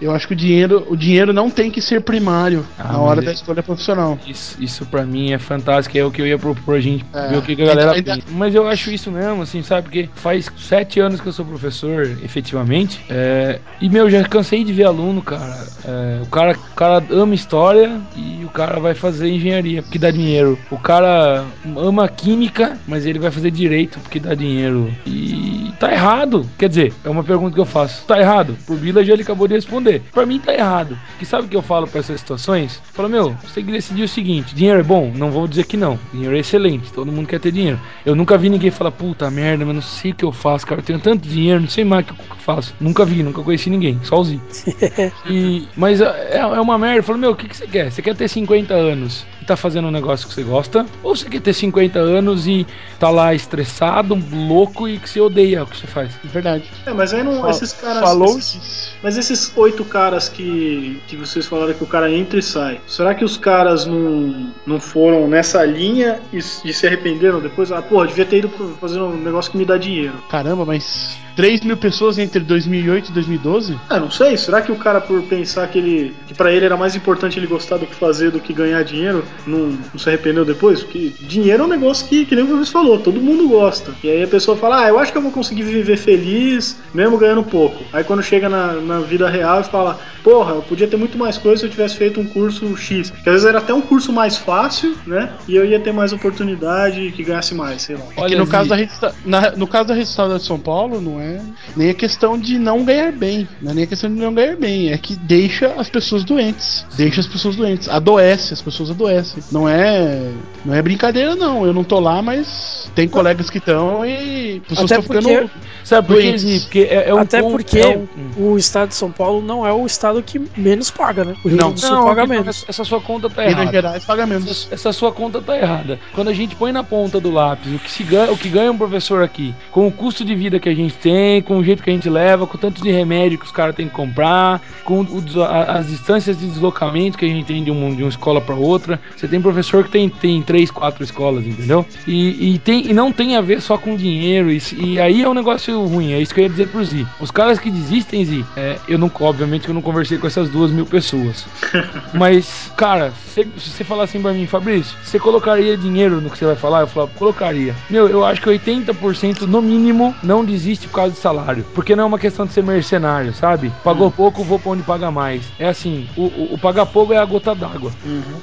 eu 0.00 0.12
acho 0.14 0.26
que 0.26 0.32
o 0.32 0.36
dinheiro, 0.36 0.86
o 0.88 0.96
dinheiro 0.96 1.32
não 1.32 1.50
tem 1.50 1.70
que 1.70 1.80
ser 1.80 2.00
primário 2.00 2.64
Ah, 2.78 2.92
na 2.92 2.98
hora 2.98 3.22
da 3.22 3.32
escolha 3.32 3.62
profissional. 3.62 4.18
Isso, 4.26 4.56
isso 4.62 4.84
pra 4.86 5.04
mim 5.04 5.32
é 5.32 5.38
fantástico, 5.38 5.96
é 5.96 6.04
o 6.04 6.10
que 6.10 6.20
eu 6.22 6.26
ia 6.26 6.38
propor 6.38 6.76
a 6.76 6.80
gente 6.80 7.04
É. 7.14 7.28
ver 7.28 7.36
o 7.38 7.42
que 7.42 7.52
a 7.52 7.66
galera 7.66 7.92
Ainda- 7.92 8.14
pensa. 8.16 8.26
Mas 8.30 8.54
eu 8.54 8.66
acho 8.68 8.90
isso 8.90 9.10
mesmo, 9.10 9.42
assim, 9.42 9.62
sabe? 9.62 9.82
Porque 9.84 10.08
faz 10.14 10.50
sete 10.58 11.00
anos 11.00 11.20
que 11.20 11.26
eu 11.26 11.32
sou 11.32 11.44
professor, 11.44 12.02
efetivamente. 12.22 13.00
é, 13.08 13.58
e, 13.80 13.88
meu, 13.88 14.08
já 14.10 14.22
cansei 14.24 14.62
de 14.64 14.72
ver 14.72 14.84
aluno, 14.84 15.22
cara. 15.22 15.66
É, 15.84 16.20
o 16.22 16.26
cara. 16.26 16.56
O 16.56 16.74
cara 16.76 17.02
ama 17.10 17.34
história 17.34 18.00
e 18.16 18.44
o 18.44 18.48
cara 18.48 18.78
vai 18.78 18.94
fazer 18.94 19.28
engenharia, 19.28 19.82
porque 19.82 19.98
dá 19.98 20.10
dinheiro. 20.10 20.58
O 20.70 20.78
cara 20.78 21.44
ama 21.76 22.06
química, 22.08 22.76
mas 22.86 23.06
ele 23.06 23.18
vai 23.18 23.30
fazer 23.30 23.50
direito 23.50 23.98
porque 24.00 24.20
dá 24.20 24.34
dinheiro. 24.34 24.92
E 25.06 25.72
tá 25.80 25.90
errado. 25.92 26.46
Quer 26.58 26.68
dizer, 26.68 26.92
é 27.04 27.08
uma 27.08 27.24
pergunta 27.24 27.54
que 27.54 27.60
eu 27.60 27.64
faço. 27.64 28.04
Tá 28.06 28.18
errado? 28.20 28.56
Pro 28.66 28.76
já 29.04 29.12
ele 29.12 29.22
acabou 29.22 29.48
de 29.48 29.54
responder. 29.54 29.85
Pra 30.12 30.26
mim 30.26 30.38
tá 30.38 30.52
errado. 30.52 30.98
Que 31.18 31.26
sabe 31.26 31.46
o 31.46 31.48
que 31.48 31.56
eu 31.56 31.62
falo 31.62 31.86
pra 31.86 32.00
essas 32.00 32.20
situações? 32.20 32.80
Falo, 32.92 33.08
meu, 33.08 33.32
você 33.42 33.56
tem 33.56 33.64
que 33.64 33.72
decidir 33.72 34.02
o 34.02 34.08
seguinte: 34.08 34.54
dinheiro 34.54 34.80
é 34.80 34.82
bom? 34.82 35.12
Não 35.14 35.30
vou 35.30 35.46
dizer 35.46 35.64
que 35.64 35.76
não. 35.76 35.98
Dinheiro 36.12 36.36
é 36.36 36.40
excelente. 36.40 36.92
Todo 36.92 37.12
mundo 37.12 37.26
quer 37.26 37.40
ter 37.40 37.52
dinheiro. 37.52 37.80
Eu 38.04 38.14
nunca 38.14 38.36
vi 38.36 38.48
ninguém 38.48 38.70
falar, 38.70 38.90
puta 38.90 39.30
merda, 39.30 39.64
mas 39.64 39.74
não 39.74 39.82
sei 39.82 40.12
o 40.12 40.14
que 40.14 40.24
eu 40.24 40.32
faço, 40.32 40.66
cara. 40.66 40.80
Eu 40.80 40.84
tenho 40.84 40.98
tanto 40.98 41.28
dinheiro, 41.28 41.60
não 41.60 41.68
sei 41.68 41.84
mais 41.84 42.04
o 42.04 42.14
que 42.14 42.20
eu 42.20 42.36
faço. 42.38 42.74
Nunca 42.80 43.04
vi, 43.04 43.22
nunca 43.22 43.42
conheci 43.42 43.70
ninguém. 43.70 43.98
Os 44.10 44.30
e, 45.28 45.68
mas 45.76 46.00
é, 46.00 46.38
é 46.38 46.60
uma 46.60 46.78
merda. 46.78 46.98
Eu 46.98 47.02
falo, 47.02 47.18
meu, 47.18 47.32
o 47.32 47.36
que, 47.36 47.48
que 47.48 47.56
você 47.56 47.66
quer? 47.66 47.90
Você 47.90 48.02
quer 48.02 48.16
ter 48.16 48.28
50 48.28 48.74
anos 48.74 49.24
tá 49.46 49.56
fazendo 49.56 49.88
um 49.88 49.90
negócio 49.90 50.26
que 50.26 50.34
você 50.34 50.42
gosta? 50.42 50.84
Ou 51.02 51.14
você 51.16 51.28
quer 51.28 51.40
ter 51.40 51.52
50 51.52 51.98
anos 51.98 52.46
e 52.46 52.66
tá 52.98 53.08
lá 53.10 53.34
estressado, 53.34 54.18
louco 54.32 54.88
e 54.88 54.98
que 54.98 55.08
você 55.08 55.20
odeia 55.20 55.62
o 55.62 55.66
que 55.66 55.76
você 55.76 55.86
faz? 55.86 56.12
Verdade. 56.24 56.64
É, 56.84 56.92
mas 56.92 57.14
aí 57.14 57.22
não. 57.22 57.42
Fa- 57.42 57.50
esses 57.50 57.72
caras. 57.72 58.00
Falou 58.00 58.38
esses-. 58.38 58.94
Mas 59.02 59.16
esses 59.16 59.52
oito 59.56 59.84
caras 59.84 60.28
que, 60.28 61.00
que 61.06 61.16
vocês 61.16 61.46
falaram 61.46 61.72
que 61.74 61.84
o 61.84 61.86
cara 61.86 62.10
entra 62.10 62.38
e 62.38 62.42
sai, 62.42 62.80
será 62.86 63.14
que 63.14 63.24
os 63.24 63.36
caras 63.36 63.86
não, 63.86 64.52
não 64.66 64.80
foram 64.80 65.28
nessa 65.28 65.64
linha 65.64 66.20
e, 66.32 66.38
e 66.38 66.72
se 66.72 66.86
arrependeram 66.86 67.40
depois? 67.40 67.70
Ah, 67.70 67.82
porra, 67.82 68.06
devia 68.08 68.24
ter 68.24 68.38
ido 68.38 68.48
fazer 68.80 69.00
um 69.00 69.16
negócio 69.16 69.50
que 69.52 69.58
me 69.58 69.64
dá 69.64 69.76
dinheiro. 69.76 70.14
Caramba, 70.28 70.64
mas 70.64 71.16
3 71.36 71.60
mil 71.60 71.76
pessoas 71.76 72.18
entre 72.18 72.40
2008 72.40 73.10
e 73.10 73.12
2012? 73.12 73.78
Ah, 73.88 74.00
não 74.00 74.10
sei, 74.10 74.36
será 74.36 74.62
que 74.62 74.72
o 74.72 74.76
cara, 74.76 75.00
por 75.00 75.22
pensar 75.22 75.68
que 75.68 75.78
ele. 75.78 76.16
que 76.26 76.34
pra 76.34 76.50
ele 76.50 76.64
era 76.64 76.76
mais 76.76 76.96
importante 76.96 77.38
ele 77.38 77.46
gostar 77.46 77.76
do 77.76 77.86
que 77.86 77.94
fazer 77.94 78.30
do 78.30 78.40
que 78.40 78.52
ganhar 78.52 78.82
dinheiro, 78.82 79.24
não, 79.46 79.76
não 79.92 79.98
se 79.98 80.08
arrependeu 80.08 80.44
depois? 80.44 80.82
Porque 80.82 81.12
dinheiro 81.20 81.62
é 81.62 81.66
um 81.66 81.68
negócio 81.68 82.06
que, 82.06 82.24
que 82.24 82.34
nem 82.34 82.44
o 82.44 82.48
professor 82.48 82.72
falou, 82.72 82.98
todo 82.98 83.20
mundo 83.20 83.48
gosta. 83.48 83.92
E 84.04 84.10
aí 84.10 84.22
a 84.22 84.28
pessoa 84.28 84.56
fala, 84.56 84.84
ah, 84.84 84.88
eu 84.88 84.98
acho 84.98 85.10
que 85.12 85.18
eu 85.18 85.22
vou 85.22 85.30
conseguir 85.32 85.62
viver 85.62 85.96
feliz, 85.96 86.76
mesmo 86.94 87.16
ganhando 87.18 87.42
pouco. 87.42 87.82
Aí 87.92 88.04
quando 88.04 88.22
chega 88.22 88.48
na, 88.48 88.74
na 88.74 89.00
vida 89.00 89.28
real 89.28 89.60
e 89.60 89.64
fala, 89.64 89.98
porra, 90.22 90.54
eu 90.54 90.62
podia 90.62 90.86
ter 90.86 90.96
muito 90.96 91.16
mais 91.18 91.38
coisa 91.38 91.60
se 91.60 91.66
eu 91.66 91.70
tivesse 91.70 91.96
feito 91.96 92.20
um 92.20 92.24
curso 92.26 92.76
X. 92.76 93.10
Que 93.10 93.28
às 93.28 93.34
vezes 93.34 93.44
era 93.46 93.58
até 93.58 93.72
um 93.72 93.80
curso 93.82 94.12
mais 94.12 94.36
fácil, 94.36 94.96
né? 95.06 95.30
E 95.48 95.56
eu 95.56 95.64
ia 95.64 95.78
ter 95.80 95.92
mais 95.92 96.12
oportunidade 96.12 97.12
que 97.12 97.22
ganhasse 97.22 97.54
mais, 97.54 97.82
sei 97.82 97.96
lá. 97.96 98.02
É 98.16 98.28
que 98.28 98.36
no 98.36 98.46
caso, 98.46 98.68
da 98.68 99.12
na- 99.24 99.50
no 99.52 99.66
caso 99.66 99.88
da 99.88 99.98
estadual 99.98 100.38
de 100.38 100.44
São 100.44 100.58
Paulo, 100.58 101.00
não 101.00 101.20
é 101.20 101.40
nem 101.76 101.90
a 101.90 101.94
questão 101.94 102.38
de 102.38 102.58
não 102.58 102.84
ganhar 102.84 103.12
bem. 103.12 103.48
Não 103.60 103.70
é 103.72 103.74
nem 103.74 103.84
a 103.84 103.86
questão 103.86 104.12
de 104.12 104.16
não 104.20 104.32
ganhar 104.34 104.56
bem. 104.56 104.90
É 104.92 104.98
que 104.98 105.14
deixa 105.16 105.74
as 105.78 105.88
pessoas 105.88 106.24
doentes. 106.24 106.84
Deixa 106.96 107.20
as 107.20 107.26
pessoas 107.26 107.56
doentes. 107.56 107.88
Adoece, 107.88 108.52
as 108.52 108.62
pessoas 108.62 108.90
adoecem. 108.90 109.25
Não 109.52 109.68
é. 109.68 110.32
Não 110.64 110.74
é 110.74 110.82
brincadeira, 110.82 111.34
não. 111.36 111.64
Eu 111.64 111.72
não 111.72 111.84
tô 111.84 112.00
lá, 112.00 112.20
mas 112.20 112.90
tem 112.94 113.06
colegas 113.08 113.48
que 113.48 113.58
estão 113.58 114.04
e 114.04 114.60
pessoas 114.68 114.90
Até 114.90 115.00
estão 115.00 115.22
ficando. 115.22 115.50
Sabe 115.84 116.08
por 116.08 116.16
quê? 116.20 116.34
Porque 116.62 116.80
é, 116.90 117.08
é 117.10 117.14
um 117.14 117.18
Até 117.18 117.40
ponto- 117.40 117.52
porque 117.52 117.78
é 117.78 117.96
um- 118.36 118.52
o 118.52 118.58
estado 118.58 118.88
de 118.88 118.94
São 118.96 119.10
Paulo 119.12 119.40
não 119.40 119.64
é 119.66 119.72
o 119.72 119.86
estado 119.86 120.20
que 120.22 120.40
menos 120.56 120.90
paga, 120.90 121.24
né? 121.24 121.34
O 121.44 121.48
Rio 121.48 121.56
Não. 121.56 121.68
Grande 121.68 121.74
do 121.82 121.86
Sul 121.86 121.90
Não, 121.96 122.04
paga 122.06 122.24
então, 122.24 122.36
menos. 122.36 122.64
essa- 122.68 122.84
sua 122.84 123.00
conta 123.00 123.30
tá 123.30 123.42
Minas 123.42 123.54
errada. 123.58 123.70
Gerais 123.72 124.04
paga 124.04 124.26
menos. 124.26 124.50
Essa, 124.50 124.74
essa 124.74 124.92
sua 124.92 125.12
conta 125.12 125.40
tá 125.40 125.56
errada. 125.56 125.98
Quando 126.14 126.28
a 126.28 126.32
gente 126.32 126.56
põe 126.56 126.72
na 126.72 126.82
ponta 126.82 127.20
do 127.20 127.30
lápis 127.30 127.72
o 127.72 127.78
que, 127.78 127.90
se 127.90 128.02
ganha, 128.02 128.32
o 128.32 128.36
que 128.36 128.48
ganha 128.48 128.70
um 128.72 128.76
professor 128.78 129.22
aqui, 129.22 129.54
com 129.70 129.86
o 129.86 129.92
custo 129.92 130.24
de 130.24 130.34
vida 130.34 130.58
que 130.58 130.68
a 130.68 130.74
gente 130.74 130.94
tem, 130.94 131.40
com 131.42 131.58
o 131.58 131.64
jeito 131.64 131.82
que 131.82 131.90
a 131.90 131.92
gente 131.92 132.08
leva, 132.10 132.46
com 132.46 132.56
o 132.56 132.60
tanto 132.60 132.82
de 132.82 132.90
remédio 132.90 133.38
que 133.38 133.44
os 133.46 133.52
caras 133.52 133.74
têm 133.76 133.88
que 133.88 133.94
comprar, 133.94 134.60
com 134.84 135.00
o 135.02 135.22
as 135.68 135.86
distâncias 135.86 136.38
de 136.38 136.46
deslocamento 136.46 137.16
que 137.18 137.24
a 137.24 137.28
gente 137.28 137.44
tem 137.46 137.62
de, 137.62 137.70
um, 137.70 137.94
de 137.94 138.02
uma 138.02 138.08
escola 138.08 138.40
para 138.40 138.54
outra. 138.54 139.00
Você 139.16 139.26
tem 139.26 139.40
professor 139.40 139.84
que 139.84 139.90
tem, 139.90 140.08
tem 140.08 140.42
três, 140.42 140.70
quatro 140.70 141.02
escolas, 141.02 141.46
entendeu? 141.46 141.86
E, 142.06 142.54
e, 142.54 142.58
tem, 142.58 142.90
e 142.90 142.92
não 142.92 143.10
tem 143.10 143.36
a 143.36 143.40
ver 143.40 143.60
só 143.60 143.78
com 143.78 143.96
dinheiro. 143.96 144.50
E, 144.50 144.60
e 144.76 145.00
aí 145.00 145.22
é 145.22 145.28
um 145.28 145.34
negócio 145.34 145.82
ruim. 145.84 146.12
É 146.12 146.20
isso 146.20 146.34
que 146.34 146.40
eu 146.40 146.44
ia 146.44 146.50
dizer 146.50 146.68
pro 146.68 146.84
Zi. 146.84 147.06
Os 147.20 147.30
caras 147.30 147.58
que 147.58 147.70
desistem, 147.70 148.24
Zi, 148.24 148.44
é, 148.56 148.78
eu 148.86 148.98
não, 148.98 149.10
obviamente 149.20 149.62
que 149.62 149.70
eu 149.70 149.74
não 149.74 149.82
conversei 149.82 150.18
com 150.18 150.26
essas 150.26 150.50
duas 150.50 150.70
mil 150.70 150.84
pessoas. 150.84 151.46
Mas, 152.12 152.70
cara, 152.76 153.12
se, 153.26 153.44
você 153.44 153.84
falar 153.84 154.04
assim 154.04 154.20
pra 154.20 154.32
mim, 154.32 154.46
Fabrício, 154.46 154.96
você 155.02 155.18
colocaria 155.18 155.76
dinheiro 155.76 156.20
no 156.20 156.30
que 156.30 156.38
você 156.38 156.44
vai 156.44 156.56
falar? 156.56 156.80
Eu 156.80 156.86
falo, 156.86 157.08
colocaria. 157.16 157.74
Meu, 157.88 158.08
eu 158.08 158.24
acho 158.24 158.42
que 158.42 158.50
80% 158.50 159.42
no 159.42 159.62
mínimo 159.62 160.14
não 160.22 160.44
desiste 160.44 160.88
por 160.88 160.96
causa 160.96 161.12
de 161.12 161.18
salário. 161.18 161.64
Porque 161.74 161.96
não 161.96 162.04
é 162.04 162.06
uma 162.06 162.18
questão 162.18 162.46
de 162.46 162.52
ser 162.52 162.62
mercenário, 162.62 163.32
sabe? 163.32 163.72
Pagou 163.82 164.10
pouco, 164.10 164.44
vou 164.44 164.58
pra 164.58 164.72
onde 164.72 164.82
paga 164.82 165.10
mais. 165.10 165.42
É 165.58 165.68
assim, 165.68 166.06
o, 166.16 166.24
o, 166.24 166.54
o 166.54 166.58
pagar 166.58 166.86
pouco 166.86 167.12
é 167.12 167.18
a 167.18 167.24
gota 167.24 167.54
d'água. 167.54 167.92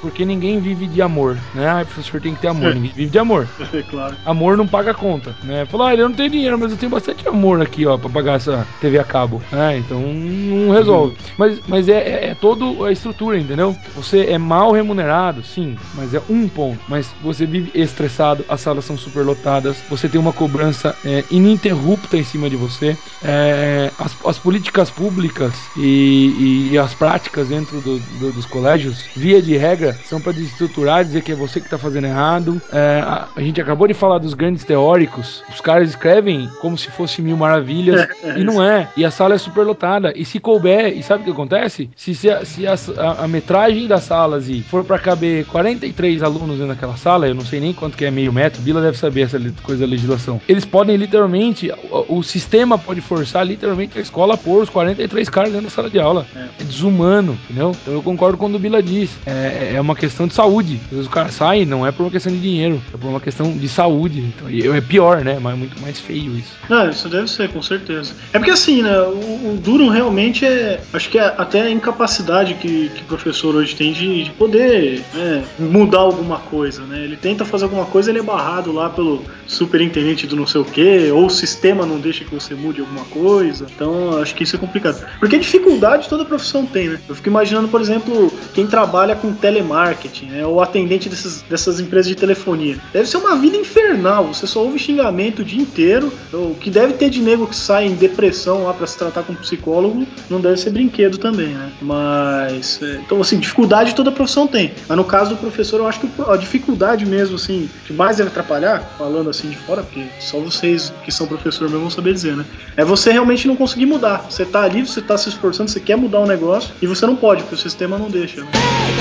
Porque 0.01 0.25
ninguém 0.25 0.59
vive 0.63 0.88
de 0.88 1.02
amor, 1.02 1.38
né? 1.54 1.69
Ah, 1.69 1.86
professor 1.86 2.21
tem 2.21 2.34
que 2.34 2.41
ter 2.41 2.47
amor, 2.47 2.73
ninguém 2.73 2.91
vive 2.95 3.12
de 3.12 3.19
amor. 3.19 3.47
É 3.73 3.82
claro. 3.82 4.15
Amor 4.23 4.56
não 4.56 4.67
paga 4.67 4.93
conta, 4.93 5.36
né? 5.43 5.65
Falou, 5.65 5.88
ah, 5.88 5.95
eu 5.95 6.08
não 6.08 6.15
tenho 6.15 6.30
dinheiro, 6.30 6.60
mas 6.60 6.71
eu 6.71 6.78
tenho 6.78 6.91
bastante 6.91 7.28
amor 7.28 7.60
aqui, 7.60 7.88
ó, 7.88 7.97
pra 7.97 8.10
pagar 8.10 8.36
essa 8.36 8.67
TV 8.80 8.99
a 8.99 9.04
cabo. 9.04 9.41
É, 9.52 9.78
então 9.78 9.99
não 9.99 10.71
resolve. 10.71 11.15
Mas, 11.38 11.60
mas 11.67 11.89
é, 11.89 11.97
é, 11.97 12.28
é 12.28 12.36
toda 12.36 12.88
a 12.88 12.91
estrutura, 12.91 13.38
entendeu? 13.38 13.76
Você 13.95 14.26
é 14.26 14.38
mal 14.38 14.71
remunerado, 14.71 15.43
sim, 15.43 15.76
mas 15.95 16.13
é 16.13 16.21
um 16.30 16.47
ponto. 16.47 16.80
Mas 16.88 17.10
você 17.21 17.45
vive 17.45 17.71
estressado, 17.73 18.45
as 18.47 18.62
salas 18.62 18.86
são 18.86 18.97
superlotadas, 18.97 19.78
você 19.89 20.08
tem 20.08 20.19
uma 20.19 20.34
cobrança 20.34 20.95
é, 21.04 21.23
ininterrupta 21.32 22.17
em 22.17 22.23
cima 22.23 22.49
de 22.49 22.56
você. 22.56 22.95
É, 23.23 23.91
as, 23.97 24.15
as, 24.26 24.38
políticas 24.38 24.89
públicas 24.89 25.54
e, 25.78 26.69
e, 26.71 26.78
as 26.78 26.93
práticas 26.93 27.47
dentro 27.47 27.80
do, 27.82 27.99
do, 27.99 28.32
dos 28.34 28.45
colégios, 28.45 29.06
via 29.15 29.41
de 29.41 29.56
regra, 29.56 29.97
são 30.06 30.19
para 30.19 30.34
desestruturar, 30.43 31.03
dizer 31.03 31.21
que 31.21 31.32
é 31.32 31.36
você 31.36 31.60
que 31.60 31.67
está 31.67 31.77
fazendo 31.77 32.08
errado. 32.08 32.62
É, 32.71 33.01
a, 33.03 33.27
a, 33.36 33.41
gente 33.41 33.62
acabou 33.62 33.88
de 33.88 33.93
falar 33.93 34.19
dos 34.19 34.34
grandes 34.34 34.63
teóricos, 34.63 35.43
os 35.49 35.62
caras 35.62 35.89
escrevem 35.89 36.49
como 36.62 36.77
se 36.77 36.89
fosse 36.89 37.21
mil 37.21 37.38
maravilhas, 37.38 38.08
e 38.38 38.43
não 38.43 38.63
é. 38.63 38.89
E 38.95 39.06
a 39.06 39.12
sala 39.12 39.36
é 39.36 39.38
superlotada. 39.38 40.13
E 40.15 40.25
se 40.25 40.39
couber, 40.39 40.95
e 40.97 41.03
sabe 41.03 41.22
o 41.22 41.26
que 41.26 41.32
acontece? 41.32 41.89
Se, 41.95 42.13
se, 42.13 42.30
a, 42.30 42.45
se 42.45 42.67
a, 42.67 42.76
a, 43.24 43.28
metragem 43.28 43.88
das 43.88 44.03
salas 44.03 44.49
e 44.49 44.61
for 44.61 44.84
para 44.84 44.99
caber 44.99 45.45
43 45.45 46.22
alunos 46.22 46.57
dentro 46.57 46.74
daquela 46.74 46.97
sala, 46.97 47.28
eu 47.28 47.36
não 47.36 47.45
sei 47.45 47.59
nem 47.59 47.74
quanto 47.74 47.97
que 47.97 48.05
é 48.05 48.11
meio 48.11 48.32
metro, 48.32 48.61
Bila 48.61 48.82
deve 48.82 48.97
saber 48.97 49.22
essa 49.22 49.39
coisa 49.63 49.86
da 49.86 49.89
legislação. 49.89 50.39
Eles 50.47 50.65
podem 50.65 50.95
literalmente, 50.95 51.72
o, 51.89 52.17
o, 52.17 52.24
sistema 52.24 52.78
pode 52.78 53.01
forçar 53.01 53.45
literalmente 53.45 53.97
a 53.97 54.01
escola 54.01 54.36
a 54.36 54.38
pôr 54.38 54.63
os 54.63 54.70
43 54.70 55.30
caras 55.30 55.51
dentro 55.51 55.67
da 55.67 55.72
sala 55.72 55.89
de 55.89 55.99
aula. 55.99 56.26
É, 56.36 56.39
é 56.61 56.63
desumano, 56.63 57.38
entendeu? 57.45 57.76
Então 57.82 57.93
eu 57.93 58.01
concordo 58.01 58.38
com 58.38 58.47
o 58.47 58.59
Bila 58.59 58.82
diz. 58.82 59.11
É, 59.26 59.74
é 59.76 59.82
uma 59.82 59.95
questão 59.95 60.28
de 60.28 60.32
saúde. 60.34 60.79
Às 60.86 60.91
vezes 60.91 61.05
o 61.05 61.09
cara 61.09 61.29
sai, 61.29 61.65
não 61.65 61.86
é 61.86 61.91
por 61.91 62.03
uma 62.03 62.11
questão 62.11 62.31
de 62.31 62.39
dinheiro, 62.39 62.81
é 62.93 62.97
por 62.97 63.07
uma 63.07 63.19
questão 63.19 63.51
de 63.51 63.69
saúde. 63.69 64.19
Então, 64.19 64.47
é 64.49 64.81
pior, 64.81 65.23
né? 65.23 65.38
Mas 65.39 65.53
é 65.53 65.57
muito 65.57 65.81
mais 65.81 65.99
feio 65.99 66.36
isso. 66.38 66.53
Não, 66.69 66.89
isso 66.89 67.07
deve 67.07 67.27
ser, 67.29 67.49
com 67.49 67.61
certeza. 67.61 68.13
É 68.31 68.39
porque 68.39 68.51
assim, 68.51 68.81
né? 68.81 68.99
O, 68.99 69.53
o 69.53 69.59
duro 69.61 69.89
realmente 69.89 70.45
é. 70.45 70.81
Acho 70.91 71.09
que 71.09 71.17
é 71.17 71.34
até 71.38 71.61
a 71.61 71.69
incapacidade 71.69 72.55
que, 72.55 72.89
que 72.89 73.01
o 73.01 73.05
professor 73.05 73.55
hoje 73.55 73.75
tem 73.75 73.93
de, 73.93 74.23
de 74.23 74.31
poder 74.31 75.03
né, 75.13 75.43
mudar 75.59 75.99
alguma 75.99 76.39
coisa, 76.39 76.84
né? 76.84 77.03
Ele 77.03 77.15
tenta 77.15 77.45
fazer 77.45 77.65
alguma 77.65 77.86
coisa, 77.86 78.09
ele 78.09 78.19
é 78.19 78.23
barrado 78.23 78.71
lá 78.71 78.89
pelo 78.89 79.23
superintendente 79.47 80.25
do 80.25 80.36
não 80.36 80.47
sei 80.47 80.61
o 80.61 80.65
que, 80.65 81.11
ou 81.11 81.25
o 81.25 81.29
sistema 81.29 81.86
não 81.86 81.99
deixa 81.99 82.23
que 82.23 82.34
você 82.34 82.55
mude 82.55 82.81
alguma 82.81 83.05
coisa. 83.05 83.67
Então, 83.73 84.21
acho 84.21 84.34
que 84.36 84.43
isso 84.43 84.55
é 84.55 84.59
complicado. 84.59 85.05
Porque 85.19 85.38
dificuldade 85.38 86.09
toda 86.09 86.25
profissão 86.25 86.65
tem, 86.65 86.89
né? 86.89 86.99
Eu 87.07 87.15
fico 87.15 87.29
imaginando, 87.29 87.67
por 87.67 87.81
exemplo, 87.81 88.31
quem 88.53 88.65
trabalha 88.65 89.15
com 89.15 89.34
telemarketing, 89.34 90.22
né? 90.26 90.45
Ou 90.45 90.61
atendente 90.61 91.09
dessas, 91.09 91.41
dessas 91.43 91.80
empresas 91.80 92.07
de 92.07 92.15
telefonia. 92.15 92.78
Deve 92.91 93.07
ser 93.07 93.17
uma 93.17 93.36
vida 93.36 93.57
infernal. 93.57 94.28
Você 94.28 94.47
só 94.47 94.63
ouve 94.63 94.80
xingamento 94.80 95.39
o 95.39 95.45
dia 95.45 95.61
inteiro. 95.61 96.11
O 96.32 96.55
que 96.55 96.69
deve 96.69 96.93
ter 96.93 97.09
de 97.09 97.21
nego 97.21 97.47
que 97.47 97.55
sai 97.55 97.86
em 97.86 97.95
depressão 97.95 98.63
lá 98.63 98.74
para 98.74 98.88
se 98.88 98.97
tratar 98.97 99.24
com 99.24 99.34
um 99.34 99.36
psicólogo 99.36 100.05
não 100.30 100.39
deve 100.39 100.57
ser 100.57 100.71
brinquedo 100.71 101.17
também, 101.17 101.49
né? 101.49 101.71
Mas. 101.82 102.80
É, 102.82 102.99
então, 103.05 103.19
assim, 103.21 103.39
dificuldade 103.39 103.95
toda 103.95 104.11
profissão 104.11 104.47
tem. 104.47 104.71
Mas 104.88 104.97
no 104.97 105.03
caso 105.03 105.32
do 105.32 105.38
professor, 105.38 105.80
eu 105.80 105.88
acho 105.88 105.99
que 105.99 106.09
a 106.28 106.38
dificuldade 106.38 107.05
mesmo, 107.05 107.36
assim, 107.36 107.69
que 107.86 107.93
mais 107.93 108.17
deve 108.17 108.30
atrapalhar, 108.30 108.95
falando 108.97 109.30
assim 109.30 109.49
de 109.49 109.57
fora, 109.57 109.84
porque 109.84 110.05
só 110.19 110.39
vocês 110.39 110.93
que 111.03 111.11
são 111.11 111.28
professor 111.28 111.69
mesmo 111.69 111.82
vão 111.82 111.89
saber 111.89 112.13
dizer, 112.13 112.36
né? 112.36 112.45
É 112.76 112.84
você 112.84 113.11
realmente 113.11 113.47
não 113.47 113.55
conseguir 113.55 113.86
mudar. 113.86 114.26
Você 114.30 114.45
tá 114.45 114.61
ali, 114.61 114.86
você 114.86 115.01
tá 115.01 115.17
se 115.17 115.30
esforçando, 115.30 115.69
você 115.69 115.80
quer 115.80 115.95
mudar 115.95 116.19
um 116.19 116.28
negócio 116.28 116.74
e 116.82 116.88
você 116.88 117.05
não 117.05 117.15
pode, 117.15 117.43
porque 117.43 117.55
o 117.55 117.57
sistema 117.57 117.97
não 117.97 118.09
deixa, 118.09 118.41
né? 118.41 118.47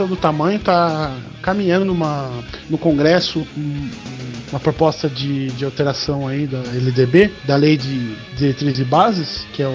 do 0.06 0.16
tamanho, 0.16 0.58
tá 0.58 1.16
caminhando 1.42 1.84
numa, 1.84 2.30
no 2.68 2.78
Congresso 2.78 3.46
uma 4.50 4.60
proposta 4.60 5.08
de, 5.08 5.48
de 5.48 5.64
alteração 5.64 6.26
aí 6.26 6.46
da 6.46 6.58
LDB, 6.58 7.30
da 7.44 7.56
Lei 7.56 7.76
de 7.76 8.14
Diretrizes 8.36 8.80
e 8.80 8.84
Bases, 8.84 9.46
que 9.52 9.62
é 9.62 9.68
o, 9.68 9.70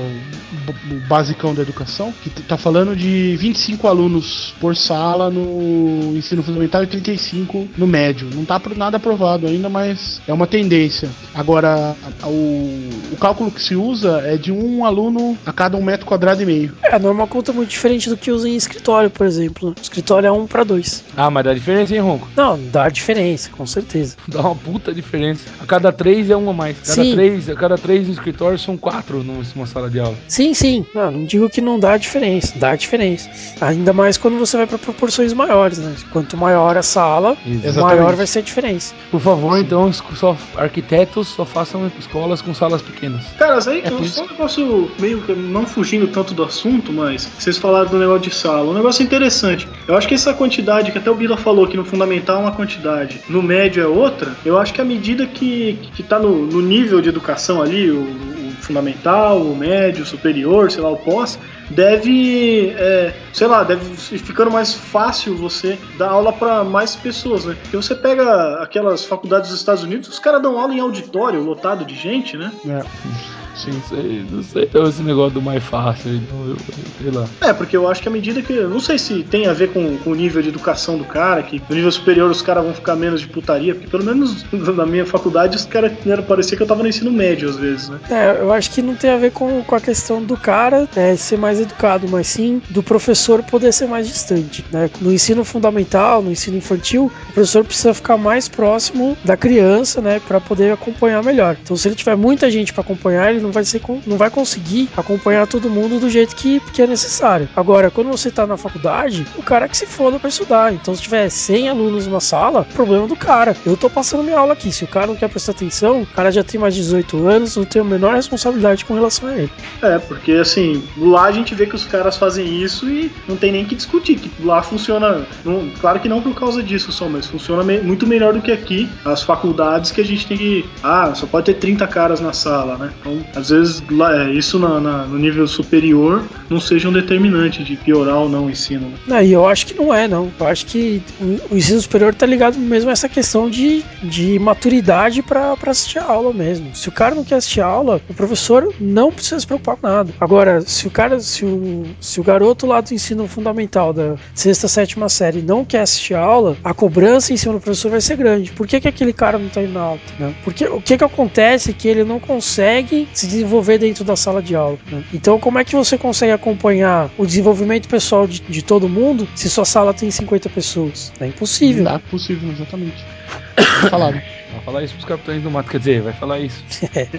o 0.95 0.99
basicão 1.07 1.53
da 1.53 1.61
educação, 1.61 2.13
que 2.23 2.29
está 2.29 2.57
falando 2.57 2.95
de 2.95 3.35
25 3.37 3.87
alunos 3.87 4.53
por 4.59 4.75
sala 4.75 5.29
no 5.29 6.15
ensino 6.15 6.43
fundamental 6.43 6.83
e 6.83 6.87
35 6.87 7.69
no 7.77 7.87
médio. 7.87 8.29
Não 8.33 8.43
está 8.43 8.59
nada 8.75 8.97
aprovado 8.97 9.47
ainda, 9.47 9.69
mas 9.69 10.21
é 10.27 10.33
uma 10.33 10.47
tendência. 10.47 11.09
Agora, 11.33 11.95
o, 12.23 12.89
o 13.11 13.17
cálculo 13.19 13.51
que 13.51 13.61
se 13.61 13.75
usa 13.75 14.21
é 14.25 14.37
de 14.37 14.51
um 14.51 14.85
aluno 14.85 15.37
a 15.45 15.53
cada 15.53 15.77
um 15.77 15.83
metro 15.83 16.05
quadrado 16.05 16.41
e 16.41 16.45
meio. 16.45 16.75
É, 16.83 16.97
não 16.97 17.09
é 17.09 17.11
uma 17.11 17.27
conta 17.27 17.51
muito 17.51 17.69
diferente 17.69 18.09
do 18.09 18.17
que 18.17 18.31
usa 18.31 18.47
em 18.47 18.55
escritório, 18.55 19.09
por 19.09 19.25
exemplo. 19.25 19.73
O 19.77 19.81
escritório 19.81 20.27
é 20.27 20.31
um 20.31 20.47
para 20.47 20.63
dois. 20.63 21.03
Ah, 21.15 21.29
mas 21.29 21.43
dá 21.43 21.53
diferença, 21.53 21.93
hein, 21.93 22.01
Ronco? 22.01 22.27
Não, 22.35 22.59
dá 22.71 22.89
diferença, 22.89 23.49
com 23.51 23.65
certeza. 23.65 24.15
Dá 24.27 24.41
uma 24.41 24.55
puta 24.63 24.93
diferença. 24.93 25.49
A 25.61 25.65
cada 25.65 25.91
três 25.91 26.29
é 26.29 26.35
uma 26.35 26.51
a 26.51 26.53
mais. 26.53 26.77
Cada 26.79 27.03
sim. 27.03 27.13
três, 27.13 27.49
a 27.49 27.55
cada 27.55 27.77
três 27.77 28.07
no 28.07 28.13
escritório 28.13 28.57
são 28.57 28.77
quatro 28.77 29.23
numa 29.23 29.65
sala 29.65 29.89
de 29.89 29.99
aula. 29.99 30.15
Sim, 30.27 30.53
sim. 30.53 30.85
Não, 30.93 31.11
não 31.11 31.25
digo 31.25 31.49
que 31.49 31.61
não 31.61 31.79
dá 31.79 31.97
diferença. 31.97 32.53
Dá 32.57 32.75
diferença. 32.75 33.29
Ainda 33.61 33.91
mais 33.93 34.17
quando 34.17 34.37
você 34.37 34.57
vai 34.57 34.67
para 34.67 34.77
proporções 34.77 35.33
maiores, 35.33 35.77
né? 35.77 35.93
Quanto 36.11 36.37
maior 36.37 36.77
a 36.77 36.83
sala, 36.83 37.35
Exatamente. 37.45 37.79
maior 37.79 38.15
vai 38.15 38.27
ser 38.27 38.39
a 38.39 38.41
diferença. 38.41 38.93
Por 39.11 39.19
favor, 39.19 39.57
então, 39.57 39.91
só 39.91 40.37
arquitetos 40.55 41.27
só 41.29 41.45
façam 41.45 41.91
escolas 41.99 42.41
com 42.41 42.53
salas 42.53 42.81
pequenas. 42.81 43.23
Cara, 43.37 43.59
aí 43.69 43.81
é 43.81 43.89
só 44.05 44.23
um 44.23 44.27
negócio 44.27 44.91
meio 44.99 45.21
que 45.21 45.33
não 45.33 45.65
fugindo 45.65 46.07
tanto 46.07 46.33
do 46.33 46.43
assunto, 46.43 46.91
mas 46.91 47.29
vocês 47.37 47.57
falaram 47.57 47.89
do 47.89 47.97
negócio 47.97 48.29
de 48.29 48.35
sala. 48.35 48.69
Um 48.69 48.73
negócio 48.73 49.03
interessante. 49.03 49.67
Eu 49.87 49.97
acho 49.97 50.07
que 50.07 50.13
essa 50.13 50.33
quantidade, 50.33 50.91
que 50.91 50.97
até 50.97 51.09
o 51.09 51.15
Bila 51.15 51.37
falou 51.37 51.67
que 51.67 51.77
no 51.77 51.85
fundamental 51.85 52.37
é 52.37 52.39
uma 52.41 52.51
quantidade, 52.51 53.21
no 53.27 53.41
médio 53.41 53.83
é 53.83 53.87
outra, 53.87 54.35
eu 54.45 54.52
acho 54.57 54.73
que 54.73 54.81
à 54.81 54.85
medida 54.85 55.25
que, 55.25 55.79
que 55.95 56.03
tá 56.03 56.19
no, 56.19 56.45
no 56.45 56.61
nível 56.61 57.01
de 57.01 57.09
educação 57.09 57.61
ali, 57.61 57.89
o, 57.89 58.01
o 58.01 58.51
fundamental, 58.61 59.41
o 59.41 59.55
médio, 59.55 60.03
o 60.03 60.05
superior, 60.05 60.71
sei 60.71 60.81
lá, 60.81 60.89
o 60.89 60.97
pós, 60.97 61.39
deve, 61.69 62.69
é, 62.77 63.13
sei 63.33 63.47
lá, 63.47 63.63
deve 63.63 63.95
ficando 63.95 64.51
mais 64.51 64.73
fácil 64.73 65.35
você 65.35 65.77
dar 65.97 66.09
aula 66.09 66.31
para 66.31 66.63
mais 66.63 66.95
pessoas, 66.95 67.45
né? 67.45 67.55
Porque 67.61 67.75
você 67.75 67.95
pega 67.95 68.61
aquelas 68.61 69.05
faculdades 69.05 69.49
dos 69.49 69.59
Estados 69.59 69.83
Unidos, 69.83 70.09
os 70.09 70.19
caras 70.19 70.41
dão 70.41 70.59
aula 70.59 70.73
em 70.73 70.79
auditório 70.79 71.41
lotado 71.41 71.85
de 71.85 71.95
gente, 71.95 72.37
né? 72.37 72.51
É. 72.67 73.42
Sim. 73.55 73.71
Não 73.71 73.81
sei, 73.81 74.25
não 74.29 74.43
sei 74.43 74.63
então, 74.63 74.87
esse 74.87 75.01
negócio 75.01 75.33
do 75.33 75.41
mais 75.41 75.63
fácil, 75.63 76.15
então 76.15 76.47
eu, 76.47 76.57
sei 77.01 77.11
lá. 77.11 77.25
É, 77.41 77.53
porque 77.53 77.77
eu 77.77 77.87
acho 77.87 78.01
que 78.01 78.07
à 78.07 78.11
medida 78.11 78.41
que. 78.41 78.53
Não 78.53 78.79
sei 78.79 78.97
se 78.97 79.23
tem 79.23 79.47
a 79.47 79.53
ver 79.53 79.71
com, 79.71 79.97
com 79.97 80.11
o 80.11 80.15
nível 80.15 80.41
de 80.41 80.49
educação 80.49 80.97
do 80.97 81.05
cara, 81.05 81.43
que 81.43 81.61
no 81.69 81.75
nível 81.75 81.91
superior 81.91 82.29
os 82.29 82.41
caras 82.41 82.63
vão 82.63 82.73
ficar 82.73 82.95
menos 82.95 83.21
de 83.21 83.27
putaria, 83.27 83.73
porque 83.73 83.89
pelo 83.89 84.03
menos 84.03 84.45
na 84.51 84.85
minha 84.85 85.05
faculdade 85.05 85.55
os 85.55 85.65
caras 85.65 85.91
parecia 86.27 86.57
que 86.57 86.63
eu 86.63 86.67
tava 86.67 86.83
no 86.83 86.89
ensino 86.89 87.11
médio 87.11 87.49
às 87.49 87.57
vezes, 87.57 87.89
né? 87.89 87.99
É, 88.09 88.41
eu 88.41 88.51
acho 88.51 88.71
que 88.71 88.81
não 88.81 88.95
tem 88.95 89.09
a 89.09 89.17
ver 89.17 89.31
com, 89.31 89.63
com 89.63 89.75
a 89.75 89.79
questão 89.79 90.23
do 90.23 90.35
cara 90.35 90.87
é, 90.95 91.15
ser 91.15 91.37
mais 91.37 91.59
educado, 91.59 92.07
mas 92.09 92.27
sim 92.27 92.61
do 92.69 92.81
professor 92.81 93.43
poder 93.43 93.71
ser 93.71 93.87
mais 93.87 94.07
distante. 94.07 94.65
Né? 94.71 94.89
No 95.01 95.11
ensino 95.11 95.43
fundamental, 95.43 96.21
no 96.21 96.31
ensino 96.31 96.57
infantil, 96.57 97.11
o 97.29 97.33
professor 97.33 97.63
precisa 97.63 97.93
ficar 97.93 98.17
mais 98.17 98.47
próximo 98.47 99.17
da 99.23 99.37
criança, 99.37 100.01
né, 100.01 100.19
para 100.25 100.39
poder 100.39 100.71
acompanhar 100.71 101.23
melhor. 101.23 101.57
Então, 101.61 101.75
se 101.75 101.87
ele 101.87 101.95
tiver 101.95 102.15
muita 102.15 102.49
gente 102.49 102.73
para 102.73 102.81
acompanhar, 102.81 103.29
ele 103.31 103.42
não 103.43 103.51
vai 103.51 103.63
ser 103.63 103.81
não 104.07 104.17
vai 104.17 104.29
conseguir 104.29 104.89
acompanhar 104.95 105.45
todo 105.45 105.69
mundo 105.69 105.99
do 105.99 106.09
jeito 106.09 106.35
que, 106.35 106.59
que 106.71 106.81
é 106.81 106.87
necessário. 106.87 107.49
Agora, 107.55 107.91
quando 107.91 108.09
você 108.09 108.31
tá 108.31 108.47
na 108.47 108.57
faculdade, 108.57 109.25
o 109.37 109.43
cara 109.43 109.65
é 109.65 109.67
que 109.67 109.77
se 109.77 109.85
foda 109.85 110.17
para 110.17 110.29
estudar. 110.29 110.73
Então, 110.73 110.95
se 110.95 111.01
tiver 111.01 111.29
100 111.29 111.69
alunos 111.69 112.07
numa 112.07 112.21
sala, 112.21 112.65
problema 112.73 113.07
do 113.07 113.15
cara. 113.15 113.55
Eu 113.65 113.75
tô 113.75 113.89
passando 113.89 114.23
minha 114.23 114.37
aula 114.37 114.53
aqui. 114.53 114.71
Se 114.71 114.83
o 114.83 114.87
cara 114.87 115.07
não 115.07 115.15
quer 115.15 115.29
prestar 115.29 115.51
atenção, 115.51 116.01
o 116.01 116.05
cara 116.05 116.31
já 116.31 116.43
tem 116.43 116.59
mais 116.59 116.73
de 116.73 116.81
18 116.81 117.27
anos, 117.27 117.57
não 117.57 117.65
tem 117.65 117.81
a 117.81 117.85
menor 117.85 118.15
responsabilidade 118.15 118.85
com 118.85 118.93
relação 118.93 119.27
a 119.29 119.35
ele. 119.35 119.51
É, 119.81 119.99
porque 119.99 120.33
assim, 120.33 120.83
lá 120.97 121.25
a 121.25 121.31
gente 121.31 121.53
vê 121.53 121.65
que 121.65 121.75
os 121.75 121.85
caras 121.85 122.17
fazem 122.17 122.61
isso 122.61 122.89
e 122.89 123.11
não 123.27 123.35
tem 123.35 123.51
nem 123.51 123.65
que 123.65 123.75
discutir, 123.75 124.15
que 124.15 124.31
lá 124.43 124.61
funciona, 124.61 125.25
não, 125.43 125.69
claro 125.81 125.99
que 125.99 126.09
não 126.09 126.21
por 126.21 126.33
causa 126.35 126.63
disso 126.63 126.91
só, 126.91 127.07
mas 127.09 127.27
funciona 127.27 127.63
me, 127.63 127.79
muito 127.79 128.07
melhor 128.07 128.33
do 128.33 128.41
que 128.41 128.51
aqui, 128.51 128.89
as 129.03 129.23
faculdades 129.23 129.91
que 129.91 130.01
a 130.01 130.05
gente 130.05 130.27
tem 130.27 130.37
que, 130.37 130.65
ah, 130.81 131.13
só 131.15 131.25
pode 131.25 131.45
ter 131.45 131.55
30 131.55 131.85
caras 131.87 132.19
na 132.19 132.33
sala, 132.33 132.77
né? 132.77 132.93
Então 132.99 133.23
às 133.35 133.49
vezes 133.49 133.83
é, 134.15 134.31
isso 134.31 134.59
na, 134.59 134.79
na, 134.79 135.05
no 135.05 135.17
nível 135.17 135.47
superior 135.47 136.23
não 136.49 136.59
seja 136.59 136.89
um 136.89 136.93
determinante 136.93 137.63
de 137.63 137.75
piorar 137.75 138.17
ou 138.17 138.29
não 138.29 138.45
o 138.45 138.49
ensino. 138.49 138.87
Né? 138.89 138.97
Não, 139.07 139.21
e 139.21 139.31
eu 139.31 139.47
acho 139.47 139.65
que 139.65 139.73
não 139.73 139.93
é, 139.93 140.07
não. 140.07 140.31
Eu 140.39 140.47
acho 140.47 140.65
que 140.65 141.01
o, 141.49 141.57
ensino 141.57 141.81
superior 141.81 142.13
tá 142.13 142.25
ligado 142.25 142.57
mesmo 142.57 142.89
a 142.89 142.93
essa 142.93 143.09
questão 143.09 143.49
de, 143.49 143.83
de 144.03 144.37
maturidade 144.39 145.21
para 145.21 145.55
assistir 145.67 145.99
a 145.99 146.05
aula 146.05 146.33
mesmo. 146.33 146.75
Se 146.75 146.89
o 146.89 146.91
cara 146.91 147.15
não 147.15 147.23
quer 147.23 147.35
assistir 147.35 147.61
a 147.61 147.65
aula, 147.65 148.01
o 148.09 148.13
professor 148.13 148.73
não 148.79 149.11
precisa 149.11 149.39
se 149.39 149.47
preocupar 149.47 149.77
com 149.77 149.87
nada. 149.87 150.13
Agora, 150.19 150.61
se 150.61 150.87
o 150.87 150.91
cara, 150.91 151.19
se 151.19 151.45
o, 151.45 151.83
se 151.99 152.19
o 152.19 152.23
garoto 152.23 152.65
lá 152.65 152.81
do 152.81 152.93
ensino 152.93 153.27
fundamental 153.27 153.93
da 153.93 154.15
sexta, 154.33 154.67
sétima 154.67 155.09
série 155.09 155.41
não 155.41 155.65
quer 155.65 155.81
assistir 155.81 156.13
a 156.13 156.19
aula, 156.19 156.55
a 156.63 156.73
cobrança 156.73 157.33
em 157.33 157.37
cima 157.37 157.53
do 157.53 157.59
professor 157.59 157.91
vai 157.91 158.01
ser 158.01 158.15
grande. 158.15 158.51
Por 158.51 158.67
que, 158.67 158.79
que 158.79 158.87
aquele 158.87 159.13
cara 159.13 159.37
não 159.37 159.49
tá 159.49 159.61
indo 159.61 159.73
na 159.73 159.81
aula? 159.81 159.99
Né? 160.19 160.33
Porque 160.43 160.65
o 160.65 160.81
que 160.81 160.97
que 160.97 161.03
acontece 161.03 161.73
que 161.73 161.87
ele 161.87 162.03
não 162.03 162.19
consegue 162.19 163.07
se 163.13 163.22
desenvolver 163.27 163.77
dentro 163.77 164.03
da 164.03 164.15
sala 164.15 164.41
de 164.41 164.55
aula. 164.55 164.77
Né? 164.91 165.03
Então, 165.13 165.39
como 165.39 165.59
é 165.59 165.63
que 165.63 165.75
você 165.75 165.97
consegue 165.97 166.31
acompanhar 166.31 167.09
o 167.17 167.25
desenvolvimento 167.25 167.87
pessoal 167.87 168.27
de, 168.27 168.39
de 168.41 168.61
todo 168.61 168.87
mundo 168.87 169.27
se 169.35 169.49
sua 169.49 169.65
sala 169.65 169.93
tem 169.93 170.09
50 170.09 170.49
pessoas? 170.49 171.11
É 171.19 171.27
impossível. 171.27 171.83
Não 171.83 171.95
é 171.95 171.99
possível, 171.99 172.51
exatamente. 172.51 173.03
Vai 173.81 173.89
falar. 173.89 174.11
Vai 174.11 174.61
falar 174.65 174.83
isso 174.83 174.93
pros 174.93 175.05
capitães 175.05 175.41
do 175.41 175.49
mato, 175.49 175.69
quer 175.69 175.79
dizer, 175.79 176.01
vai 176.01 176.13
falar 176.13 176.39
isso. 176.39 176.63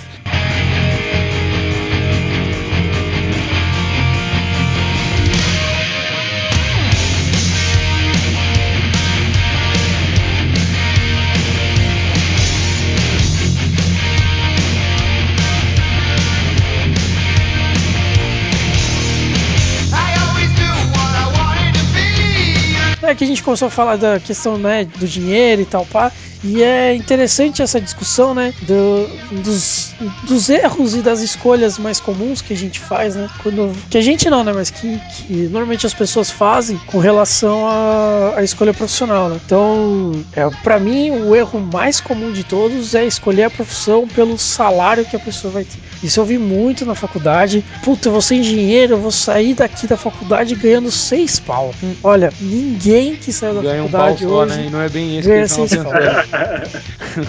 que 23.24 23.32
a 23.32 23.36
gente 23.36 23.43
começou 23.43 23.67
a 23.67 23.71
falar 23.71 23.95
da 23.95 24.19
questão 24.19 24.57
né, 24.57 24.84
do 24.84 25.07
dinheiro 25.07 25.61
e 25.61 25.65
tal, 25.65 25.86
pá. 25.86 26.11
E 26.43 26.61
é 26.61 26.93
interessante 26.93 27.61
essa 27.61 27.79
discussão, 27.79 28.33
né? 28.33 28.53
Do, 28.63 29.07
dos, 29.43 29.93
dos 30.27 30.49
erros 30.49 30.93
e 30.93 31.01
das 31.01 31.21
escolhas 31.21 31.77
mais 31.77 31.99
comuns 31.99 32.41
que 32.41 32.53
a 32.53 32.57
gente 32.57 32.79
faz, 32.79 33.15
né? 33.15 33.29
Quando, 33.41 33.71
que 33.89 33.97
a 33.97 34.01
gente 34.01 34.29
não, 34.29 34.43
né? 34.43 34.51
Mas 34.53 34.69
que, 34.69 34.99
que 35.15 35.33
normalmente 35.43 35.85
as 35.85 35.93
pessoas 35.93 36.29
fazem 36.29 36.77
com 36.87 36.99
relação 36.99 37.67
à, 37.67 38.33
à 38.37 38.43
escolha 38.43 38.73
profissional, 38.73 39.29
né? 39.29 39.39
Então, 39.45 40.11
é, 40.35 40.49
para 40.63 40.79
mim, 40.79 41.11
o 41.11 41.33
erro 41.35 41.59
mais 41.59 42.01
comum 42.01 42.31
de 42.31 42.43
todos 42.43 42.93
é 42.93 43.05
escolher 43.05 43.43
a 43.43 43.49
profissão 43.49 44.07
pelo 44.07 44.37
salário 44.37 45.05
que 45.05 45.15
a 45.15 45.19
pessoa 45.19 45.53
vai 45.53 45.63
ter. 45.63 45.79
Isso 46.03 46.19
eu 46.19 46.25
vi 46.25 46.37
muito 46.37 46.85
na 46.85 46.95
faculdade. 46.95 47.63
Puta, 47.83 48.09
eu 48.09 48.11
vou 48.11 48.21
ser 48.21 48.35
engenheiro, 48.35 48.95
eu 48.95 48.99
vou 48.99 49.11
sair 49.11 49.53
daqui 49.53 49.87
da 49.87 49.95
faculdade 49.95 50.55
ganhando 50.55 50.91
seis 50.91 51.39
pau. 51.39 51.73
Olha, 52.03 52.31
ninguém 52.41 53.15
que 53.15 53.31
saiu 53.31 53.55
da 53.55 53.61
Ganha 53.61 53.83
um 53.83 53.87
faculdade 53.87 54.25
pau 54.25 54.29
só, 54.29 54.43
hoje 54.43 54.57
né? 54.57 54.65
E 54.67 54.69
não 54.69 54.81
é 54.81 54.89
bem 54.89 55.17
esse 55.17 55.29
ganha 55.29 55.43
que 55.43 55.49
seis 55.49 55.71
estavam 55.71 55.93
pau. 56.34 56.59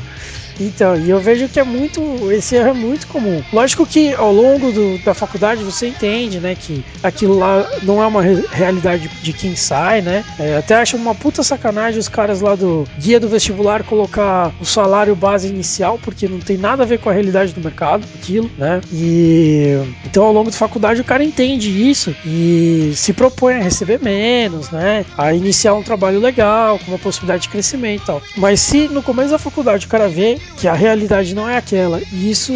Então, 0.59 0.95
e 0.99 1.09
eu 1.09 1.19
vejo 1.19 1.47
que 1.47 1.59
é 1.59 1.63
muito. 1.63 2.31
Esse 2.31 2.55
erro 2.55 2.69
é 2.69 2.73
muito 2.73 3.07
comum. 3.07 3.41
Lógico 3.53 3.85
que 3.85 4.13
ao 4.13 4.31
longo 4.31 4.71
do- 4.71 4.97
da 4.99 5.13
faculdade 5.13 5.63
você 5.63 5.87
entende, 5.87 6.39
né, 6.39 6.55
que 6.55 6.83
aquilo 7.03 7.37
lá 7.37 7.67
não 7.83 8.01
é 8.01 8.07
uma 8.07 8.21
re- 8.21 8.45
realidade 8.51 9.09
de 9.21 9.33
quem 9.33 9.55
sai, 9.55 10.01
né? 10.01 10.23
É, 10.39 10.57
até 10.57 10.75
acho 10.75 10.97
uma 10.97 11.13
puta 11.15 11.43
sacanagem 11.43 11.99
os 11.99 12.07
caras 12.09 12.41
lá 12.41 12.55
do 12.55 12.85
guia 12.99 13.19
do 13.19 13.27
vestibular 13.29 13.83
colocar 13.83 14.51
o 14.59 14.65
salário 14.65 15.15
base 15.15 15.47
inicial, 15.47 15.99
porque 16.01 16.27
não 16.27 16.39
tem 16.39 16.57
nada 16.57 16.83
a 16.83 16.85
ver 16.85 16.99
com 16.99 17.09
a 17.09 17.13
realidade 17.13 17.53
do 17.53 17.61
mercado, 17.61 18.05
aquilo, 18.15 18.49
né? 18.57 18.81
E 18.91 19.77
então 20.05 20.23
ao 20.23 20.33
longo 20.33 20.49
da 20.49 20.57
faculdade 20.57 21.01
o 21.01 21.03
cara 21.03 21.23
entende 21.23 21.69
isso 21.89 22.15
e 22.25 22.91
se 22.95 23.13
propõe 23.13 23.55
a 23.55 23.59
receber 23.61 23.99
menos, 24.01 24.69
né? 24.71 25.05
A 25.17 25.33
iniciar 25.33 25.73
um 25.73 25.83
trabalho 25.83 26.19
legal, 26.19 26.79
com 26.79 26.91
uma 26.91 26.99
possibilidade 26.99 27.43
de 27.43 27.49
crescimento 27.49 28.01
e 28.03 28.05
tal. 28.05 28.21
Mas 28.37 28.59
se 28.59 28.87
no 28.87 29.01
começo 29.03 29.29
da 29.31 29.37
faculdade 29.39 29.85
o 29.85 29.89
cara 29.89 30.07
vê 30.09 30.37
que 30.57 30.67
a 30.67 30.73
realidade 30.73 31.35
não 31.35 31.47
é 31.47 31.57
aquela 31.57 32.01
e 32.11 32.31
isso 32.31 32.53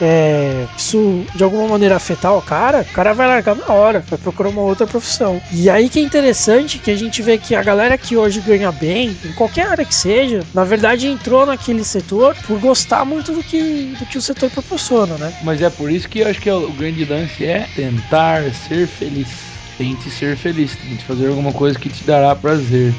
é 0.00 0.66
isso 0.76 1.24
de 1.34 1.44
alguma 1.44 1.68
maneira 1.68 1.96
afetar 1.96 2.34
o 2.36 2.42
cara, 2.42 2.80
o 2.80 2.92
cara 2.92 3.12
vai 3.12 3.26
largar 3.26 3.56
na 3.56 3.72
hora, 3.72 4.04
vai 4.08 4.18
procurar 4.18 4.50
uma 4.50 4.62
outra 4.62 4.86
profissão. 4.86 5.40
E 5.52 5.70
aí 5.70 5.88
que 5.88 5.98
é 5.98 6.02
interessante 6.02 6.78
que 6.78 6.90
a 6.90 6.96
gente 6.96 7.22
vê 7.22 7.38
que 7.38 7.54
a 7.54 7.62
galera 7.62 7.96
que 7.96 8.16
hoje 8.16 8.40
ganha 8.40 8.72
bem, 8.72 9.16
em 9.24 9.32
qualquer 9.32 9.68
área 9.68 9.84
que 9.84 9.94
seja, 9.94 10.40
na 10.52 10.64
verdade 10.64 11.06
entrou 11.06 11.46
naquele 11.46 11.84
setor 11.84 12.34
por 12.46 12.58
gostar 12.58 13.04
muito 13.04 13.32
do 13.32 13.42
que, 13.42 13.94
do 13.98 14.06
que 14.06 14.18
o 14.18 14.22
setor 14.22 14.50
proporciona, 14.50 15.16
né? 15.16 15.32
Mas 15.42 15.62
é 15.62 15.70
por 15.70 15.90
isso 15.90 16.08
que 16.08 16.20
eu 16.20 16.28
acho 16.28 16.40
que 16.40 16.50
o 16.50 16.72
grande 16.72 17.04
lance 17.04 17.44
é 17.44 17.66
tentar 17.74 18.42
ser 18.52 18.86
feliz. 18.86 19.28
Tente 19.76 20.08
ser 20.08 20.36
feliz, 20.36 20.76
tente 20.76 21.04
fazer 21.04 21.28
alguma 21.28 21.52
coisa 21.52 21.78
que 21.78 21.88
te 21.88 22.04
dará 22.04 22.34
prazer. 22.34 22.94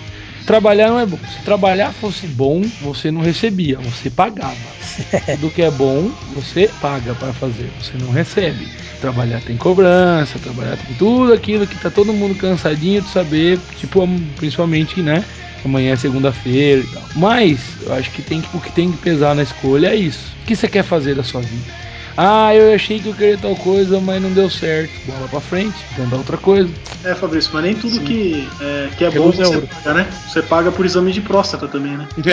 Trabalhar 0.46 0.89
não 0.89 1.00
é 1.00 1.06
bom. 1.06 1.18
Se 1.28 1.41
trabalhar 1.43 1.91
fosse 1.91 2.28
bom, 2.28 2.62
você 2.80 3.10
não 3.10 3.22
recebia, 3.22 3.80
você 3.80 4.10
pagava. 4.12 4.56
Tudo 5.36 5.50
que 5.50 5.64
é 5.64 5.72
bom, 5.72 6.12
você 6.36 6.70
paga 6.80 7.16
para 7.16 7.34
fazer, 7.34 7.72
você 7.80 7.98
não 7.98 8.12
recebe. 8.12 8.68
Trabalhar 9.02 9.41
tem 9.41 9.58
cobrança, 9.58 10.38
trabalhar 10.38 10.78
tem 10.78 10.96
tudo 10.96 11.34
aquilo 11.34 11.66
que 11.66 11.78
tá 11.78 11.89
todo 11.89 12.14
mundo 12.14 12.36
cansadinho 12.36 13.02
de 13.02 13.10
saber, 13.10 13.60
tipo, 13.76 14.08
principalmente, 14.36 15.02
né? 15.02 15.24
Amanhã 15.64 15.93
é 15.93 15.96
segunda-feira 15.96 16.82
e 16.82 16.88
tal. 16.88 17.04
Mas 17.16 17.60
eu 17.82 17.93
acho 17.93 18.12
que, 18.12 18.22
tem 18.22 18.39
que 18.39 18.56
o 18.56 18.62
que 18.62 18.72
tem 18.72 18.91
que 18.91 18.98
pesar 18.98 19.34
na 19.34 19.41
escolha 19.41 19.88
é 19.88 19.96
isso. 19.96 20.36
O 20.43 20.46
que 20.46 20.56
você 20.56 20.68
quer 20.68 20.84
fazer 20.84 21.16
da 21.16 21.24
sua 21.24 21.41
vida? 21.41 21.72
Ah, 22.18 22.55
eu 22.55 22.74
achei 22.74 22.99
que 22.99 23.09
eu 23.09 23.13
queria 23.13 23.38
tal 23.38 23.55
coisa, 23.57 23.99
mas 23.99 24.22
não 24.22 24.32
deu 24.32 24.49
certo. 24.49 24.91
Bola 25.05 25.28
pra 25.28 25.41
frente, 25.41 25.76
tenta 25.95 26.16
outra 26.16 26.38
coisa. 26.38 26.70
É, 27.03 27.13
Fabrício, 27.13 27.51
mas 27.53 27.63
nem 27.63 27.76
tudo 27.76 27.99
que 27.99 28.47
é, 28.61 28.89
que 28.97 29.05
é 29.05 29.11
Que 29.11 29.20
bom 29.20 29.26
luz 29.26 29.39
é 29.39 29.43
você 29.43 29.55
ouro. 29.55 29.68
paga, 29.68 29.93
né? 29.93 30.07
Você 30.28 30.41
paga 30.41 30.72
por 30.72 30.86
exame 30.86 31.11
de 31.11 31.22
próstata 31.22 31.68
também, 31.68 31.97
né? 31.97 32.07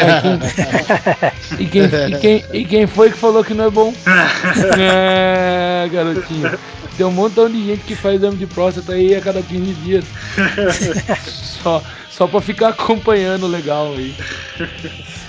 E 1.58 1.66
quem, 1.66 1.82
e 1.84 2.18
quem, 2.18 2.44
e 2.52 2.64
quem 2.64 2.86
foi 2.86 3.10
que 3.10 3.18
falou 3.18 3.44
que 3.44 3.54
não 3.54 3.66
é 3.66 3.70
bom? 3.70 3.92
é, 4.78 5.88
garotinho. 5.92 6.50
Tem 6.96 7.06
um 7.06 7.10
montão 7.10 7.48
de 7.48 7.64
gente 7.66 7.84
que 7.84 7.94
faz 7.94 8.16
exame 8.16 8.36
de 8.36 8.46
próstata 8.46 8.92
aí 8.92 9.14
a 9.14 9.20
cada 9.20 9.42
15 9.42 9.72
dias. 9.74 10.04
só, 11.62 11.82
só 12.10 12.26
pra 12.26 12.40
ficar 12.40 12.68
acompanhando 12.68 13.46
legal 13.46 13.94
aí. 13.96 14.14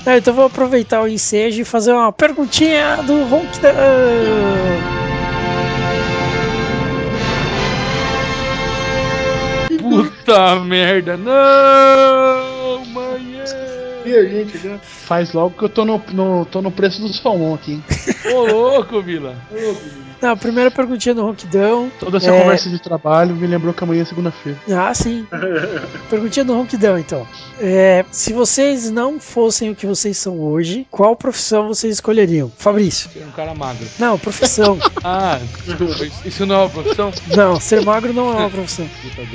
É, 0.05 0.17
então 0.17 0.33
vou 0.33 0.45
aproveitar 0.45 1.01
o 1.01 1.07
ensejo 1.07 1.61
e 1.61 1.65
fazer 1.65 1.93
uma 1.93 2.11
perguntinha 2.11 2.97
do 3.03 3.13
Honk 3.33 3.59
da... 3.61 3.71
Puta 9.79 10.59
merda, 10.59 11.17
não, 11.17 11.33
é. 13.01 14.03
E 14.05 14.15
a 14.15 14.23
gente, 14.25 14.57
né? 14.67 14.79
Faz 14.83 15.33
logo 15.33 15.57
que 15.57 15.63
eu 15.63 15.69
tô 15.69 15.85
no, 15.85 16.01
no- 16.11 16.45
tô 16.45 16.61
no 16.61 16.71
preço 16.71 17.01
do 17.01 17.13
salmão 17.13 17.53
aqui, 17.53 17.73
hein? 17.73 17.83
Ô 18.33 18.41
louco, 18.45 19.01
Vila. 19.01 19.35
Não, 20.23 20.29
a 20.31 20.37
primeira 20.37 20.71
perguntinha 20.71 21.13
do 21.13 21.21
Ronquidão. 21.21 21.91
Toda 21.99 22.15
essa 22.15 22.31
É. 22.31 22.41
conversa 22.41 22.69
de 22.69 22.79
trabalho 22.81 23.35
me 23.35 23.45
lembrou 23.45 23.73
que 23.73 23.83
amanhã 23.83 24.03
é 24.03 24.05
segunda-feira. 24.05 24.57
Ah, 24.71 24.93
sim. 24.93 25.27
Perguntinha 26.09 26.45
do 26.45 26.53
Ronquidão, 26.53 26.97
então. 26.97 27.27
É, 27.59 28.05
se 28.09 28.31
vocês 28.31 28.89
não 28.89 29.19
fossem 29.19 29.69
o 29.69 29.75
que 29.75 29.85
vocês 29.85 30.17
são 30.17 30.39
hoje, 30.39 30.87
qual 30.89 31.13
profissão 31.13 31.67
vocês 31.67 31.95
escolheriam? 31.95 32.49
Fabrício. 32.57 33.09
É 33.21 33.25
um 33.25 33.31
cara 33.31 33.53
magro. 33.53 33.85
Não, 33.99 34.17
profissão. 34.17 34.79
Ah, 35.05 35.37
desculpa, 35.65 36.05
isso 36.23 36.45
não 36.45 36.55
é 36.55 36.57
uma 36.59 36.69
profissão? 36.69 37.11
não, 37.35 37.59
ser 37.59 37.81
magro 37.83 38.13
não 38.13 38.31
é 38.31 38.35
uma 38.37 38.49
profissão. 38.49 38.87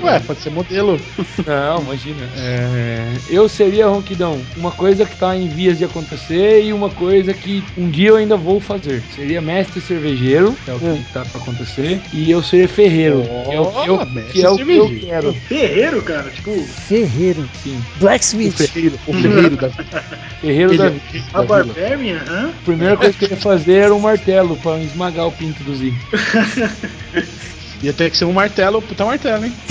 Ué, 0.02 0.18
pode 0.20 0.40
ser 0.40 0.48
modelo. 0.48 0.98
Não, 1.46 1.82
imagina. 1.82 2.26
É, 2.38 3.12
eu 3.28 3.46
seria 3.50 3.86
ronquidão. 3.86 4.40
Uma 4.56 4.70
coisa 4.72 5.04
que 5.04 5.14
tá 5.16 5.36
em 5.36 5.46
vias 5.46 5.76
de 5.76 5.84
acontecer 5.84 6.62
e 6.64 6.72
uma 6.72 6.88
coisa 6.88 7.34
que 7.34 7.62
um 7.76 7.90
dia 7.90 8.08
eu 8.08 8.16
ainda 8.16 8.34
vou 8.34 8.60
fazer. 8.60 9.02
Seria 9.14 9.42
mestre 9.42 9.78
cervejeiro, 9.82 10.56
é 10.66 10.72
o 10.78 10.94
que 10.94 11.00
Hum. 11.00 11.04
tá 11.12 11.24
pra 11.24 11.40
acontecer. 11.40 12.00
E 12.12 12.30
eu 12.30 12.42
seria 12.42 12.68
ferreiro, 12.68 13.22
que 13.22 13.54
é 13.54 13.60
o 13.60 13.66
que 13.70 13.88
eu, 13.88 13.94
Oh, 13.94 14.06
que 14.32 14.42
é 14.42 14.48
o 14.50 14.56
que 14.56 14.76
eu 14.76 15.00
quero. 15.00 15.32
Ferreiro, 15.34 16.02
cara, 16.02 16.30
tipo, 16.30 16.56
Ferreiro. 16.88 17.48
Sim, 17.62 17.82
O 17.96 17.98
Blacksmith. 18.00 18.56
ferreiro, 18.56 18.98
o 19.06 19.12
ferreiro 19.12 19.56
da, 19.56 19.70
ferreiro 20.40 20.76
da 20.76 20.86
ele- 20.86 21.00
vida. 21.12 21.24
a 21.34 21.42
Barbarian, 21.42 22.20
hã? 22.28 22.48
A 22.48 22.64
primeira 22.64 22.96
coisa 22.96 23.12
que 23.18 23.24
eu 23.24 23.30
ia 23.30 23.36
fazer 23.36 23.74
era 23.74 23.94
um 23.94 24.00
martelo 24.00 24.56
pra 24.56 24.78
esmagar 24.78 25.26
o 25.26 25.32
pinto 25.32 25.62
do 25.64 25.74
Zi. 25.76 25.92
Ia 27.82 27.92
ter 27.92 28.10
que 28.10 28.16
ser 28.16 28.24
um 28.24 28.32
martelo, 28.32 28.82
puta 28.82 29.04
martelo, 29.04 29.44
hein? 29.44 29.52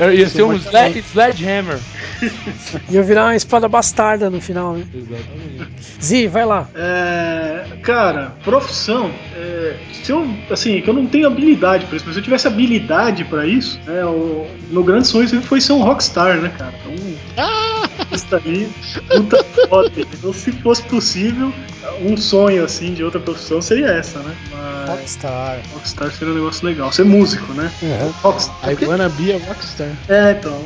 É, 0.00 0.06
eu 0.06 0.14
ia 0.14 0.28
ser 0.28 0.42
um 0.42 0.54
sledge, 0.54 1.02
sledgehammer. 1.02 1.78
E 2.90 2.96
eu 2.96 3.04
virar 3.04 3.24
uma 3.24 3.36
espada 3.36 3.68
bastarda 3.68 4.28
no 4.28 4.40
final, 4.40 4.74
né? 4.74 4.84
Exatamente. 4.94 5.70
Zi, 6.00 6.26
vai 6.26 6.44
lá. 6.44 6.68
É, 6.74 7.64
cara, 7.82 8.32
profissão. 8.44 9.10
é, 9.34 9.76
se 9.92 10.12
eu, 10.12 10.28
assim, 10.50 10.80
que 10.80 10.88
eu 10.88 10.94
não 10.94 11.06
tenho 11.06 11.26
habilidade 11.26 11.86
pra 11.86 11.96
isso, 11.96 12.04
mas 12.06 12.14
se 12.14 12.20
eu 12.20 12.24
tivesse 12.24 12.46
habilidade 12.46 13.24
pra 13.24 13.46
isso, 13.46 13.78
né, 13.86 14.04
o 14.04 14.46
meu 14.70 14.82
grande 14.82 15.06
sonho 15.06 15.28
sempre 15.28 15.46
foi 15.46 15.60
ser 15.60 15.72
um 15.72 15.82
rockstar, 15.82 16.36
né, 16.38 16.52
cara? 16.56 16.74
Então, 16.84 18.38
ali, 18.38 18.68
puta 19.08 19.44
foda. 19.68 19.92
Então, 19.96 20.32
se 20.32 20.52
fosse 20.52 20.82
possível, 20.82 21.52
um 22.00 22.16
sonho 22.16 22.64
assim 22.64 22.94
de 22.94 23.02
outra 23.04 23.20
profissão 23.20 23.60
seria 23.60 23.86
essa, 23.88 24.18
né? 24.20 24.34
Mas 24.50 24.88
Rockstar. 24.90 25.60
Rockstar 25.74 26.10
seria 26.12 26.32
um 26.34 26.36
negócio 26.36 26.66
legal. 26.66 26.92
Ser 26.92 27.04
músico, 27.04 27.52
né? 27.52 27.70
Uhum. 27.82 28.12
Rockstar. 28.22 28.72
I 28.72 28.84
wanna 28.86 29.08
be 29.10 29.32
a 29.32 29.38
rockstar. 29.46 29.88
É, 30.08 30.32
então. 30.32 30.58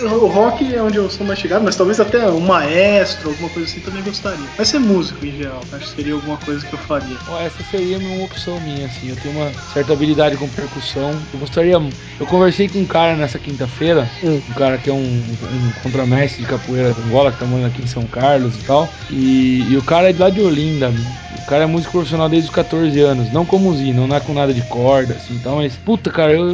O 0.00 0.26
rock 0.26 0.72
é 0.74 0.80
onde 0.80 0.96
eu 0.96 1.10
sou 1.10 1.26
mais 1.26 1.38
chegado, 1.40 1.62
mas 1.64 1.74
talvez 1.76 1.98
até 1.98 2.28
um 2.30 2.40
maestro, 2.40 3.30
alguma 3.30 3.48
coisa 3.48 3.68
assim 3.68 3.80
também 3.80 4.02
gostaria. 4.02 4.46
Mas 4.56 4.68
ser 4.68 4.78
músico 4.78 5.24
em 5.26 5.36
geral, 5.36 5.60
acho 5.72 5.86
que 5.86 5.96
seria 5.96 6.14
alguma 6.14 6.36
coisa 6.36 6.64
que 6.64 6.72
eu 6.72 6.78
faria. 6.78 7.16
Ó, 7.28 7.40
Essa 7.40 7.62
seria 7.70 7.98
uma 7.98 8.24
opção 8.24 8.60
minha, 8.60 8.86
assim. 8.86 9.10
Eu 9.10 9.16
tenho 9.16 9.36
uma 9.36 9.50
certa 9.72 9.92
habilidade 9.92 10.36
com 10.36 10.48
percussão. 10.48 11.10
Eu 11.32 11.40
gostaria. 11.40 11.74
Eu 12.20 12.26
conversei 12.26 12.68
com 12.68 12.78
um 12.80 12.84
cara 12.86 13.16
nessa 13.16 13.38
quinta-feira, 13.38 14.08
Hum. 14.22 14.40
um 14.50 14.54
cara 14.54 14.78
que 14.78 14.88
é 14.88 14.92
um, 14.92 14.96
um 14.98 15.72
contramestre 15.82 16.42
de 16.42 16.48
capoeira 16.48 16.92
de 16.92 17.00
Angola, 17.02 17.32
que 17.32 17.38
tá 17.38 17.44
morando 17.46 17.66
aqui 17.68 17.82
em 17.82 17.86
São 17.86 18.04
Carlos 18.04 18.54
e 18.56 18.64
tal. 18.64 18.88
E, 19.10 19.66
e 19.70 19.76
o 19.76 19.82
cara 19.82 20.10
é 20.10 20.12
de 20.12 20.18
lá 20.20 20.30
de 20.30 20.40
Olinda. 20.40 20.77
O 20.86 21.46
cara 21.48 21.64
é 21.64 21.66
músico 21.66 21.92
profissional 21.92 22.28
desde 22.28 22.48
os 22.48 22.54
14 22.54 23.00
anos. 23.00 23.32
Não 23.32 23.44
como 23.44 23.74
Zi, 23.74 23.92
não 23.92 24.14
é 24.14 24.20
com 24.20 24.32
nada 24.32 24.52
de 24.52 24.62
corda, 24.62 25.14
assim, 25.14 25.34
então, 25.34 25.56
mas. 25.56 25.74
Puta, 25.76 26.10
cara, 26.10 26.32
eu, 26.32 26.48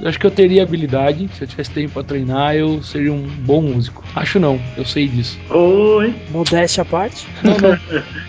eu 0.00 0.08
acho 0.08 0.18
que 0.18 0.26
eu 0.26 0.30
teria 0.30 0.62
habilidade. 0.62 1.28
Se 1.36 1.42
eu 1.44 1.48
tivesse 1.48 1.70
tempo 1.70 1.92
pra 1.94 2.02
treinar, 2.02 2.54
eu 2.54 2.82
seria 2.82 3.12
um 3.12 3.22
bom 3.22 3.60
músico. 3.62 4.02
Acho 4.14 4.40
não, 4.40 4.58
eu 4.76 4.84
sei 4.84 5.06
disso. 5.08 5.38
Oi! 5.50 6.14
Modéstia 6.30 6.82
à 6.82 6.84
parte. 6.84 7.26
Não, 7.42 7.56
não. 7.58 7.78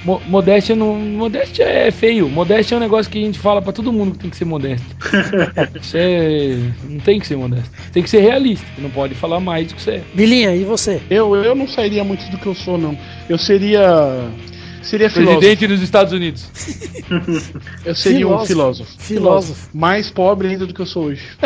Mo- 0.03 0.21
modéstia 0.27 0.75
não. 0.75 0.95
Modéstia 0.95 1.63
é 1.63 1.91
feio. 1.91 2.29
Modéstia 2.29 2.75
é 2.75 2.77
um 2.77 2.81
negócio 2.81 3.11
que 3.11 3.17
a 3.17 3.25
gente 3.25 3.39
fala 3.39 3.61
pra 3.61 3.71
todo 3.73 3.91
mundo 3.93 4.11
que 4.13 4.19
tem 4.19 4.29
que 4.29 4.37
ser 4.37 4.45
modesto. 4.45 4.85
Você 5.81 6.59
não 6.89 6.99
tem 6.99 7.19
que 7.19 7.27
ser 7.27 7.37
modesto. 7.37 7.69
Tem 7.91 8.03
que 8.03 8.09
ser 8.09 8.19
realista. 8.21 8.65
Você 8.75 8.81
não 8.81 8.89
pode 8.89 9.15
falar 9.15 9.39
mais 9.39 9.67
do 9.67 9.75
que 9.75 9.81
você 9.81 9.91
é. 9.91 10.01
Bilinha, 10.13 10.55
e 10.55 10.63
você? 10.63 11.01
Eu, 11.09 11.35
eu 11.35 11.55
não 11.55 11.67
sairia 11.67 12.03
muito 12.03 12.29
do 12.29 12.37
que 12.37 12.45
eu 12.47 12.55
sou, 12.55 12.77
não. 12.77 12.97
Eu 13.27 13.37
seria. 13.37 14.29
Seria 14.89 15.07
filósofo. 15.07 15.39
Presidente 15.39 15.67
dos 15.67 15.81
Estados 15.83 16.13
Unidos. 16.13 16.49
Eu 17.85 17.93
seria 17.93 18.27
um 18.27 18.39
Filósofo. 18.39 18.47
filósofo. 18.47 19.03
Filósofo. 19.03 19.69
Mais 19.71 20.09
pobre 20.09 20.47
ainda 20.47 20.65
do 20.65 20.73
que 20.73 20.81
eu 20.81 20.85
sou 20.85 21.05
hoje. 21.05 21.21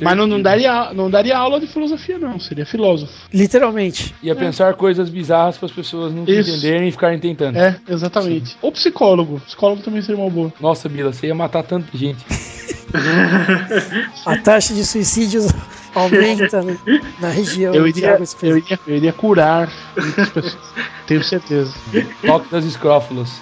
Mas 0.00 0.16
não, 0.16 0.26
não, 0.26 0.40
daria, 0.40 0.92
não 0.94 1.10
daria 1.10 1.36
aula 1.36 1.60
de 1.60 1.66
filosofia, 1.66 2.18
não. 2.18 2.40
Seria 2.40 2.64
filósofo. 2.64 3.12
Literalmente. 3.32 4.14
Ia 4.22 4.34
pensar 4.34 4.74
coisas 4.74 5.10
bizarras 5.10 5.58
para 5.58 5.66
as 5.66 5.72
pessoas 5.72 6.12
não 6.12 6.24
Isso. 6.24 6.50
entenderem 6.50 6.88
e 6.88 6.92
ficarem 6.92 7.18
tentando. 7.18 7.58
É, 7.58 7.76
exatamente. 7.88 8.56
Ou 8.62 8.72
psicólogo. 8.72 9.40
Psicólogo 9.40 9.82
também 9.82 10.00
seria 10.00 10.20
uma 10.20 10.30
boa. 10.30 10.52
Nossa, 10.60 10.88
Bila, 10.88 11.12
você 11.12 11.26
ia 11.26 11.34
matar 11.34 11.62
tanta 11.62 11.96
gente. 11.96 12.24
A 14.24 14.36
taxa 14.38 14.74
de 14.74 14.84
suicídios 14.84 15.46
aumenta 15.94 16.62
né, 16.62 16.78
na 17.18 17.28
região 17.28 17.74
Eu 17.74 17.86
iria, 17.86 18.18
eu 18.42 18.58
iria, 18.58 18.80
eu 18.86 18.96
iria 18.96 19.12
curar 19.12 19.70
muitas 19.96 20.28
pessoas. 20.30 20.58
Tenho 21.06 21.22
certeza. 21.22 21.74
Toque 22.24 22.50
das 22.50 22.64
escrófulas. 22.64 23.40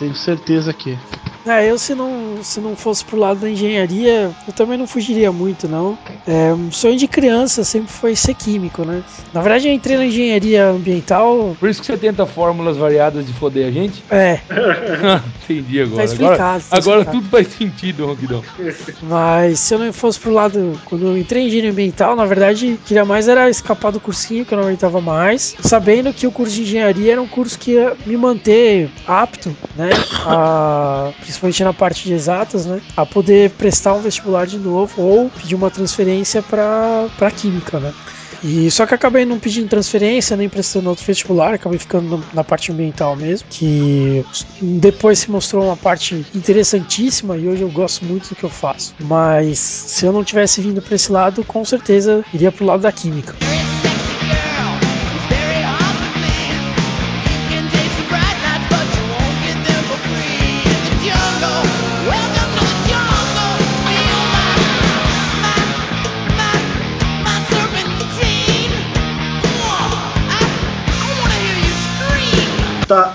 Tenho 0.00 0.14
certeza 0.14 0.72
que. 0.72 0.98
É, 1.46 1.70
eu 1.70 1.78
se 1.78 1.94
não, 1.94 2.38
se 2.42 2.60
não 2.60 2.76
fosse 2.76 3.04
pro 3.04 3.18
lado 3.18 3.40
da 3.40 3.50
engenharia, 3.50 4.30
eu 4.46 4.52
também 4.52 4.76
não 4.76 4.86
fugiria 4.86 5.32
muito, 5.32 5.66
não. 5.68 5.96
É, 6.26 6.52
um 6.52 6.70
sonho 6.70 6.96
de 6.96 7.08
criança 7.08 7.64
sempre 7.64 7.90
foi 7.90 8.14
ser 8.14 8.34
químico, 8.34 8.84
né? 8.84 9.02
Na 9.32 9.40
verdade, 9.40 9.68
eu 9.68 9.72
entrei 9.72 9.96
na 9.96 10.06
engenharia 10.06 10.66
ambiental. 10.68 11.56
Por 11.58 11.68
isso 11.68 11.80
que 11.80 11.86
você 11.86 11.96
tenta 11.96 12.26
fórmulas 12.26 12.76
variadas 12.76 13.26
de 13.26 13.32
foder 13.32 13.66
a 13.66 13.70
gente? 13.70 14.02
É, 14.10 14.40
Entendi 15.44 15.80
agora. 15.80 15.96
Tá 15.96 16.04
explicado, 16.04 16.64
tá 16.64 16.76
agora 16.76 16.90
agora 16.90 17.00
explicado. 17.00 17.18
tudo 17.18 17.30
faz 17.30 17.48
sentido, 17.48 18.06
Ronquidão. 18.06 18.44
mas 19.02 19.60
se 19.60 19.74
eu 19.74 19.78
não 19.78 19.92
fosse 19.92 20.18
pro 20.18 20.32
lado. 20.32 20.80
Quando 20.84 21.06
eu 21.06 21.18
entrei 21.18 21.42
em 21.42 21.46
engenharia 21.46 21.70
ambiental, 21.70 22.16
na 22.16 22.24
verdade, 22.24 22.78
queria 22.86 23.04
mais 23.04 23.28
era 23.28 23.48
escapar 23.48 23.92
do 23.92 24.00
cursinho, 24.00 24.44
que 24.44 24.52
eu 24.52 24.58
não 24.58 24.64
aguentava 24.64 25.00
mais. 25.00 25.56
Sabendo 25.60 26.12
que 26.12 26.26
o 26.26 26.32
curso 26.32 26.54
de 26.54 26.62
engenharia 26.62 27.12
era 27.12 27.22
um 27.22 27.28
curso 27.28 27.58
que 27.58 27.72
ia 27.72 27.96
me 28.06 28.16
manter 28.16 28.90
apto, 29.06 29.54
né? 29.76 29.89
A, 30.24 31.12
principalmente 31.20 31.64
na 31.64 31.72
parte 31.72 32.04
de 32.04 32.14
exatas, 32.14 32.66
né? 32.66 32.80
A 32.96 33.06
poder 33.06 33.50
prestar 33.50 33.94
um 33.94 34.00
vestibular 34.00 34.46
de 34.46 34.58
novo 34.58 35.00
ou 35.00 35.30
pedir 35.30 35.54
uma 35.54 35.70
transferência 35.70 36.42
para 36.42 37.30
química, 37.36 37.78
né? 37.78 37.92
E 38.42 38.70
só 38.70 38.86
que 38.86 38.94
acabei 38.94 39.24
não 39.26 39.38
pedindo 39.38 39.68
transferência, 39.68 40.36
nem 40.36 40.48
prestando 40.48 40.88
outro 40.88 41.04
vestibular, 41.04 41.52
acabei 41.54 41.78
ficando 41.78 42.24
na 42.32 42.42
parte 42.42 42.72
ambiental 42.72 43.14
mesmo, 43.14 43.46
que 43.50 44.24
depois 44.60 45.18
se 45.18 45.30
mostrou 45.30 45.64
uma 45.64 45.76
parte 45.76 46.24
interessantíssima 46.34 47.36
e 47.36 47.46
hoje 47.46 47.62
eu 47.62 47.70
gosto 47.70 48.04
muito 48.04 48.30
do 48.30 48.34
que 48.34 48.44
eu 48.44 48.50
faço. 48.50 48.94
Mas 48.98 49.58
se 49.58 50.06
eu 50.06 50.12
não 50.12 50.24
tivesse 50.24 50.60
vindo 50.62 50.80
para 50.80 50.94
esse 50.94 51.12
lado, 51.12 51.44
com 51.44 51.64
certeza 51.64 52.24
iria 52.32 52.50
pro 52.50 52.64
lado 52.64 52.80
da 52.80 52.92
química. 52.92 53.34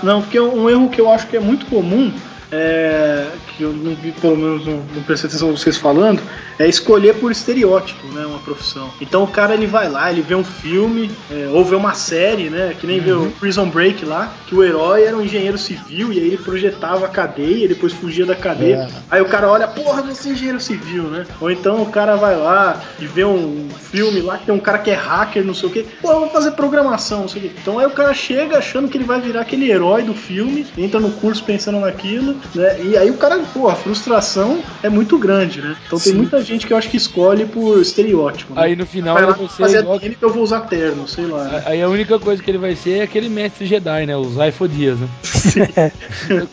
Não, 0.02 0.22
porque 0.22 0.38
um 0.40 0.68
erro 0.68 0.88
que 0.88 1.00
eu 1.00 1.10
acho 1.10 1.26
que 1.26 1.36
é 1.36 1.40
muito 1.40 1.66
comum, 1.66 2.12
é, 2.50 3.26
que 3.56 3.62
eu 3.62 3.72
não 3.72 3.94
vi, 3.94 4.12
pelo 4.12 4.36
menos 4.36 4.66
não, 4.66 4.82
não 4.94 5.02
prestei 5.02 5.28
atenção 5.28 5.50
vocês 5.50 5.76
falando, 5.76 6.20
é 6.58 6.68
escolher 6.68 7.14
por 7.14 7.32
estereótipo, 7.32 8.06
né, 8.08 8.26
uma 8.26 8.38
profissão. 8.38 8.90
Então 9.00 9.24
o 9.24 9.28
cara 9.28 9.54
ele 9.54 9.66
vai 9.66 9.88
lá, 9.88 10.10
ele 10.10 10.22
vê 10.22 10.34
um 10.34 10.44
filme, 10.44 11.10
é, 11.30 11.48
ou 11.52 11.64
vê 11.64 11.74
uma 11.74 11.94
série, 11.94 12.50
né, 12.50 12.74
que 12.78 12.86
nem 12.86 13.00
vê 13.00 13.12
o 13.12 13.30
Prison 13.40 13.68
Break 13.68 14.04
lá, 14.04 14.32
que 14.46 14.54
o 14.54 14.62
herói 14.62 15.04
era 15.04 15.16
um 15.16 15.22
engenheiro 15.22 15.58
civil 15.58 16.12
e 16.12 16.18
aí 16.18 16.26
ele 16.26 16.38
projetava 16.38 17.06
a 17.06 17.08
cadeia 17.08 17.64
e 17.64 17.68
depois 17.68 17.92
fugia 17.92 18.26
da 18.26 18.34
cadeia. 18.34 18.88
É. 18.88 18.88
Aí 19.10 19.20
o 19.20 19.26
cara 19.26 19.50
olha, 19.50 19.66
porra, 19.66 20.02
você 20.02 20.28
é 20.28 20.32
engenheiro 20.32 20.60
civil, 20.60 21.04
né? 21.04 21.26
Ou 21.40 21.50
então 21.50 21.82
o 21.82 21.86
cara 21.86 22.16
vai 22.16 22.36
lá 22.36 22.80
e 22.98 23.06
vê 23.06 23.24
um 23.24 23.68
filme 23.70 24.20
lá 24.20 24.38
que 24.38 24.46
tem 24.46 24.54
um 24.54 24.60
cara 24.60 24.78
que 24.78 24.90
é 24.90 24.94
hacker, 24.94 25.44
não 25.44 25.54
sei 25.54 25.68
o 25.68 25.72
quê. 25.72 25.86
Pô, 26.00 26.12
eu 26.12 26.20
vou 26.20 26.30
fazer 26.30 26.52
programação, 26.52 27.22
não 27.22 27.28
sei 27.28 27.42
o 27.42 27.44
quê. 27.44 27.52
Então 27.60 27.78
aí 27.78 27.86
o 27.86 27.90
cara 27.90 28.12
chega 28.12 28.58
achando 28.58 28.88
que 28.88 28.96
ele 28.96 29.04
vai 29.04 29.20
virar 29.20 29.42
aquele 29.42 29.70
herói 29.70 30.02
do 30.02 30.14
filme, 30.14 30.66
entra 30.76 31.00
no 31.00 31.10
curso 31.12 31.42
pensando 31.44 31.80
naquilo, 31.80 32.36
né? 32.54 32.80
E 32.82 32.96
aí 32.96 33.10
o 33.10 33.16
cara, 33.16 33.40
pô, 33.52 33.68
a 33.68 33.74
frustração 33.74 34.60
é 34.82 34.88
muito 34.88 35.18
grande, 35.18 35.60
né? 35.60 35.76
Então 35.86 35.98
tem 35.98 36.12
Sim. 36.12 36.18
muita 36.18 36.42
gente 36.42 36.66
que 36.66 36.72
eu 36.72 36.76
acho 36.76 36.88
que 36.90 36.96
escolhe 36.96 37.44
por 37.46 37.80
estereótipo. 37.80 38.54
Né? 38.54 38.62
Aí 38.62 38.76
no 38.76 38.86
final 38.86 39.14
vai 39.14 39.26
lá 39.26 39.34
ser 39.36 39.48
fazer 39.48 39.78
igual- 39.80 39.96
a 39.96 40.00
que 40.00 40.16
eu 40.20 40.30
vou 40.32 40.42
usar 40.42 40.60
terno, 40.62 41.06
sei 41.08 41.26
lá. 41.26 41.44
né? 41.44 41.62
Aí 41.66 41.82
a 41.82 41.88
única 41.88 42.18
coisa 42.18 42.42
que 42.42 42.50
ele 42.50 42.58
vai 42.58 42.74
ser 42.76 42.98
é 42.98 43.02
aquele 43.02 43.28
mestre 43.28 43.66
Jedi, 43.66 44.06
né? 44.06 44.16
Os 44.16 44.38
Aifodias, 44.38 44.98
né? 44.98 45.08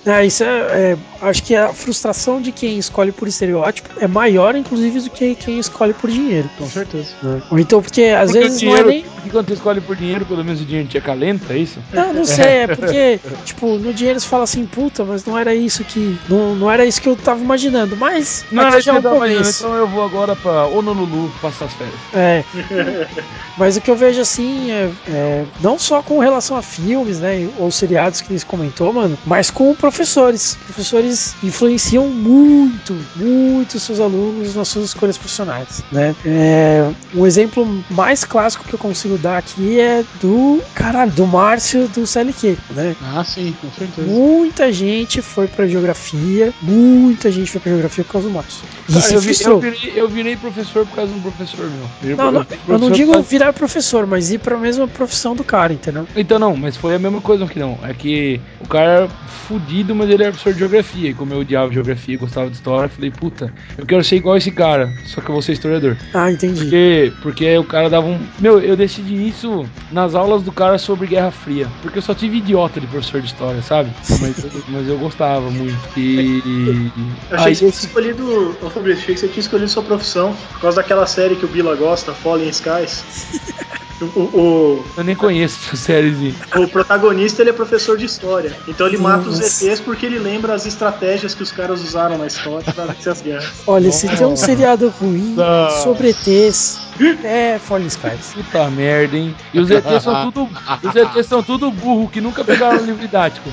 É, 0.05 0.25
isso 0.25 0.43
é, 0.43 0.47
é, 0.93 0.97
acho 1.21 1.43
que 1.43 1.55
a 1.55 1.73
frustração 1.73 2.41
de 2.41 2.51
quem 2.51 2.77
escolhe 2.77 3.11
por 3.11 3.27
estereótipo 3.27 3.89
é 3.99 4.07
maior, 4.07 4.55
inclusive, 4.55 4.99
do 5.01 5.09
que 5.09 5.35
quem 5.35 5.59
escolhe 5.59 5.93
por 5.93 6.09
dinheiro. 6.09 6.49
Com 6.57 6.65
certeza. 6.67 7.07
Ou 7.49 7.59
então, 7.59 7.81
porque 7.81 8.03
às 8.03 8.31
Porque 8.31 8.39
vezes 8.45 8.61
o 8.61 8.65
não 8.65 8.71
é 8.73 8.83
dinheiro, 8.83 8.89
nem. 8.89 9.03
porque 9.13 9.29
quando 9.29 9.47
você 9.47 9.53
escolhe 9.53 9.81
por 9.81 9.95
dinheiro, 9.95 10.25
pelo 10.25 10.43
menos 10.43 10.61
o 10.61 10.65
dinheiro 10.65 10.87
te 10.87 10.97
acalenta, 10.97 11.53
é 11.53 11.57
isso? 11.57 11.79
Não, 11.91 12.13
não 12.13 12.25
sei, 12.25 12.45
é 12.63 12.67
porque, 12.67 13.19
tipo, 13.45 13.77
no 13.77 13.93
dinheiro 13.93 14.19
você 14.19 14.27
fala 14.27 14.43
assim, 14.43 14.65
puta, 14.65 15.03
mas 15.03 15.25
não 15.25 15.37
era 15.37 15.53
isso 15.55 15.83
que. 15.83 16.17
Não, 16.29 16.55
não 16.55 16.69
era 16.71 16.82
isso 16.85 17.01
que 17.01 17.07
eu 17.09 17.15
tava 17.15 17.41
imaginando, 17.41 17.95
mas 17.97 18.45
Não, 18.51 18.63
aqui 18.63 18.73
era 18.73 18.81
já 18.81 18.95
é 18.95 18.99
um 18.99 19.01
começo. 19.01 19.63
então 19.65 19.75
eu 19.75 19.87
vou 19.87 20.03
agora 20.03 20.35
pra 20.35 20.65
Honolulu 20.67 21.31
passar 21.41 21.65
as 21.65 21.73
férias. 21.73 21.99
É. 22.13 22.43
Mas 23.55 23.77
o 23.77 23.81
que 23.81 23.91
eu 23.91 23.95
vejo 23.95 24.19
assim 24.19 24.71
é, 24.71 24.89
é, 25.07 25.45
não 25.61 25.77
só 25.77 26.01
com 26.01 26.17
relação 26.19 26.57
a 26.57 26.61
filmes, 26.61 27.19
né, 27.19 27.47
ou 27.59 27.69
seriados 27.69 28.19
que 28.19 28.31
eles 28.31 28.43
comentou, 28.43 28.91
mano, 28.91 29.17
mas 29.25 29.51
com 29.51 29.75
professores. 29.75 30.57
Professores 30.65 31.35
influenciam 31.43 32.07
muito, 32.07 32.97
muito 33.15 33.79
seus 33.79 33.99
alunos 33.99 34.55
nas 34.55 34.67
suas 34.67 34.85
escolhas 34.85 35.17
profissionais, 35.17 35.83
né? 35.91 36.15
É, 36.25 36.89
um 37.13 37.27
exemplo 37.27 37.83
mais 37.91 38.23
clássico 38.23 38.63
que 38.65 38.73
eu 38.73 38.79
consigo 38.79 39.17
dar 39.19 39.37
aqui 39.37 39.79
é 39.79 40.03
do 40.19 40.59
caralho, 40.73 41.11
do 41.11 41.27
Márcio 41.27 41.87
do 41.89 42.07
CLQ, 42.07 42.57
né? 42.71 42.95
Ah, 43.03 43.23
sim, 43.23 43.53
com 43.61 43.71
certeza. 43.71 44.07
Muita 44.07 44.71
gente 44.71 45.21
foi 45.21 45.47
pra 45.47 45.67
geografia, 45.67 46.51
muita 46.73 47.31
gente 47.31 47.51
foi 47.51 47.61
pra 47.61 47.71
geografia 47.71 48.03
por 48.03 48.11
causa 48.13 48.27
do 48.27 48.33
Márcio. 48.33 48.67
E 48.89 48.93
Cara, 48.93 49.13
eu, 49.13 49.19
vi- 49.21 49.43
eu 49.43 49.59
virei, 49.59 49.93
eu 49.95 50.07
virei 50.09 50.35
professor 50.37 50.85
por 50.85 50.95
causa 50.95 51.11
de 51.13 51.19
um 51.19 51.21
professor 51.21 51.69
meu. 51.69 51.85
Virei 52.01 52.15
Não, 52.17 52.31
não, 52.31 52.43
pro- 52.45 52.55
eu 52.55 52.59
não 52.59 52.65
professor 52.79 52.91
digo 52.95 53.11
causa- 53.13 53.27
virar 53.29 53.53
professor, 53.53 54.07
mas 54.07 54.31
ir 54.31 54.39
pra 54.39 54.57
mesma 54.57 54.87
profissão 54.87 55.35
do 55.35 55.43
cara, 55.43 55.73
entendeu? 55.73 56.07
Então 56.15 56.37
não, 56.39 56.55
mas 56.55 56.75
foi 56.75 56.95
a 56.95 56.99
mesma 56.99 57.21
coisa 57.21 57.45
que 57.45 57.59
não. 57.59 57.77
É 57.83 57.93
que 57.93 58.39
o 58.59 58.67
cara 58.67 58.89
era 58.91 59.07
fudido, 59.47 59.95
mas 59.95 60.09
ele 60.09 60.23
era 60.23 60.31
professor 60.31 60.53
de 60.53 60.59
geografia. 60.59 61.09
e 61.09 61.13
como 61.13 61.33
eu 61.33 61.39
odiava 61.39 61.71
geografia 61.71 62.15
e 62.15 62.17
gostava 62.17 62.49
de 62.49 62.55
história, 62.55 62.85
eu 62.85 62.89
falei, 62.89 63.11
puta, 63.11 63.53
eu 63.77 63.85
quero 63.85 64.03
ser 64.03 64.15
igual 64.17 64.37
esse 64.37 64.51
cara, 64.51 64.89
só 65.05 65.21
que 65.21 65.29
eu 65.29 65.33
vou 65.33 65.41
ser 65.41 65.53
historiador. 65.53 65.97
Ah, 66.13 66.31
entendi. 66.31 66.61
Porque, 66.61 67.13
porque 67.21 67.57
o 67.57 67.63
cara 67.63 67.89
dava 67.89 68.07
um. 68.07 68.19
Meu, 68.39 68.59
eu 68.59 68.75
decidi 68.75 69.27
isso 69.27 69.65
nas 69.91 70.15
aulas 70.15 70.43
do 70.43 70.51
cara 70.51 70.77
sobre 70.77 71.07
Guerra 71.07 71.31
Fria. 71.31 71.67
Porque 71.81 71.97
eu 71.97 72.01
só 72.01 72.13
tive 72.13 72.37
idiota 72.37 72.79
de 72.79 72.87
professor 72.87 73.21
de 73.21 73.27
história, 73.27 73.61
sabe? 73.61 73.89
Mas, 74.21 74.35
mas 74.69 74.87
eu 74.87 74.97
gostava 74.97 75.49
muito. 75.51 75.75
E. 75.97 76.62
Eu 76.69 77.37
achei 77.37 77.47
Aí 77.47 77.53
que 77.53 77.55
você 77.59 77.65
esse- 77.65 77.85
escolhido. 77.87 78.55
Ô 78.61 78.69
Fabrício, 78.69 79.03
achei 79.03 79.15
que 79.15 79.19
você 79.21 79.27
tinha 79.27 79.41
escolhido 79.41 79.69
sua 79.69 79.83
profissão 79.83 80.35
por 80.53 80.61
causa 80.61 80.77
daquela 80.77 81.05
série 81.05 81.35
que 81.35 81.45
o 81.45 81.47
Bila 81.47 81.75
gosta, 81.75 82.13
Fallen 82.13 82.49
Skies. 82.49 83.03
O, 84.01 84.19
o, 84.19 84.85
eu 84.97 85.03
nem 85.05 85.15
conheço 85.15 85.57
essa 85.67 85.77
sériezinha. 85.77 86.35
o 86.57 86.67
protagonista 86.67 87.41
ele 87.41 87.51
é 87.51 87.53
professor 87.53 87.97
de 87.97 88.03
história. 88.05 88.51
Então 88.67 88.85
ele 88.85 88.97
mata 88.97 89.29
os 89.29 89.39
Nossa. 89.39 89.65
ETs 89.65 89.79
porque 89.79 90.05
ele 90.05 90.19
lembra 90.19 90.53
as 90.53 90.65
estratégias 90.65 91.33
que 91.33 91.41
os 91.41 91.53
caras 91.53 91.81
usaram 91.81 92.17
na 92.17 92.27
história 92.27 92.73
pra 92.73 92.85
vencer 92.85 93.13
as 93.13 93.21
guerras. 93.21 93.53
Olha, 93.65 93.89
se 93.93 94.09
tem 94.09 94.27
um 94.27 94.35
seriado 94.35 94.89
ruim 94.99 95.35
Nossa. 95.35 95.83
sobre 95.83 96.09
ETs, 96.09 96.79
é 97.23 97.57
Fallen 97.59 97.87
Skies. 97.87 98.33
Puta 98.33 98.69
merda, 98.71 99.15
hein? 99.15 99.33
E 99.53 99.59
os 99.61 99.69
ETs 99.71 100.03
são 100.03 100.29
tudo. 100.31 100.49
Os 100.83 100.95
ETs 100.95 101.25
são 101.27 101.41
tudo 101.41 101.71
burro 101.71 102.09
que 102.09 102.19
nunca 102.19 102.43
pegaram 102.43 102.81
um 102.81 102.85
livro 102.85 102.99
didático. 102.99 103.49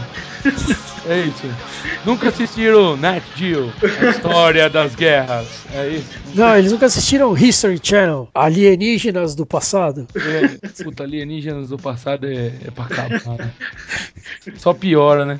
É 1.06 1.20
isso. 1.20 1.44
Nunca 2.04 2.28
assistiram 2.28 2.96
Nat 3.00 3.22
Geo, 3.34 3.72
a 4.00 4.10
história 4.10 4.68
das 4.68 4.94
guerras. 4.94 5.48
É 5.74 5.88
isso. 5.88 6.08
Não, 6.34 6.56
eles 6.56 6.70
nunca 6.70 6.86
assistiram 6.86 7.36
History 7.36 7.80
Channel, 7.82 8.28
Alienígenas 8.34 9.34
do 9.34 9.46
Passado. 9.46 10.06
É, 10.14 10.82
puta, 10.84 11.02
alienígenas 11.04 11.70
do 11.70 11.78
passado 11.78 12.26
é, 12.26 12.52
é 12.64 12.70
pra 12.70 12.84
acabar. 12.84 13.38
Né? 13.38 13.50
Só 14.56 14.74
piora, 14.74 15.24
né? 15.24 15.38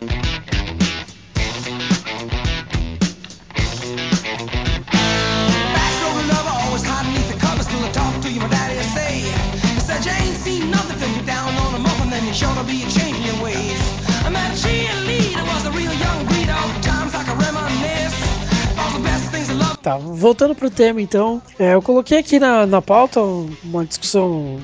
Tá, 19.82 19.96
voltando 19.96 20.54
pro 20.54 20.70
tema 20.70 21.00
então, 21.00 21.40
é, 21.58 21.74
eu 21.74 21.80
coloquei 21.80 22.18
aqui 22.18 22.38
na, 22.38 22.66
na 22.66 22.82
pauta 22.82 23.20
uma 23.20 23.84
discussão, 23.84 24.58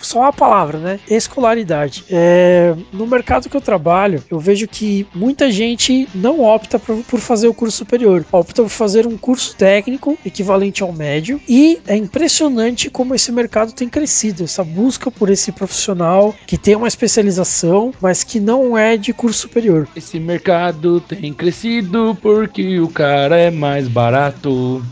só 0.00 0.20
uma 0.20 0.32
palavra, 0.32 0.78
né? 0.78 1.00
Escolaridade. 1.08 2.04
É, 2.10 2.74
no 2.92 3.06
mercado 3.06 3.48
que 3.48 3.56
eu 3.56 3.60
trabalho, 3.60 4.22
eu 4.28 4.40
vejo 4.40 4.66
que 4.66 5.06
muita 5.14 5.50
gente 5.50 6.08
não 6.14 6.40
opta 6.40 6.78
por, 6.78 6.96
por 7.04 7.20
fazer 7.20 7.46
o 7.46 7.54
curso 7.54 7.78
superior, 7.78 8.24
opta 8.32 8.62
por 8.62 8.68
fazer 8.68 9.06
um 9.06 9.16
curso 9.16 9.54
técnico 9.54 10.18
equivalente 10.26 10.82
ao 10.82 10.92
médio, 10.92 11.40
e 11.48 11.80
é 11.86 11.96
impressionante 11.96 12.90
como 12.90 13.14
esse 13.14 13.30
mercado 13.30 13.72
tem 13.72 13.88
crescido, 13.88 14.44
essa 14.44 14.64
busca 14.64 15.10
por 15.10 15.30
esse 15.30 15.52
profissional 15.52 16.34
que 16.46 16.58
tem 16.58 16.74
uma 16.74 16.88
especialização, 16.88 17.92
mas 18.00 18.24
que 18.24 18.40
não 18.40 18.76
é 18.76 18.96
de 18.96 19.12
curso 19.12 19.40
superior. 19.40 19.86
Esse 19.94 20.18
mercado 20.18 21.00
tem 21.00 21.32
crescido 21.32 22.16
porque 22.20 22.80
o 22.80 22.88
cara 22.88 23.36
é 23.38 23.50
mais 23.50 23.86
barato. 23.86 24.31
O 24.44 24.82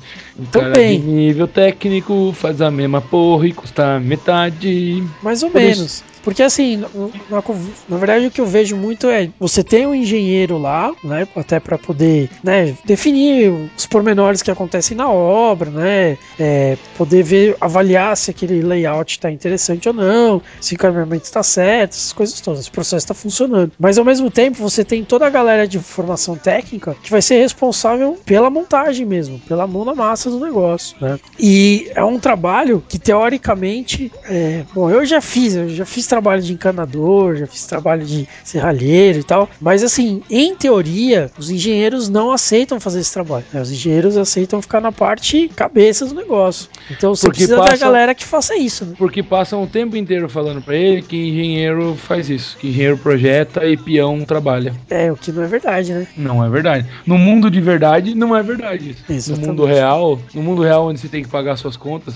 cara 0.46 0.72
Também. 0.72 1.00
de 1.00 1.06
nível 1.06 1.46
técnico 1.48 2.32
faz 2.34 2.60
a 2.60 2.70
mesma 2.70 3.00
porra 3.00 3.46
e 3.46 3.52
custa 3.52 3.98
metade. 4.00 5.02
Mais 5.22 5.42
ou 5.42 5.50
Por 5.50 5.60
isso- 5.60 5.78
menos. 5.80 6.10
Porque 6.22 6.42
assim, 6.42 6.76
na, 6.76 6.86
na- 7.30 7.42
na 7.88 7.96
verdade 7.96 8.26
o 8.26 8.30
que 8.30 8.42
eu 8.42 8.46
vejo 8.46 8.76
muito 8.76 9.08
é 9.08 9.30
você 9.40 9.64
tem 9.64 9.86
um 9.86 9.94
engenheiro 9.94 10.58
lá, 10.58 10.92
né, 11.02 11.26
até 11.34 11.58
para 11.58 11.78
poder, 11.78 12.28
né, 12.44 12.74
definir 12.84 13.50
os 13.74 13.86
pormenores 13.86 14.42
que 14.42 14.50
acontecem 14.50 14.94
na 14.94 15.08
obra, 15.10 15.70
né, 15.70 16.18
é, 16.38 16.76
poder 16.98 17.22
ver, 17.22 17.56
avaliar 17.58 18.14
se 18.18 18.30
aquele 18.30 18.60
layout 18.60 19.12
está 19.12 19.30
interessante 19.30 19.88
ou 19.88 19.94
não, 19.94 20.42
se 20.60 20.74
o 20.74 20.78
caminhamento 20.78 21.24
está 21.24 21.42
certo, 21.42 21.92
essas 21.92 22.12
coisas 22.12 22.38
todas, 22.42 22.60
esse 22.60 22.70
processo 22.70 23.02
está 23.04 23.14
funcionando. 23.14 23.72
Mas 23.78 23.96
ao 23.96 24.04
mesmo 24.04 24.30
tempo 24.30 24.58
você 24.58 24.84
tem 24.84 25.02
toda 25.02 25.26
a 25.26 25.30
galera 25.30 25.66
de 25.66 25.78
formação 25.78 26.36
técnica 26.36 26.94
que 27.02 27.10
vai 27.10 27.22
ser 27.22 27.38
responsável 27.40 28.18
pela 28.26 28.50
montagem 28.50 29.06
mesmo, 29.06 29.38
pela 29.48 29.66
mão 29.66 29.86
na 29.86 29.94
massa 29.94 30.29
do 30.30 30.40
negócio, 30.40 30.96
né? 31.00 31.18
E 31.38 31.90
é 31.94 32.04
um 32.04 32.18
trabalho 32.18 32.82
que 32.88 32.98
teoricamente, 32.98 34.12
é, 34.24 34.62
bom, 34.74 34.90
eu 34.90 35.04
já 35.04 35.20
fiz, 35.20 35.54
eu 35.54 35.68
já 35.68 35.84
fiz 35.86 36.06
trabalho 36.06 36.42
de 36.42 36.52
encanador, 36.52 37.36
já 37.36 37.46
fiz 37.46 37.66
trabalho 37.66 38.04
de 38.04 38.28
serralheiro 38.44 39.18
e 39.20 39.22
tal, 39.24 39.48
mas 39.60 39.82
assim, 39.82 40.22
em 40.30 40.54
teoria, 40.54 41.30
os 41.38 41.50
engenheiros 41.50 42.08
não 42.08 42.30
aceitam 42.32 42.78
fazer 42.78 43.00
esse 43.00 43.12
trabalho. 43.12 43.44
né? 43.52 43.60
Os 43.60 43.70
engenheiros 43.70 44.16
aceitam 44.16 44.60
ficar 44.60 44.80
na 44.80 44.92
parte 44.92 45.48
cabeça 45.54 46.06
do 46.06 46.14
negócio. 46.14 46.68
Então 46.90 47.14
você 47.14 47.26
Porque 47.26 47.38
precisa 47.38 47.56
da 47.56 47.64
passam- 47.64 47.78
galera 47.88 48.14
que 48.14 48.24
faça 48.24 48.56
isso, 48.56 48.84
né? 48.84 48.94
Porque 48.98 49.22
passam 49.22 49.62
o 49.62 49.66
tempo 49.66 49.96
inteiro 49.96 50.28
falando 50.28 50.60
pra 50.62 50.76
ele 50.76 51.02
que 51.02 51.16
engenheiro 51.16 51.96
faz 51.96 52.28
isso, 52.28 52.56
que 52.58 52.68
engenheiro 52.68 52.98
projeta 52.98 53.64
e 53.66 53.76
peão 53.76 54.20
trabalha. 54.24 54.74
É, 54.90 55.10
o 55.10 55.16
que 55.16 55.32
não 55.32 55.42
é 55.42 55.46
verdade, 55.46 55.92
né? 55.92 56.06
Não 56.16 56.44
é 56.44 56.48
verdade. 56.48 56.86
No 57.06 57.16
mundo 57.18 57.50
de 57.50 57.60
verdade, 57.60 58.14
não 58.14 58.36
é 58.36 58.42
verdade 58.42 58.90
isso. 58.90 59.04
Exatamente. 59.08 59.40
No 59.46 59.46
mundo 59.52 59.64
real, 59.64 60.19
no 60.34 60.42
mundo 60.42 60.62
real 60.62 60.86
onde 60.86 61.00
você 61.00 61.08
tem 61.08 61.22
que 61.22 61.28
pagar 61.28 61.56
suas 61.56 61.76
contas, 61.76 62.14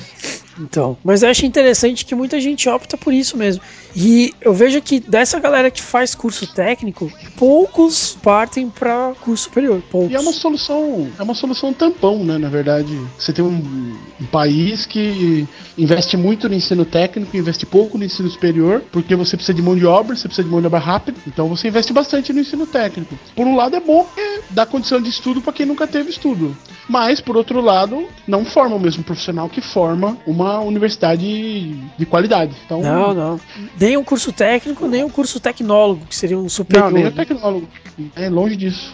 Então, 0.58 0.96
mas 1.02 1.22
eu 1.22 1.30
acho 1.30 1.44
interessante 1.46 2.04
que 2.04 2.14
muita 2.14 2.40
gente 2.40 2.68
opta 2.68 2.96
por 2.96 3.12
isso 3.12 3.36
mesmo. 3.36 3.62
E 3.94 4.32
eu 4.40 4.52
vejo 4.52 4.80
que 4.80 5.00
dessa 5.00 5.38
galera 5.38 5.70
que 5.70 5.82
faz 5.82 6.14
curso 6.14 6.46
técnico, 6.46 7.12
poucos 7.36 8.16
partem 8.22 8.68
para 8.68 9.14
curso 9.20 9.44
superior. 9.44 9.82
Poucos. 9.90 10.10
E 10.10 10.14
é 10.14 10.20
uma 10.20 10.32
solução, 10.32 11.08
é 11.18 11.22
uma 11.22 11.34
solução 11.34 11.72
tampão, 11.72 12.24
né? 12.24 12.38
Na 12.38 12.48
verdade, 12.48 12.98
você 13.18 13.32
tem 13.32 13.44
um, 13.44 13.96
um 14.20 14.26
país 14.26 14.86
que 14.86 15.46
investe 15.76 16.16
muito 16.16 16.48
no 16.48 16.54
ensino 16.54 16.84
técnico, 16.84 17.36
investe 17.36 17.66
pouco 17.66 17.98
no 17.98 18.04
ensino 18.04 18.28
superior, 18.28 18.82
porque 18.92 19.14
você 19.14 19.36
precisa 19.36 19.54
de 19.54 19.62
mão 19.62 19.76
de 19.76 19.86
obra, 19.86 20.16
você 20.16 20.28
precisa 20.28 20.46
de 20.46 20.52
mão 20.52 20.60
de 20.60 20.66
obra 20.66 20.78
rápida, 20.78 21.18
então 21.26 21.48
você 21.48 21.68
investe 21.68 21.92
bastante 21.92 22.32
no 22.32 22.40
ensino 22.40 22.66
técnico. 22.66 23.18
Por 23.34 23.46
um 23.46 23.56
lado 23.56 23.76
é 23.76 23.80
bom 23.80 24.04
porque 24.04 24.40
dá 24.50 24.66
condição 24.66 25.00
de 25.00 25.08
estudo 25.08 25.40
para 25.40 25.52
quem 25.52 25.66
nunca 25.66 25.86
teve 25.86 26.10
estudo, 26.10 26.56
mas 26.88 27.20
por 27.20 27.36
outro 27.36 27.60
lado 27.60 28.06
não 28.26 28.44
forma 28.44 28.76
o 28.76 28.80
mesmo 28.80 29.02
profissional 29.02 29.48
que 29.48 29.60
forma 29.60 30.16
uma 30.26 30.43
universidade 30.60 31.74
de 31.96 32.06
qualidade. 32.06 32.54
Então 32.64 32.82
Não, 32.82 33.14
não. 33.14 33.40
Nem 33.78 33.96
um 33.96 34.04
curso 34.04 34.32
técnico, 34.32 34.86
nem 34.86 35.04
um 35.04 35.10
curso 35.10 35.40
tecnólogo, 35.40 36.06
que 36.06 36.14
seria 36.16 36.38
um 36.38 36.48
superior. 36.48 36.90
não, 36.90 36.98
nem 36.98 37.06
o 37.06 37.12
tecnólogo. 37.12 37.68
É 38.16 38.28
longe 38.28 38.56
disso. 38.56 38.92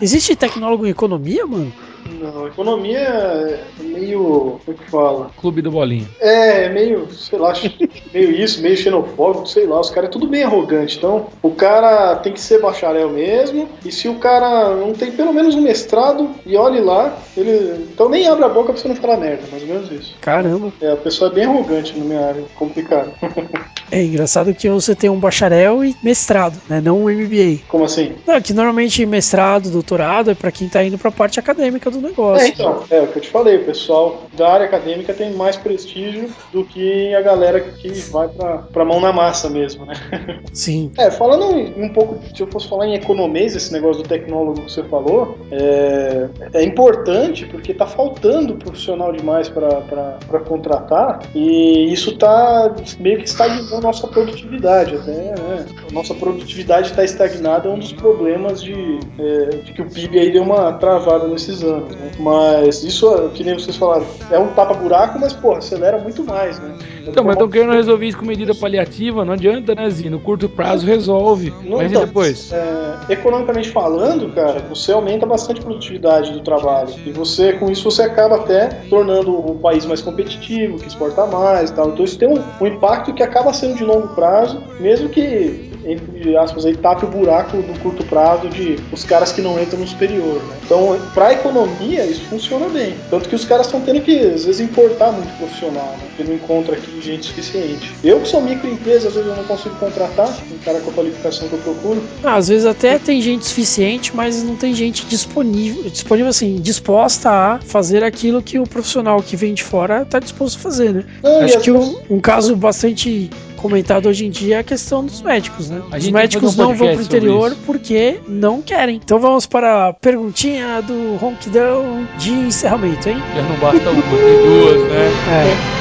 Existe 0.00 0.36
tecnólogo 0.36 0.86
em 0.86 0.90
economia, 0.90 1.46
mano? 1.46 1.72
Não, 2.20 2.46
economia 2.46 2.98
é 2.98 3.64
meio. 3.80 4.60
Como 4.64 4.76
é 4.76 4.84
que 4.84 4.90
fala? 4.90 5.30
clube 5.36 5.62
do 5.62 5.70
bolinha. 5.70 6.08
É, 6.20 6.64
é 6.64 6.68
meio, 6.68 7.10
sei 7.12 7.38
lá, 7.38 7.52
meio 8.12 8.30
isso, 8.30 8.60
meio 8.60 8.76
xenofóbico, 8.76 9.46
sei 9.46 9.66
lá, 9.66 9.80
os 9.80 9.90
caras 9.90 10.08
é 10.08 10.12
tudo 10.12 10.26
bem 10.26 10.42
arrogante. 10.42 10.96
Então, 10.96 11.26
o 11.42 11.50
cara 11.50 12.16
tem 12.16 12.32
que 12.32 12.40
ser 12.40 12.60
bacharel 12.60 13.10
mesmo, 13.10 13.68
e 13.84 13.92
se 13.92 14.08
o 14.08 14.16
cara 14.16 14.74
não 14.74 14.92
tem 14.92 15.12
pelo 15.12 15.32
menos 15.32 15.54
um 15.54 15.60
mestrado, 15.60 16.30
e 16.44 16.56
olhe 16.56 16.80
lá, 16.80 17.18
ele. 17.36 17.88
Então 17.92 18.08
nem 18.08 18.28
abre 18.28 18.44
a 18.44 18.48
boca 18.48 18.72
pra 18.72 18.80
você 18.80 18.88
não 18.88 18.96
falar 18.96 19.18
merda, 19.18 19.42
mais 19.50 19.62
ou 19.62 19.68
menos 19.68 19.90
isso. 19.90 20.14
Caramba. 20.20 20.72
É, 20.80 20.92
a 20.92 20.96
pessoa 20.96 21.30
é 21.30 21.34
bem 21.34 21.44
arrogante 21.44 21.98
na 21.98 22.04
minha 22.04 22.26
área, 22.26 22.44
complicado. 22.56 23.12
É 23.90 24.04
engraçado 24.04 24.54
que 24.54 24.68
você 24.68 24.94
tem 24.94 25.08
um 25.08 25.18
bacharel 25.18 25.82
e 25.82 25.96
mestrado, 26.02 26.60
né? 26.68 26.80
Não 26.80 27.04
um 27.04 27.08
MBA. 27.08 27.62
Como 27.68 27.84
assim? 27.84 28.12
Não, 28.26 28.40
que 28.40 28.52
normalmente 28.52 29.04
mestrado, 29.06 29.70
doutorado 29.70 30.30
é 30.30 30.34
para 30.34 30.52
quem 30.52 30.68
tá 30.68 30.84
indo 30.84 30.98
pra 30.98 31.10
parte 31.10 31.40
acadêmica 31.40 31.90
do 31.90 31.97
negócio. 32.00 32.44
É, 32.44 32.48
então, 32.48 32.84
é 32.90 33.00
o 33.00 33.08
que 33.08 33.18
eu 33.18 33.22
te 33.22 33.28
falei, 33.28 33.56
o 33.56 33.64
pessoal 33.64 34.22
da 34.34 34.52
área 34.52 34.66
acadêmica 34.66 35.12
tem 35.12 35.32
mais 35.32 35.56
prestígio 35.56 36.30
do 36.52 36.64
que 36.64 37.14
a 37.14 37.20
galera 37.20 37.60
que 37.60 37.88
vai 38.10 38.28
pra, 38.28 38.58
pra 38.58 38.84
mão 38.84 39.00
na 39.00 39.12
massa 39.12 39.48
mesmo, 39.48 39.86
né? 39.86 39.94
Sim. 40.52 40.92
É, 40.98 41.10
falando 41.10 41.46
um, 41.46 41.84
um 41.84 41.88
pouco, 41.90 42.18
se 42.34 42.42
eu 42.42 42.46
fosse 42.46 42.68
falar 42.68 42.86
em 42.86 42.94
economês, 42.94 43.54
esse 43.54 43.72
negócio 43.72 44.02
do 44.02 44.08
tecnólogo 44.08 44.62
que 44.62 44.72
você 44.72 44.82
falou, 44.84 45.38
é, 45.50 46.28
é 46.54 46.62
importante 46.62 47.46
porque 47.46 47.74
tá 47.74 47.86
faltando 47.86 48.56
profissional 48.56 49.12
demais 49.12 49.48
para 49.48 50.40
contratar 50.46 51.20
e 51.34 51.92
isso 51.92 52.16
tá 52.16 52.74
meio 52.98 53.18
que 53.18 53.24
estagnando 53.24 53.76
a 53.76 53.80
nossa 53.80 54.06
produtividade 54.06 54.96
até, 54.96 55.12
né? 55.12 55.66
A 55.88 55.92
nossa 55.92 56.14
produtividade 56.14 56.90
está 56.90 57.04
estagnada 57.04 57.68
é 57.68 57.72
um 57.72 57.78
dos 57.78 57.92
problemas 57.92 58.62
de, 58.62 58.74
é, 59.18 59.44
de 59.56 59.72
que 59.72 59.82
o 59.82 59.90
PIB 59.90 60.18
aí 60.18 60.32
deu 60.32 60.42
uma 60.42 60.72
travada 60.74 61.26
nesses 61.28 61.62
anos, 61.62 61.87
né? 61.94 62.10
Mas 62.18 62.82
isso, 62.82 63.12
é, 63.14 63.28
que 63.28 63.44
nem 63.44 63.54
vocês 63.54 63.76
falaram, 63.76 64.06
é 64.30 64.38
um 64.38 64.48
tapa-buraco, 64.48 65.18
mas, 65.18 65.32
pô, 65.32 65.54
acelera 65.54 65.98
muito 65.98 66.24
mais, 66.24 66.58
né? 66.58 66.76
Então, 67.06 67.24
mas 67.24 67.34
estão 67.34 67.48
querendo 67.48 67.72
resolver 67.72 68.06
isso 68.06 68.18
com 68.18 68.26
medida 68.26 68.54
paliativa, 68.54 69.24
não 69.24 69.32
adianta, 69.32 69.74
né, 69.74 69.88
Zinho? 69.88 70.10
No 70.10 70.20
curto 70.20 70.48
prazo 70.48 70.86
resolve. 70.86 71.52
Não, 71.64 71.78
mas 71.78 71.90
então, 71.90 72.02
e 72.02 72.06
depois? 72.06 72.52
é, 72.52 73.12
economicamente 73.12 73.70
falando, 73.70 74.32
cara, 74.34 74.60
você 74.68 74.92
aumenta 74.92 75.24
bastante 75.24 75.60
a 75.60 75.64
produtividade 75.64 76.32
do 76.32 76.40
trabalho. 76.40 76.92
E 77.06 77.10
você, 77.12 77.54
com 77.54 77.70
isso, 77.70 77.84
você 77.84 78.02
acaba 78.02 78.36
até 78.36 78.66
tornando 78.90 79.32
o 79.32 79.58
país 79.58 79.86
mais 79.86 80.02
competitivo, 80.02 80.78
que 80.78 80.88
exporta 80.88 81.26
mais 81.26 81.70
e 81.70 81.74
tal. 81.74 81.90
Então 81.90 82.04
isso 82.04 82.18
tem 82.18 82.28
um, 82.28 82.42
um 82.60 82.66
impacto 82.66 83.12
que 83.14 83.22
acaba 83.22 83.52
sendo 83.52 83.76
de 83.76 83.84
longo 83.84 84.08
prazo, 84.08 84.62
mesmo 84.80 85.08
que 85.08 85.67
entre 85.88 86.36
aspas, 86.36 86.66
aí, 86.66 86.76
tape 86.76 87.06
o 87.06 87.08
buraco 87.08 87.56
no 87.56 87.78
curto 87.78 88.04
prazo 88.04 88.48
de 88.48 88.76
os 88.92 89.04
caras 89.04 89.32
que 89.32 89.40
não 89.40 89.60
entram 89.60 89.80
no 89.80 89.86
superior. 89.86 90.34
Né? 90.34 90.56
Então, 90.64 90.98
pra 91.14 91.32
economia, 91.32 92.04
isso 92.04 92.22
funciona 92.24 92.68
bem. 92.68 92.94
Tanto 93.10 93.28
que 93.28 93.34
os 93.34 93.44
caras 93.44 93.66
estão 93.66 93.80
tendo 93.80 94.00
que, 94.02 94.18
às 94.18 94.44
vezes, 94.44 94.60
importar 94.60 95.12
muito 95.12 95.34
profissional, 95.38 95.96
né? 95.98 96.06
Porque 96.08 96.24
não 96.24 96.34
encontra 96.34 96.76
aqui 96.76 97.00
gente 97.00 97.26
suficiente. 97.26 97.90
Eu 98.04 98.20
que 98.20 98.28
sou 98.28 98.42
microempresa, 98.42 99.08
às 99.08 99.14
vezes 99.14 99.28
eu 99.28 99.36
não 99.36 99.44
consigo 99.44 99.74
contratar 99.76 100.28
um 100.28 100.58
cara 100.58 100.80
com 100.80 100.90
a 100.90 100.94
qualificação 100.94 101.48
que 101.48 101.54
eu 101.54 101.60
procuro. 101.60 102.02
Ah, 102.22 102.36
às 102.36 102.48
vezes 102.48 102.66
até 102.66 102.98
tem 102.98 103.22
gente 103.22 103.46
suficiente, 103.46 104.14
mas 104.14 104.42
não 104.42 104.56
tem 104.56 104.74
gente 104.74 105.06
disponível, 105.06 105.84
disponível 105.84 106.28
assim, 106.28 106.56
disposta 106.56 107.30
a 107.30 107.60
fazer 107.60 108.04
aquilo 108.04 108.42
que 108.42 108.58
o 108.58 108.64
profissional 108.64 109.22
que 109.22 109.36
vem 109.36 109.54
de 109.54 109.62
fora 109.62 110.02
está 110.02 110.18
disposto 110.18 110.58
a 110.58 110.60
fazer, 110.60 110.92
né? 110.92 111.04
Não, 111.22 111.40
e 111.40 111.44
Acho 111.44 111.60
que 111.60 111.70
um, 111.70 111.98
um 112.10 112.20
caso 112.20 112.54
bastante 112.54 113.30
comentado 113.58 114.08
hoje 114.08 114.24
em 114.26 114.30
dia 114.30 114.56
é 114.56 114.58
a 114.60 114.64
questão 114.64 115.04
dos 115.04 115.20
médicos, 115.20 115.68
né? 115.68 115.82
A 115.90 115.96
Os 115.96 116.08
médicos 116.08 116.58
um 116.58 116.62
não 116.62 116.74
vão 116.74 116.94
pro 116.94 117.02
interior 117.02 117.56
porque 117.66 118.20
não 118.26 118.62
querem. 118.62 118.96
Então 118.96 119.18
vamos 119.18 119.46
para 119.46 119.88
a 119.88 119.92
perguntinha 119.92 120.80
do 120.80 121.16
ronquidão 121.16 122.06
de 122.18 122.30
encerramento, 122.30 123.08
hein? 123.08 123.16
Já 123.34 123.42
não 123.42 123.56
basta 123.56 123.90
uma, 123.90 124.02
tem 124.02 124.42
duas, 124.46 124.82
né? 124.88 125.10
É. 125.28 125.78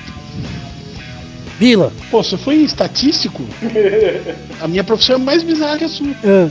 Bila, 1.61 1.93
Pô, 2.11 2.23
se 2.23 2.33
eu 2.33 2.39
fui 2.39 2.57
estatístico, 2.57 3.45
a 4.63 4.67
minha 4.67 4.83
profissão 4.83 5.17
é 5.17 5.19
mais 5.19 5.43
bizarra 5.43 5.77
que 5.77 5.85
a 5.85 5.89
sua. 5.89 6.07
ah, 6.25 6.49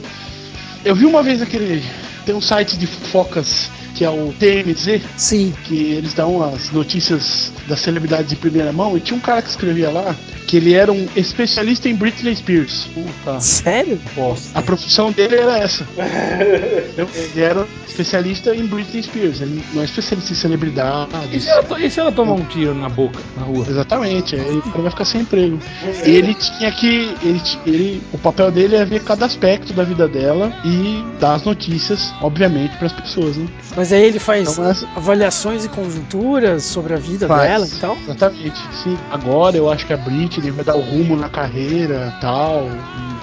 Eu 0.86 0.96
vi 0.96 1.04
uma 1.06 1.24
vez 1.24 1.42
aquele. 1.42 1.84
Tem 2.28 2.36
um 2.36 2.40
site 2.42 2.78
de 2.78 2.86
fofocas 2.86 3.72
que 3.96 4.06
é 4.06 4.10
o 4.10 4.32
TMZ, 4.40 5.02
sim, 5.18 5.52
que 5.66 5.94
eles 5.94 6.14
dão 6.14 6.44
as 6.44 6.70
notícias 6.72 7.52
das 7.68 7.80
celebridades 7.80 8.30
de 8.30 8.36
primeira 8.36 8.72
mão, 8.72 8.96
e 8.96 9.00
tinha 9.02 9.18
um 9.18 9.20
cara 9.20 9.42
que 9.42 9.50
escrevia 9.50 9.90
lá 9.90 10.16
que 10.50 10.58
ele 10.58 10.74
era 10.74 10.92
um 10.92 11.08
especialista 11.16 11.88
em 11.88 11.94
Britney 11.94 12.36
Spears. 12.36 12.88
Puta 12.92 13.40
sério? 13.40 14.00
bosta. 14.16 14.58
A 14.58 14.62
profissão 14.64 15.12
dele 15.12 15.36
era 15.36 15.60
essa. 15.60 15.84
Entendeu? 15.84 17.08
ele 17.14 17.42
era 17.42 17.68
especialista 17.88 18.56
em 18.56 18.66
Britney 18.66 19.04
Spears, 19.04 19.42
ele 19.42 19.64
não 19.74 19.82
é 19.84 19.86
especialista 19.86 20.32
em 20.32 20.36
E 20.36 20.40
celebridades. 20.40 21.44
se, 21.44 21.50
ela, 21.50 21.62
to- 21.64 21.78
e 21.80 21.90
se 21.92 22.00
ela 22.00 22.12
tomar 22.12 22.34
um 22.34 22.46
tiro 22.46 22.74
na 22.74 22.90
boca, 22.90 23.20
na 23.38 23.44
rua? 23.44 23.64
Exatamente, 23.70 24.36
aí 24.36 24.58
o 24.58 24.62
cara 24.64 24.82
vai 24.82 24.92
ficar 24.92 25.06
sem 25.06 25.22
emprego. 25.22 25.60
E 26.06 26.10
ele 26.10 26.34
tinha 26.34 26.72
que. 26.72 27.14
Ele, 27.22 27.42
ele, 27.68 28.04
o 28.12 28.18
papel 28.18 28.50
dele 28.52 28.76
é 28.76 28.86
ver 28.86 29.04
cada 29.04 29.26
aspecto 29.28 29.72
da 29.74 29.84
vida 29.84 30.08
dela 30.08 30.52
e 30.66 31.04
dar 31.20 31.36
as 31.36 31.44
notícias, 31.44 32.12
obviamente, 32.22 32.76
para 32.78 32.88
as 32.88 32.94
pessoas, 32.94 33.36
né? 33.38 33.48
Mas 33.76 33.94
aí 33.94 34.02
ele 34.04 34.18
faz 34.20 34.50
Então, 34.52 34.68
essa- 34.70 34.88
avaliações 34.96 35.66
e 35.66 35.70
conjunturas 35.70 36.64
sobre 36.64 36.94
a 36.94 36.98
vida 36.98 37.28
Faz. 37.28 37.42
dela 37.50 37.68
e 37.68 37.80
tal. 37.80 37.98
Exatamente. 38.04 38.60
Sim. 38.84 38.98
Agora 39.12 39.56
eu 39.58 39.70
acho 39.70 39.86
que 39.86 39.94
a 39.94 39.98
Britney 39.98 40.39
vai 40.52 40.64
dar 40.66 40.76
o 40.76 40.82
rumo 40.82 41.16
na 41.16 41.30
carreira 41.30 42.14
tal. 42.22 42.68
E. 42.68 43.20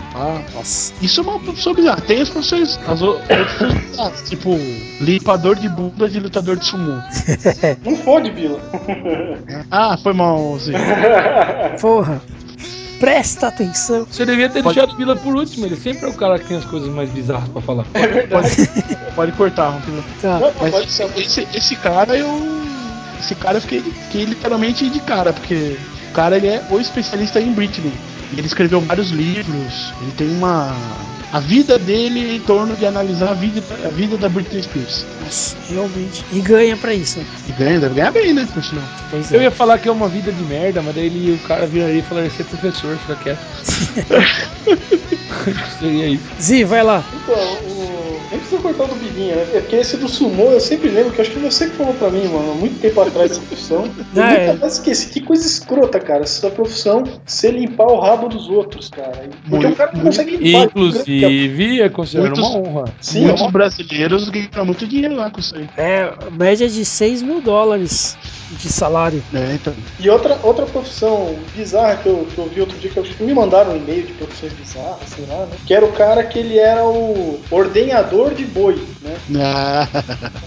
Nossa. 0.55 0.95
Isso 1.03 1.21
é 1.21 1.25
uma 1.25 1.39
profissão 1.39 1.75
bizarra. 1.75 2.01
Tem 2.01 2.23
as 2.23 2.29
profissões. 2.31 2.79
As 2.89 3.03
outras 3.03 3.29
tipo, 4.29 4.59
limpador 5.01 5.57
de 5.57 5.69
bunda 5.69 6.09
de 6.09 6.19
lutador 6.21 6.57
de 6.57 6.65
sumô. 6.65 6.95
Não 7.85 7.97
fode, 7.99 8.31
Bila. 8.31 8.59
Ah, 9.71 9.97
foi 10.03 10.13
mal, 10.15 10.59
Zé. 10.59 10.73
Porra. 11.81 12.21
Presta 12.99 13.49
atenção. 13.49 14.07
Você 14.11 14.25
devia 14.25 14.49
ter 14.49 14.63
Pode- 14.63 14.75
deixado 14.77 14.95
o 14.95 14.97
Bila 14.97 15.15
por 15.17 15.37
último, 15.37 15.67
ele 15.67 15.77
sempre 15.77 16.07
é 16.07 16.09
o 16.09 16.15
cara 16.15 16.39
que 16.39 16.47
tem 16.47 16.57
as 16.57 16.65
coisas 16.65 16.89
mais 16.89 17.11
bizarras 17.11 17.49
pra 17.51 17.61
falar. 17.61 17.85
Pode, 18.31 18.69
pode 19.15 19.33
cortar, 19.33 19.69
Rompilo. 19.69 20.03
Tá. 20.23 20.39
Não, 20.39 20.51
Mas 20.59 20.71
pode 20.71 20.87
esse, 20.87 20.95
ser. 20.95 21.11
esse, 21.19 21.49
esse 21.55 21.77
cara 21.77 22.17
eu. 22.17 22.27
Esse 23.21 23.35
cara 23.35 23.59
eu 23.59 23.61
fiquei, 23.61 23.81
fiquei 23.83 24.25
literalmente 24.25 24.89
de 24.89 25.01
cara, 25.01 25.33
porque 25.35 25.77
cara 26.17 26.39
ele 26.39 26.47
é 26.47 26.65
o 26.71 26.81
especialista 26.81 27.39
em 27.39 27.53
Britney. 27.53 27.93
Ele 28.33 28.47
escreveu 28.47 28.81
vários 28.81 29.11
livros, 29.11 29.93
ele 30.01 30.13
tem 30.17 30.31
uma. 30.31 30.75
A 31.33 31.41
vida 31.41 31.79
dele 31.79 32.31
é 32.31 32.35
em 32.37 32.41
torno 32.41 32.75
de 32.75 32.87
analisar 32.87 33.31
a 33.31 33.35
vida, 33.35 33.63
a 33.85 33.89
vida 33.89 34.17
da 34.17 34.29
Britney 34.29 34.63
Spears. 34.63 35.05
Nossa, 35.23 35.57
realmente. 35.69 36.25
E 36.33 36.41
ganha 36.41 36.77
pra 36.77 36.95
isso. 36.95 37.21
E 37.47 37.53
ganha, 37.53 37.79
deve 37.79 37.95
ganhar 37.95 38.11
bem, 38.13 38.33
né? 38.33 38.49
Por 38.53 38.65
sinal. 38.65 38.85
Pois 39.11 39.31
Eu 39.31 39.41
é. 39.41 39.45
ia 39.45 39.51
falar 39.51 39.79
que 39.79 39.89
é 39.89 39.93
uma 39.93 40.09
vida 40.09 40.33
de 40.33 40.43
merda, 40.45 40.81
mas 40.83 40.95
daí 40.95 41.07
ele, 41.07 41.35
o 41.35 41.39
cara 41.47 41.67
viraria 41.67 41.99
e 41.99 42.03
falaria 42.03 42.31
ser 42.31 42.45
professor, 42.45 42.97
fica 42.99 43.17
quieto. 43.17 43.39
Seria 45.79 46.09
isso. 46.09 46.25
Zi, 46.41 46.65
vai 46.65 46.83
lá. 46.83 47.05
Então, 47.23 47.35
o... 47.35 47.96
nem 48.31 48.39
precisa 48.41 48.61
cortar 48.61 48.85
o 48.85 48.89
do 48.89 48.95
Bilinha, 48.97 49.37
né? 49.37 49.47
É 49.55 49.61
porque 49.61 49.77
esse 49.77 49.97
do 49.97 50.09
sumô 50.09 50.51
eu 50.51 50.61
sempre 50.61 50.89
lembro, 50.89 51.13
que 51.13 51.21
acho 51.21 51.31
que 51.31 51.39
você 51.39 51.69
que 51.69 51.77
falou 51.77 51.95
pra 51.95 52.11
mim, 52.11 52.27
mano, 52.29 52.53
há 52.53 52.55
muito 52.55 52.81
tempo 52.81 53.01
atrás 53.01 53.31
dessa 53.31 53.43
profissão. 53.43 53.85
Eu 53.85 54.23
Ah, 54.23 54.31
nunca 54.31 54.41
é. 54.41 54.53
mais 54.55 54.73
esqueci. 54.75 55.09
Que 55.11 55.21
coisa 55.21 55.47
escrota, 55.47 56.01
cara, 56.01 56.23
essa 56.23 56.51
profissão, 56.51 57.05
ser 57.25 57.53
limpar 57.53 57.87
o 57.87 58.01
rabo 58.01 58.29
dos 58.29 58.49
outros, 58.49 58.89
cara. 58.89 59.13
Porque 59.49 59.67
Muito, 59.67 59.69
o 59.69 59.77
cara 59.77 59.91
não 59.95 60.01
consegue 60.03 60.37
limpar. 60.37 60.65
Inclusive, 60.65 61.81
é 61.83 61.89
considerado 61.89 62.37
Muitos- 62.37 62.55
uma 62.55 62.59
honra. 62.69 62.85
Sim, 63.01 63.21
Muitos 63.23 63.41
é 63.41 63.45
uma- 63.45 63.51
brasileiros 63.53 64.29
ganham 64.29 64.65
muito 64.67 64.87
dinheiro 64.87 65.15
lá 65.17 65.31
com 65.31 65.41
isso 65.41 65.55
aí. 65.57 65.69
É, 65.77 66.11
média 66.33 66.69
de 66.69 66.85
6 66.85 67.23
mil 67.23 67.41
dólares 67.41 68.17
de 68.51 68.69
salário. 68.69 69.23
É, 69.35 69.55
então. 69.55 69.73
E 69.99 70.09
outra, 70.09 70.39
outra 70.43 70.67
profissão 70.67 71.37
bizarra 71.55 71.97
que 71.97 72.09
eu, 72.09 72.27
que 72.33 72.39
eu 72.39 72.47
vi 72.47 72.61
outro 72.61 72.79
dia, 72.79 72.91
que 72.91 72.97
eu 72.97 73.03
acho 73.03 73.15
que 73.15 73.23
me 73.23 73.35
mandaram 73.35 73.73
um 73.73 73.77
e-mail 73.77 74.05
de 74.05 74.13
profissões 74.15 74.53
bizarras, 74.53 75.09
sei 75.09 75.25
lá, 75.29 75.47
né? 75.47 75.57
Que 75.67 75.75
era 75.75 75.85
o 75.85 75.93
cara 75.93 76.23
que 76.25 76.39
ele 76.39 76.59
era 76.59 76.85
o 76.85 77.41
ordenhador 77.51 78.16
de 78.35 78.45
boi, 78.45 78.79
né? 79.03 79.17
Ah, 79.37 79.89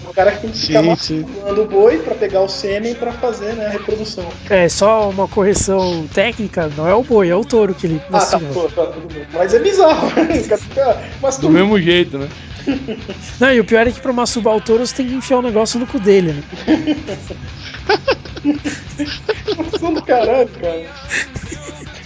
O 0.08 0.12
cara 0.12 0.32
que 0.32 0.40
tem 0.42 0.50
que 0.50 0.96
Sim, 0.96 1.24
o 1.46 1.64
boi 1.64 1.98
pra 1.98 2.14
pegar 2.14 2.40
o 2.40 2.48
sêmen 2.48 2.94
pra 2.94 3.12
fazer 3.12 3.54
né, 3.54 3.66
a 3.66 3.70
reprodução. 3.70 4.24
É, 4.48 4.68
só 4.68 5.08
uma 5.08 5.28
correção 5.28 6.06
técnica, 6.12 6.70
não 6.76 6.86
é 6.88 6.94
o 6.94 7.02
boi, 7.02 7.28
é 7.28 7.34
o 7.34 7.44
touro 7.44 7.74
que 7.74 7.86
ele 7.86 8.02
Ah, 8.12 8.20
tá, 8.20 8.38
pô, 8.52 8.68
tá, 8.68 8.86
tudo 8.86 9.12
bem. 9.12 9.24
Mas 9.32 9.54
é 9.54 9.58
bizarro, 9.58 10.08
o 10.08 10.10
cara 10.14 10.26
fica 10.26 11.40
Do 11.40 11.50
mesmo 11.50 11.80
jeito, 11.80 12.18
né? 12.18 12.28
Não, 13.40 13.52
e 13.52 13.60
o 13.60 13.64
pior 13.64 13.86
é 13.86 13.90
que 13.90 14.00
pra 14.00 14.12
masturbar 14.12 14.56
o 14.56 14.60
touro 14.60 14.86
você 14.86 14.94
tem 14.96 15.06
que 15.08 15.14
enfiar 15.14 15.38
o 15.38 15.42
negócio 15.42 15.78
no 15.80 15.86
cu 15.86 15.98
dele, 15.98 16.32
né? 16.32 16.42
São 19.78 19.94
do 19.94 20.02
caralho, 20.02 20.48
cara. 20.60 20.84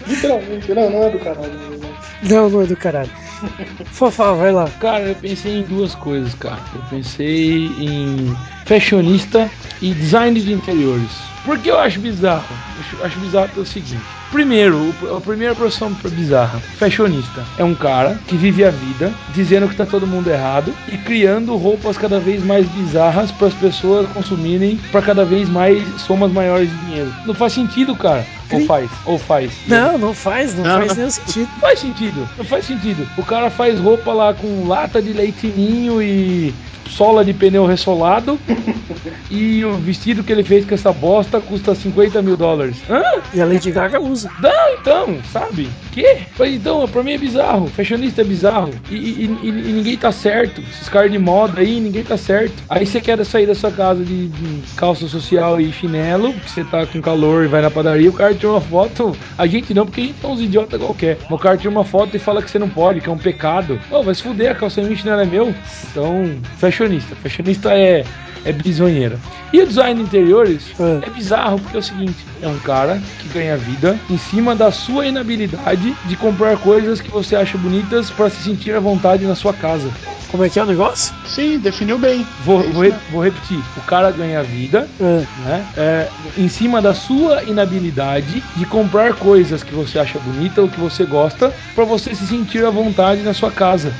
Literalmente, 0.07 0.75
não, 0.75 0.91
não 0.91 1.03
é 1.05 1.11
do 1.11 1.19
caralho. 1.19 1.53
né? 1.53 1.89
Não, 2.23 2.49
não 2.51 2.63
é 2.63 2.67
do 2.67 2.77
caralho. 2.77 3.11
Fofá, 3.87 4.33
vai 4.33 4.53
lá. 4.53 4.69
Cara, 4.81 5.05
eu 5.05 5.15
pensei 5.15 5.59
em 5.59 5.63
duas 5.63 5.95
coisas, 5.95 6.35
cara. 6.35 6.61
Eu 6.75 6.83
pensei 6.91 7.67
em 7.79 8.35
fashionista 8.67 9.51
e 9.81 9.93
design 9.93 10.41
de 10.41 10.53
interiores. 10.53 11.34
Por 11.45 11.59
que 11.59 11.71
eu 11.71 11.79
acho 11.79 12.01
bizarro? 12.01 12.45
Acho, 12.81 13.05
acho 13.05 13.19
bizarro 13.19 13.49
pelo 13.51 13.67
seguinte. 13.67 13.99
Primeiro, 14.33 14.93
o- 15.03 15.17
a 15.17 15.21
primeira 15.21 15.55
profissão 15.55 15.93
bizarra, 16.11 16.59
fashionista. 16.79 17.45
É 17.59 17.63
um 17.63 17.75
cara 17.75 18.19
que 18.27 18.37
vive 18.37 18.65
a 18.65 18.71
vida 18.71 19.13
dizendo 19.35 19.69
que 19.69 19.77
tá 19.77 19.87
todo 19.87 20.07
mundo 20.07 20.29
errado 20.29 20.73
e 20.91 20.97
criando 20.99 21.55
roupas 21.57 21.97
cada 21.97 22.19
vez 22.19 22.43
mais 22.45 22.67
bizarras 22.69 23.31
para 23.31 23.47
as 23.49 23.55
pessoas 23.55 24.09
consumirem 24.09 24.81
para 24.91 25.03
cada 25.03 25.25
vez 25.25 25.49
mais 25.49 25.83
somas 26.01 26.33
maiores 26.33 26.69
de 26.71 26.77
dinheiro. 26.87 27.13
Não 27.27 27.35
faz 27.35 27.53
sentido, 27.53 27.95
cara. 27.95 28.25
Ou 28.51 28.65
faz? 28.67 28.91
Ou 29.05 29.19
faz? 29.19 29.53
Não, 29.67 29.99
não 29.99 30.15
faz, 30.15 30.55
não, 30.55 30.65
Não, 30.65 30.77
faz 30.79 30.89
não. 30.89 30.97
nenhum 30.97 31.11
sentido. 31.11 31.49
Não 31.55 31.61
faz 31.61 31.79
sentido, 31.79 32.29
não 32.39 32.45
faz 32.45 32.65
sentido. 32.65 33.09
O 33.17 33.25
cara 33.25 33.51
faz 33.51 33.79
roupa 33.79 34.13
lá 34.13 34.33
com 34.35 34.67
lata 34.67 35.01
de 35.01 35.13
leitinho 35.13 36.01
e 36.03 36.53
sola 36.89 37.25
de 37.25 37.33
pneu 37.33 37.65
ressolado 37.67 38.39
e 39.31 39.65
o 39.65 39.73
vestido 39.79 40.23
que 40.23 40.31
ele 40.31 40.45
fez 40.45 40.65
com 40.67 40.75
essa 40.75 40.93
bosta 40.93 41.34
custa 41.41 41.75
50 41.75 42.21
mil 42.23 42.37
dólares. 42.37 42.77
Hã? 42.89 43.03
E 43.33 43.41
a 43.41 43.45
Lady 43.47 43.71
Gaga 43.71 44.01
usa. 44.01 44.31
Não, 44.41 44.75
então, 44.81 45.19
sabe? 45.33 45.69
Que? 45.93 46.19
Mas 46.39 46.55
então, 46.55 46.87
pra 46.89 47.03
mim 47.03 47.13
é 47.13 47.19
bizarro. 47.19 47.67
Fashionista 47.69 48.21
é 48.21 48.25
bizarro. 48.25 48.71
E, 48.91 48.95
e- 48.95 49.39
e- 49.43 49.49
e 49.49 49.73
ninguém 49.73 49.97
tá 49.97 50.11
certo. 50.13 50.61
Esses 50.61 50.89
caras 50.89 51.11
de 51.11 51.19
moda 51.19 51.61
aí, 51.61 51.81
ninguém 51.81 52.03
tá 52.05 52.17
certo. 52.17 52.55
Aí 52.69 52.87
você 52.87 53.01
quer 53.01 53.23
sair 53.25 53.47
da 53.47 53.55
sua 53.55 53.71
casa 53.71 54.05
de, 54.05 54.29
de 54.29 54.63
calça 54.77 55.07
social 55.09 55.61
e 55.61 55.73
chinelo, 55.73 56.33
porque 56.33 56.49
você 56.49 56.65
tá 56.65 56.87
com 56.87 57.01
calor 57.01 57.45
e 57.45 57.49
vai 57.49 57.63
na 57.63 57.71
padaria, 57.71 58.11
o 58.11 58.13
cara 58.13 58.35
tira 58.35 58.51
uma 58.51 58.61
foto. 58.61 59.17
A 59.39 59.47
gente 59.47 59.73
não, 59.75 59.85
porque 59.87 60.01
a 60.01 60.05
gente 60.05 60.17
é 60.25 60.27
uns 60.27 60.41
idiota 60.41 60.79
qualquer. 60.79 61.19
O 61.31 61.39
cara 61.39 61.57
tira 61.57 61.71
uma 61.71 61.85
foto 61.85 62.17
e 62.17 62.19
fala 62.19 62.43
que 62.43 62.51
você 62.51 62.59
não 62.59 62.69
pode, 62.69 63.01
que 63.01 63.09
é 63.09 63.13
um 63.13 63.19
pecado. 63.19 63.81
Ô, 63.91 64.03
vai 64.03 64.15
se 64.15 64.23
fuder, 64.23 64.51
a 64.53 64.55
calça 64.55 64.81
e 64.81 64.93
o 64.93 64.97
chinelo 64.97 65.21
é 65.21 65.25
meu. 65.27 65.55
Então, 65.91 66.35
fashionista. 66.59 67.15
Fashionista 67.17 67.71
é, 67.73 68.05
é 68.45 68.53
bisonheira. 68.53 69.19
E 69.53 69.61
o 69.61 69.67
design 69.67 69.95
de 69.95 70.03
interiores 70.07 70.63
É. 70.79 71.01
é 71.07 71.11
bizarro 71.11 71.59
porque 71.61 71.77
é 71.77 71.81
o 71.81 71.83
seguinte: 71.83 72.17
é 72.43 72.49
um 72.49 72.59
cara 72.59 73.01
que 73.21 73.29
ganha 73.29 73.57
vida 73.57 73.99
em 74.11 74.19
cima 74.19 74.55
da 74.55 74.71
sua 74.71 75.07
inabilidade 75.07 75.95
de 76.05 76.17
comprar 76.17 76.57
coisas 76.59 77.01
que 77.01 77.11
você 77.11 77.37
acha 77.37 77.57
bonitas 77.59 78.11
para 78.11 78.29
se 78.31 78.43
sentir 78.43 78.75
à 78.75 78.81
vontade 78.81 79.25
na 79.25 79.35
sua 79.35 79.53
casa. 79.53 79.89
Como 80.31 80.45
é 80.45 80.49
que 80.49 80.59
é 80.59 80.63
o 80.65 80.67
negócio? 80.67 81.15
Sim, 81.25 81.59
definiu 81.61 81.97
bem. 81.97 82.27
Vou, 82.45 82.59
É 82.61 82.65
isso 82.65 82.73
vou, 82.73 82.83
re- 82.83 82.95
vou 83.13 83.23
repetir: 83.23 83.59
o 83.77 83.81
cara 83.83 84.11
ganha 84.11 84.43
vida 84.43 84.89
É. 85.01 85.23
né, 85.45 85.67
é, 85.77 86.09
em 86.37 86.49
cima 86.49 86.83
da 86.83 86.93
sua 86.93 87.45
inabilidade 87.45 88.43
de 88.57 88.67
comprar 88.67 89.15
coisas 89.15 89.63
que 89.63 89.73
você 89.73 89.99
acha 89.99 90.19
bonita 90.19 90.61
ou 90.61 90.69
que 90.69 90.81
você 90.81 91.05
gosta 91.05 91.53
para 91.75 91.85
você 91.85 92.15
se 92.17 92.27
sentir 92.27 92.65
à 92.65 92.71
vontade 92.71 93.23
na 93.23 93.33
sua 93.33 93.51
casa. 93.53 93.93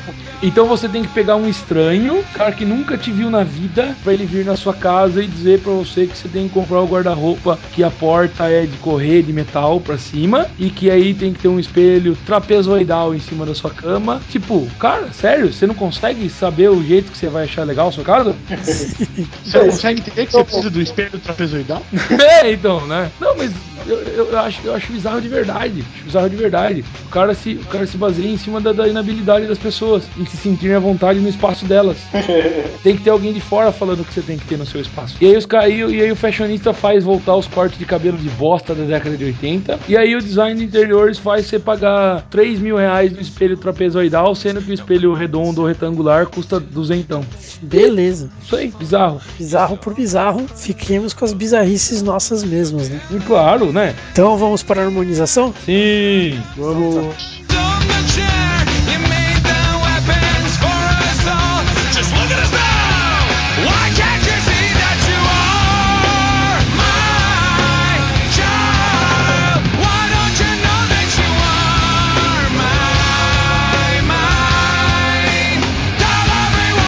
Então 0.43 0.67
você 0.67 0.89
tem 0.89 1.03
que 1.03 1.09
pegar 1.09 1.37
um 1.37 1.49
estranho, 1.49 2.23
cara 2.35 2.53
que 2.53 2.65
nunca 2.65 2.99
te 2.99 3.11
viu 3.13 3.31
na 3.31 3.45
vida, 3.45 3.97
para 4.03 4.13
ele 4.13 4.27
vir 4.35 4.45
na 4.45 4.57
sua 4.57 4.75
casa 4.75 5.23
e 5.23 5.29
dizer 5.29 5.61
para 5.61 5.73
você 5.73 6.09
que 6.09 6.19
você 6.19 6.29
tem 6.29 6.49
que 6.49 6.55
comprar 6.55 6.81
o 6.81 6.87
guarda-roupa 6.87 7.57
que 7.73 7.85
a 7.85 7.91
porta 7.91 8.49
é 8.51 8.67
de 8.67 8.77
correr 8.79 9.23
de 9.23 9.33
metal 9.33 9.81
para 9.81 9.97
cima 9.97 10.49
e 10.59 10.71
que 10.71 10.91
aí 10.91 11.15
tem 11.15 11.33
que 11.33 11.39
ter 11.39 11.49
um 11.49 11.61
espelho 11.61 12.17
trapezoidal 12.27 13.15
em 13.15 13.21
cima 13.21 13.47
da 13.47 13.55
sua 13.55 13.71
cama. 13.71 14.21
Tipo, 14.29 14.69
cara, 14.79 15.13
sério, 15.13 15.53
você 15.53 15.67
não 15.67 15.75
consegue 15.75 16.29
saber 16.29 16.69
o 16.69 16.83
jeito 16.83 17.13
que 17.13 17.19
você 17.19 17.29
vai 17.29 17.45
achar 17.45 17.65
legal 17.65 17.89
a 17.89 17.93
sua 17.93 18.05
casa? 18.05 18.35
Você 19.45 19.59
consegue 19.61 20.01
entender 20.01 20.27
que 20.27 20.33
você 20.33 20.45
precisa 20.45 20.71
do 20.71 20.81
espelho 20.81 21.19
trapezoidal? 21.19 21.83
É, 22.43 22.51
então, 22.51 22.87
né? 22.87 23.11
Não, 23.21 23.37
mas 23.37 23.53
eu, 23.87 23.99
eu, 24.03 24.31
eu 24.31 24.39
acho, 24.39 24.67
eu 24.67 24.75
acho 24.75 24.93
bizarro 24.93 25.21
de 25.21 25.29
verdade. 25.29 25.85
Acho 25.95 26.05
bizarro 26.05 26.31
de 26.31 26.37
verdade. 26.37 26.85
O 27.07 27.09
cara 27.09 27.35
se, 27.35 27.55
o 27.55 27.67
cara 27.67 27.87
se 27.87 27.97
baseia 27.97 28.29
em 28.29 28.37
cima 28.37 28.61
da, 28.61 28.73
da 28.73 28.89
inabilidade 28.89 29.47
das 29.47 29.59
pessoas, 29.59 30.05
em 30.17 30.25
se 30.27 30.37
sentirem 30.37 30.77
à 30.77 30.79
vontade 30.79 31.21
no 31.21 31.29
espaço 31.29 31.65
delas. 31.65 31.99
tem 32.83 32.97
que 32.97 33.03
ter 33.03 33.11
alguém 33.11 33.33
de 33.33 33.41
fora 33.41 33.73
falando 33.73 34.01
o 34.01 34.05
que 34.05 34.15
você 34.15 34.23
tem 34.23 34.39
que 34.39 34.47
ter 34.47 34.57
no 34.57 34.67
seu 34.67 34.81
espaço. 34.81 35.17
E 35.21 35.27
aí, 35.27 35.37
os, 35.37 35.47
e, 35.47 35.97
e 35.97 36.03
aí 36.03 36.13
o 36.13 36.17
fashionista 36.17 36.73
faz 36.73 37.05
voltar 37.05 37.37
os 37.37 37.47
cortes 37.47 37.79
de 37.79 37.85
cabelo 37.85 38.17
de 38.17 38.29
bosta 38.31 38.75
da 38.75 38.85
década 38.85 39.17
de 39.17 39.25
80. 39.25 39.81
E 39.89 39.97
aí 39.97 40.15
o 40.17 40.21
design 40.21 40.59
de 40.59 40.67
interiores 40.67 41.19
faz 41.19 41.47
você 41.47 41.59
pagar 41.59 42.23
3 42.31 42.59
mil 42.61 42.77
reais 42.77 43.13
no 43.13 43.21
espelho 43.21 43.57
trapezoidal, 43.57 44.35
sendo 44.35 44.63
que 44.63 44.71
o 44.71 44.75
espelho 44.75 45.13
redondo 45.13 45.61
ou 45.61 45.67
retangular 45.67 46.27
custa 46.27 46.59
duzentão. 46.59 47.25
Beleza. 47.63 48.31
Isso 48.43 48.57
aí, 48.57 48.73
bizarro. 48.79 49.21
Bizarro 49.39 49.77
por 49.77 49.95
bizarro, 49.95 50.47
fiquemos 50.57 51.13
com 51.13 51.25
as 51.25 51.33
bizarrices 51.33 52.03
nossas 52.03 52.45
mesmas, 52.45 52.89
né? 52.89 53.01
E 53.11 53.19
claro, 53.21 53.73
né? 53.75 53.95
Então 54.13 54.39
vamos 54.39 54.63
para 54.63 54.81
a 54.81 54.85
harmonização? 54.85 55.53
Sim. 55.67 56.41
Vamos. 56.57 57.15
Don't 57.49 58.44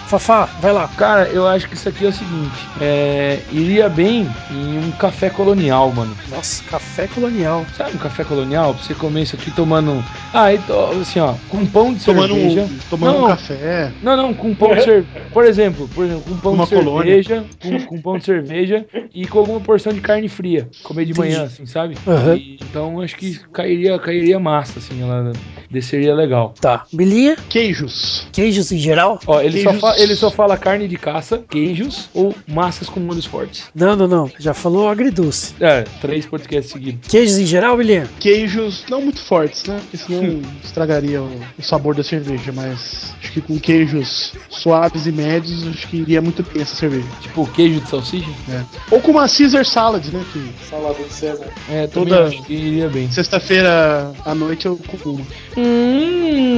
Fafá, 0.07 0.49
vai 0.61 0.73
lá. 0.73 0.87
Cara, 0.87 1.29
eu 1.31 1.47
acho 1.49 1.69
que 1.69 1.75
isso 1.75 1.89
aqui 1.89 2.05
é 2.05 2.09
o 2.09 2.13
seguinte: 2.13 2.69
é, 2.81 3.41
iria 3.51 3.89
bem 3.89 4.29
em 4.51 4.79
um 4.79 4.93
café 4.93 5.29
colonial, 5.29 5.93
mano. 5.93 6.17
Nossa, 6.29 6.63
café 6.65 7.09
colonial. 7.09 7.67
Sabe 7.73 7.97
um 7.97 7.99
café 7.99 8.23
colonial? 8.23 8.75
Pra 8.75 8.83
você 8.85 8.95
comer 8.95 9.23
isso 9.23 9.35
aqui 9.35 9.51
tomando. 9.51 10.05
Ah, 10.33 10.55
então, 10.55 10.91
assim, 11.01 11.19
ó, 11.19 11.35
com 11.49 11.67
pão 11.67 11.93
de 11.93 12.05
Tomando, 12.05 12.35
cerveja. 12.35 12.65
um, 12.71 12.79
tomando 12.89 13.19
não, 13.19 13.25
um 13.25 13.29
café. 13.29 13.93
Não, 14.01 14.17
não, 14.17 14.33
com 14.33 14.55
pão 14.55 14.75
de 14.77 14.85
cerveja. 14.85 15.09
Por 15.33 15.45
exemplo, 15.45 15.89
por 15.93 16.05
exemplo, 16.05 16.23
com 16.25 16.37
pão 16.39 16.53
Uma 16.53 16.63
de 16.65 16.69
cerveja, 16.71 17.45
com, 17.61 17.79
com 17.85 18.01
pão 18.01 18.19
de 18.19 18.25
cerveja 18.25 18.87
e 19.13 19.27
com 19.27 19.41
alguma 19.41 19.61
porção 19.61 19.93
de 19.93 20.01
carne 20.01 20.29
fria. 20.29 20.69
Comer 20.85 21.05
de 21.05 21.15
manhã, 21.15 21.43
assim, 21.45 21.67
sabe? 21.67 21.97
Aham. 22.07 22.37
E- 22.37 22.57
então 22.63 23.01
acho 23.01 23.17
que 23.17 23.39
cairia, 23.53 23.99
cairia 23.99 24.39
massa, 24.39 24.79
assim, 24.79 25.01
ela 25.03 25.33
desceria 25.71 26.14
legal. 26.14 26.55
Tá. 26.61 26.85
Bilinha, 26.93 27.37
Queijos. 27.49 28.27
queijos 28.33 28.71
em 28.73 28.79
geral? 28.79 29.19
Ó, 29.27 29.41
ele, 29.41 29.62
só 29.62 29.71
Queijos. 29.71 29.81
fa- 29.81 29.99
ele 29.99 30.17
só 30.17 30.31
fala 30.31 30.57
carne 30.57 30.87
de 30.89 30.97
caça, 30.97 31.39
queijos 31.49 32.09
ou 32.14 32.35
massas 32.47 32.89
com 32.89 33.01
molhos 33.01 33.25
fortes. 33.27 33.64
Não, 33.75 33.97
não, 33.97 34.07
não. 34.09 34.31
Já 34.39 34.55
falou 34.55 34.89
agridoce. 34.89 35.55
É, 35.61 35.83
três 36.01 36.27
podcasts 36.27 36.73
seguidos. 36.73 37.09
Queijos 37.09 37.39
em 37.39 37.47
geral, 37.47 37.77
Bilinha? 37.77 38.09
Queijos 38.21 38.85
não 38.91 39.01
muito 39.03 39.21
fortes, 39.23 39.64
né? 39.64 39.79
Porque 39.81 39.97
senão 39.97 40.41
estragaria 40.64 41.23
o, 41.23 41.31
o 41.59 41.62
sabor 41.62 41.95
da 41.95 42.03
cerveja. 42.03 42.53
Mas 42.53 43.14
acho 43.21 43.33
que 43.33 43.41
com 43.41 43.59
queijos 43.59 44.33
suaves 44.51 45.07
e 45.07 45.12
médios, 45.12 45.67
acho 45.69 45.89
que 45.89 45.97
iria 45.99 46.21
muito 46.23 46.43
bem 46.43 46.62
essa 46.62 46.77
cerveja. 46.77 47.07
Tipo 47.23 47.47
queijo 47.49 47.81
de 47.81 47.89
salsicha. 47.89 48.31
né? 48.49 48.64
Ou 48.91 49.01
com 49.01 49.11
uma 49.11 49.29
Caesar 49.29 49.64
salad, 49.64 50.05
né? 50.12 50.25
Que 50.33 50.47
Salada 50.69 50.95
de 51.03 51.12
César. 51.12 51.47
É, 51.71 51.87
Toda- 51.87 52.17
toda 52.17 52.29
acho 52.29 52.43
que 52.45 52.53
iria 52.55 52.89
bem. 52.89 53.11
sexta-feira 53.11 54.12
à 54.25 54.35
noite 54.35 54.67
eu 54.67 54.77
como 55.03 55.17
uma. 55.17 55.27
mm. 55.57 56.56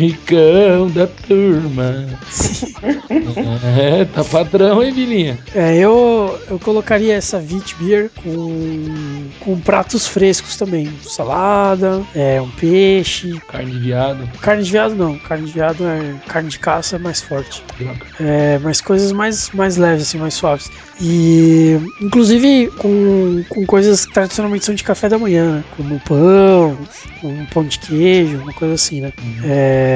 Ricão 0.00 0.88
da 0.88 1.06
turma. 1.06 2.06
é, 3.78 4.04
tá 4.06 4.24
patrão, 4.24 4.82
hein, 4.82 4.94
Bilinha? 4.94 5.38
É, 5.54 5.76
eu, 5.76 6.40
eu 6.48 6.58
colocaria 6.58 7.14
essa 7.14 7.38
Vit 7.38 7.74
Beer 7.76 8.10
com, 8.22 9.26
com 9.40 9.60
pratos 9.60 10.06
frescos 10.06 10.56
também. 10.56 10.90
Salada, 11.02 12.02
é, 12.14 12.40
um 12.40 12.50
peixe. 12.50 13.38
Carne 13.48 13.72
de 13.72 13.78
viado. 13.78 14.28
Carne 14.40 14.62
de 14.62 14.70
viado 14.70 14.94
não. 14.94 15.18
Carne 15.18 15.46
de 15.46 15.52
viado 15.52 15.86
é. 15.86 16.14
Carne 16.26 16.48
de 16.48 16.58
caça 16.58 16.98
mais 16.98 17.20
forte. 17.20 17.62
É, 18.18 18.58
mas 18.62 18.80
coisas 18.80 19.12
mais, 19.12 19.50
mais 19.50 19.76
leves, 19.76 20.04
assim, 20.04 20.18
mais 20.18 20.34
suaves. 20.34 20.70
E 21.00 21.78
inclusive 22.00 22.68
com, 22.78 23.44
com 23.48 23.66
coisas 23.66 24.06
que 24.06 24.12
tradicionalmente 24.12 24.64
são 24.64 24.74
de 24.74 24.84
café 24.84 25.08
da 25.08 25.18
manhã, 25.18 25.56
né? 25.56 25.64
Como 25.76 26.00
pão, 26.00 26.78
um 27.22 27.46
pão 27.46 27.64
de 27.64 27.78
queijo, 27.78 28.38
uma 28.38 28.52
coisa 28.52 28.74
assim, 28.74 29.00
né? 29.00 29.12
É, 29.44 29.89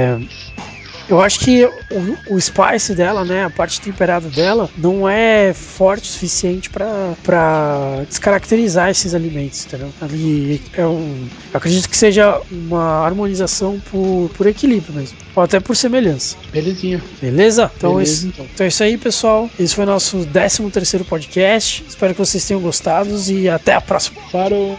eu 1.08 1.20
acho 1.20 1.40
que 1.40 1.64
o, 1.64 2.34
o 2.34 2.40
spice 2.40 2.94
dela, 2.94 3.24
né, 3.24 3.44
a 3.44 3.50
parte 3.50 3.80
temperada 3.80 4.28
dela, 4.28 4.70
não 4.76 5.08
é 5.08 5.52
forte 5.52 6.08
o 6.08 6.12
suficiente 6.12 6.70
para 6.70 8.04
descaracterizar 8.08 8.90
esses 8.90 9.14
alimentos, 9.14 9.66
entendeu? 9.66 9.90
Ali 10.00 10.62
é 10.74 10.86
um, 10.86 11.28
eu 11.52 11.58
acredito 11.58 11.88
que 11.88 11.96
seja 11.96 12.40
uma 12.50 13.04
harmonização 13.04 13.80
por, 13.90 14.30
por 14.34 14.46
equilíbrio 14.46 14.94
mesmo, 14.94 15.18
ou 15.36 15.42
até 15.42 15.60
por 15.60 15.76
semelhança. 15.76 16.36
Belezinha. 16.50 17.02
Beleza? 17.20 17.70
Então, 17.76 17.94
Beleza, 17.94 18.12
isso, 18.12 18.26
então. 18.28 18.46
então 18.52 18.64
é 18.64 18.68
isso 18.68 18.82
aí, 18.82 18.96
pessoal. 18.96 19.50
Esse 19.58 19.74
foi 19.74 19.84
nosso 19.84 20.24
13 20.26 20.70
terceiro 20.70 21.04
podcast. 21.04 21.84
Espero 21.86 22.14
que 22.14 22.18
vocês 22.18 22.44
tenham 22.46 22.60
gostado 22.60 23.10
e 23.28 23.48
até 23.48 23.74
a 23.74 23.80
próxima. 23.80 24.20
Parou! 24.32 24.78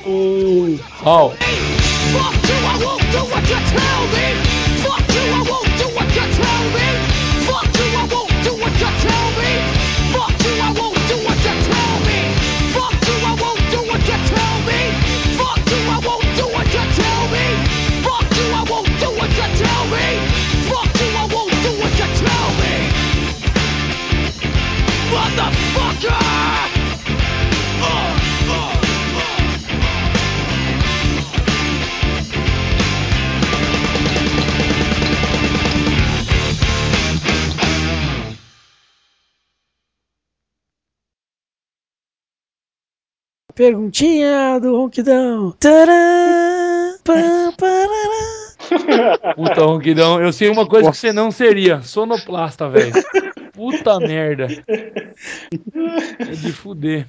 Ó, 1.03 1.31
Perguntinha 43.55 44.59
do 44.59 44.75
Ronquidão. 44.75 45.55
Puta, 49.35 49.63
Ronquidão, 49.63 50.21
eu 50.21 50.33
sei 50.33 50.49
uma 50.49 50.67
coisa 50.67 50.91
que 50.91 50.97
você 50.97 51.13
não 51.13 51.31
seria: 51.31 51.81
sonoplasta, 51.81 52.69
velho. 52.69 52.91
Puta 53.53 53.97
merda. 53.99 54.47
É 56.19 56.31
de 56.31 56.51
fuder. 56.51 57.05